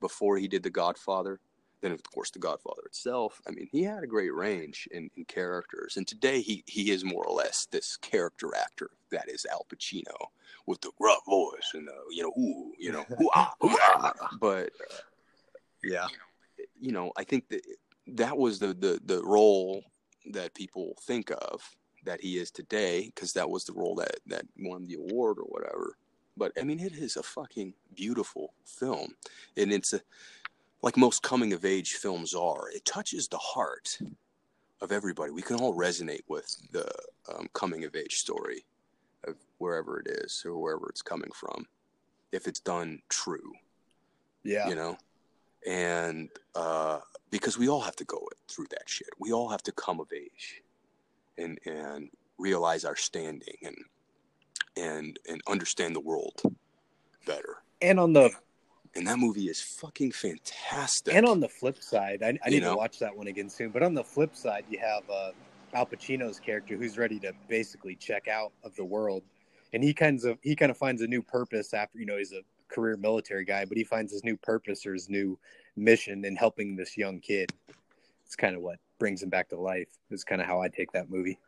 [0.01, 1.41] before he did The Godfather.
[1.83, 3.41] Then of course The Godfather itself.
[3.47, 7.05] I mean, he had a great range in, in characters, and today he he is
[7.05, 10.29] more or less this character actor that is Al Pacino
[10.67, 14.13] with the rough voice and the you know ooh you know ooh ah, ooh, ah.
[14.41, 14.97] but uh,
[15.83, 16.31] Yeah, you know,
[17.17, 17.63] I think that
[18.09, 19.85] that was the the the role
[20.33, 21.63] that people think of
[22.05, 25.45] that he is today because that was the role that that won the award or
[25.45, 25.97] whatever.
[26.37, 29.15] But I mean, it is a fucking beautiful film,
[29.57, 30.01] and it's a
[30.83, 32.71] like most coming of age films are.
[32.71, 33.99] It touches the heart
[34.81, 35.33] of everybody.
[35.33, 36.89] We can all resonate with the
[37.35, 38.67] um, coming of age story
[39.25, 41.67] of wherever it is or wherever it's coming from,
[42.31, 43.53] if it's done true
[44.47, 44.97] yeah, you know
[45.67, 49.73] and uh because we all have to go through that shit we all have to
[49.73, 50.63] come of age
[51.39, 53.77] and and realize our standing and
[54.77, 56.41] and and understand the world
[57.27, 58.31] better and on the
[58.97, 62.73] and that movie is fucking fantastic and on the flip side, I, I need know?
[62.73, 63.71] to watch that one again soon.
[63.71, 65.33] But on the flip side, you have uh,
[65.75, 69.23] Al Pacino's character who's ready to basically check out of the world,
[69.73, 72.33] and he kinds of he kind of finds a new purpose after you know he's
[72.33, 75.39] a career military guy, but he finds his new purpose or his new
[75.77, 77.53] mission in helping this young kid.
[78.25, 79.89] It's kind of what brings him back to life.
[80.11, 81.39] Is kind of how I take that movie.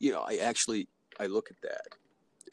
[0.00, 0.88] you know i actually
[1.20, 1.86] i look at that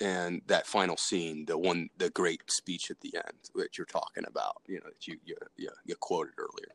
[0.06, 4.24] and that final scene the one the great speech at the end that you're talking
[4.28, 6.74] about you know that you you, you, you quoted earlier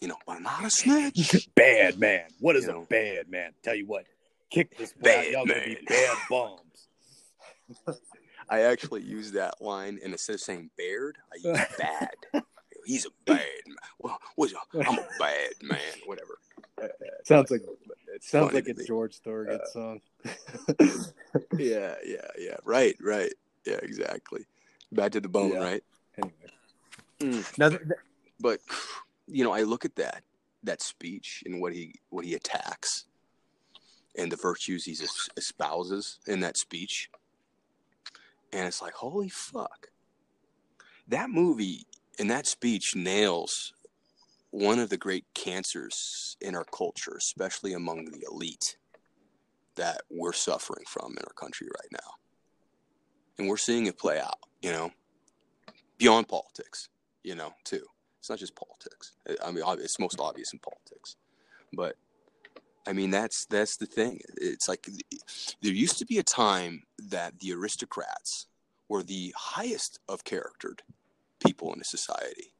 [0.00, 2.24] you know I'm not a snitch Bad man.
[2.40, 2.86] What is You a know?
[2.90, 3.52] bad man?
[3.62, 4.04] Tell you what,
[4.50, 5.02] kick this out.
[5.02, 6.88] Bad Y'all gonna be bad bums.
[8.48, 12.42] I actually use that line, and instead of saying Baird, I use bad.
[12.84, 13.76] He's a bad man.
[13.98, 14.56] Well, what's a,
[14.88, 15.80] I'm a bad man.
[16.06, 16.38] Whatever.
[17.24, 17.62] Sounds like
[18.14, 18.84] It's sounds like a me.
[18.86, 20.00] George Thorogood Uh, song.
[21.58, 22.56] Yeah, yeah, yeah.
[22.64, 23.32] Right, right.
[23.66, 24.46] Yeah, exactly.
[24.92, 25.58] Bad to the bone, Yeah.
[25.58, 25.84] right?
[26.16, 27.42] Anyway.
[27.58, 27.90] Now, th- th-
[28.40, 28.60] But
[29.26, 30.22] you know, I look at that
[30.62, 33.06] that speech and what he what he attacks,
[34.16, 37.10] and the virtues he es- espouses in that speech,
[38.52, 39.88] and it's like, holy fuck!
[41.08, 41.86] That movie
[42.18, 43.72] and that speech nails
[44.50, 48.78] one of the great cancers in our culture, especially among the elite,
[49.74, 52.12] that we're suffering from in our country right now,
[53.38, 54.38] and we're seeing it play out.
[54.62, 54.90] You know,
[55.98, 56.88] beyond politics.
[57.22, 57.84] You know, too.
[58.20, 59.12] It's not just politics.
[59.44, 61.16] I mean, it's most obvious in politics,
[61.72, 61.96] but
[62.86, 64.20] I mean that's that's the thing.
[64.36, 64.88] It's like
[65.62, 68.46] there used to be a time that the aristocrats
[68.88, 70.82] were the highest of charactered
[71.40, 72.52] people in a society,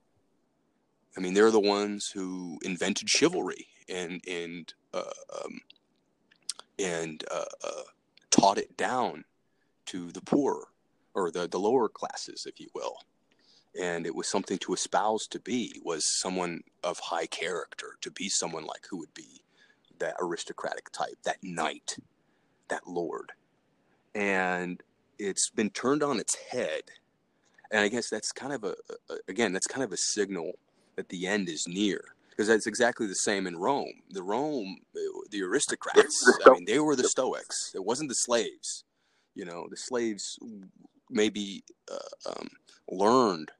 [1.17, 5.03] I mean, they're the ones who invented chivalry and and uh,
[5.43, 5.61] um,
[6.79, 7.83] and uh, uh,
[8.31, 9.25] taught it down
[9.87, 10.67] to the poor
[11.15, 12.99] or the, the lower classes, if you will.
[13.81, 18.29] And it was something to espouse to be was someone of high character, to be
[18.29, 19.41] someone like who would be
[19.99, 21.97] that aristocratic type, that knight,
[22.69, 23.33] that lord.
[24.15, 24.83] And
[25.19, 26.83] it's been turned on its head.
[27.71, 28.75] And I guess that's kind of a,
[29.11, 30.53] a again, that's kind of a signal
[30.97, 34.03] that the end is near because that's exactly the same in Rome.
[34.11, 34.79] The Rome,
[35.31, 37.73] the aristocrats, I mean, they were the Stoics.
[37.75, 38.85] It wasn't the slaves.
[39.35, 40.39] You know, the slaves
[41.11, 42.49] maybe uh, um,
[42.91, 43.51] learned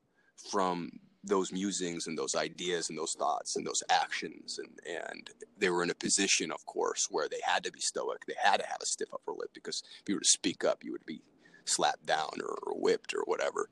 [0.51, 0.91] from
[1.27, 4.71] those musings and those ideas and those thoughts and those actions and
[5.09, 8.25] and they were in a position of course where they had to be stoic.
[8.27, 10.85] They had to have a stiff upper lip because if you were to speak up
[10.85, 11.21] you would be
[11.65, 13.69] slapped down or, or whipped or whatever.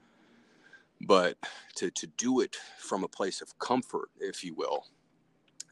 [1.01, 1.37] But
[1.77, 4.87] to to do it from a place of comfort if you will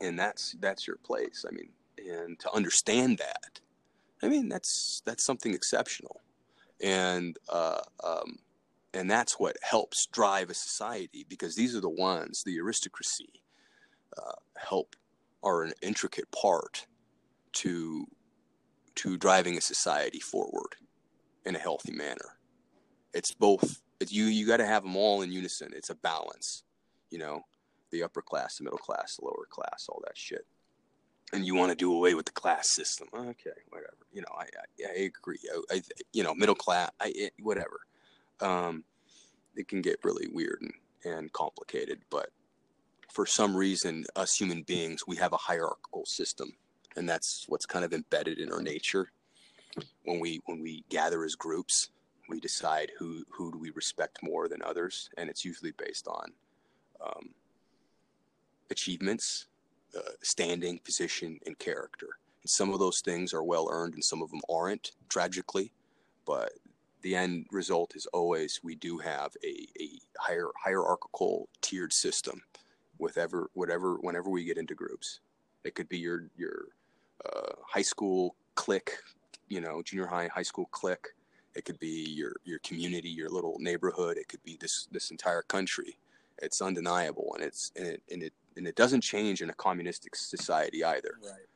[0.01, 1.69] and that's that's your place i mean
[2.11, 3.61] and to understand that
[4.23, 6.21] i mean that's that's something exceptional.
[6.83, 8.39] And uh, um,
[8.95, 13.43] and that's what helps drive a society because these are the ones the aristocracy
[14.19, 14.97] uh, help
[15.43, 16.87] are an intricate part
[17.53, 18.07] to
[18.95, 20.77] to driving a society forward
[21.47, 22.39] in a healthy manner.
[23.15, 25.71] It's both it's you you got to have them all in unison.
[25.75, 26.65] It's a balance
[27.11, 27.43] you know
[27.91, 30.47] the upper class the middle class the lower class all that shit.
[31.35, 33.09] And you want to do away with the class system.
[33.15, 33.97] Okay whatever.
[34.13, 35.39] You know i i, I agree.
[35.71, 35.83] I, I,
[36.13, 37.81] you know middle class i whatever
[38.43, 38.85] um,
[39.57, 40.73] it can get really weird and,
[41.05, 42.01] and complicated.
[42.11, 42.31] But
[43.13, 46.53] for some reason, us human beings, we have a hierarchical system,
[46.97, 49.13] and that's what's kind of embedded in our nature.
[50.05, 51.91] When we when we gather as groups,
[52.29, 56.33] we decide who who do we respect more than others, and it's usually based on
[57.05, 57.31] um,
[58.71, 59.47] achievements,
[59.97, 62.09] uh, standing, position, and character.
[62.43, 64.93] And some of those things are well earned, and some of them aren't.
[65.09, 65.73] Tragically,
[66.27, 66.53] but
[67.03, 69.89] the end result is always we do have a, a
[70.19, 72.43] higher hierarchical tiered system
[72.99, 75.21] with ever whatever whenever we get into groups.
[75.65, 76.69] It could be your your
[77.25, 78.93] uh, high school clique
[79.49, 81.09] you know junior high high school clique.
[81.55, 84.17] It could be your your community your little neighborhood.
[84.17, 85.99] It could be this this entire country.
[86.39, 90.15] It's undeniable and it's and it and it and it doesn't change in a communistic
[90.15, 91.19] society either.
[91.23, 91.47] Right.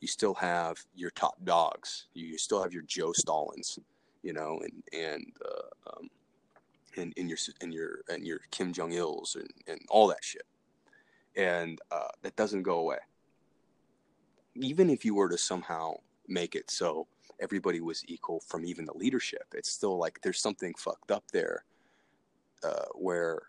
[0.00, 2.06] You still have your top dogs.
[2.12, 3.78] You still have your joe stalins
[4.26, 6.10] you know, and and uh, um,
[6.96, 10.46] and, your and your and your Kim Jong Il's and, and all that shit,
[11.36, 12.98] and uh, that doesn't go away.
[14.56, 15.94] Even if you were to somehow
[16.26, 17.06] make it so
[17.38, 21.64] everybody was equal from even the leadership, it's still like there's something fucked up there,
[22.64, 23.42] uh, where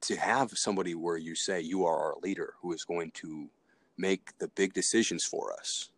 [0.00, 3.48] to have somebody where you say you are our leader who is going to
[3.96, 5.90] make the big decisions for us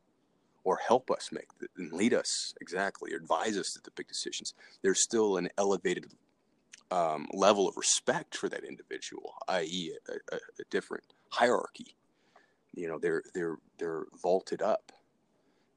[0.68, 4.52] or help us make and lead us exactly or advise us to the big decisions
[4.82, 6.06] there's still an elevated
[6.90, 11.94] um, level of respect for that individual i.e a, a, a, different hierarchy.
[12.74, 14.92] You know they're they're they're vaulted up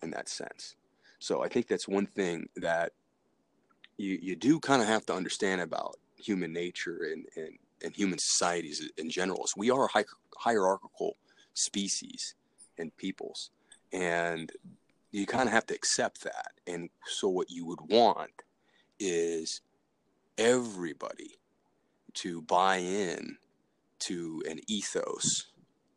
[0.04, 0.76] in that sense.
[1.20, 2.92] So i think that's one thing that
[3.98, 7.54] you you do kind of have to understand about human nature and and,
[7.84, 10.04] and human societies in general is we are a
[10.38, 11.18] hierarchical
[11.54, 12.36] species
[12.78, 13.52] and peoples.
[13.94, 14.52] And
[15.12, 16.54] you kind of have to accept that.
[16.68, 18.44] And so, what you would want
[19.00, 19.62] is
[20.38, 21.40] everybody
[22.14, 23.38] to buy in
[24.00, 25.48] to an ethos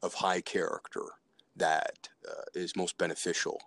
[0.02, 1.02] of high character
[1.56, 3.60] that uh, is most beneficial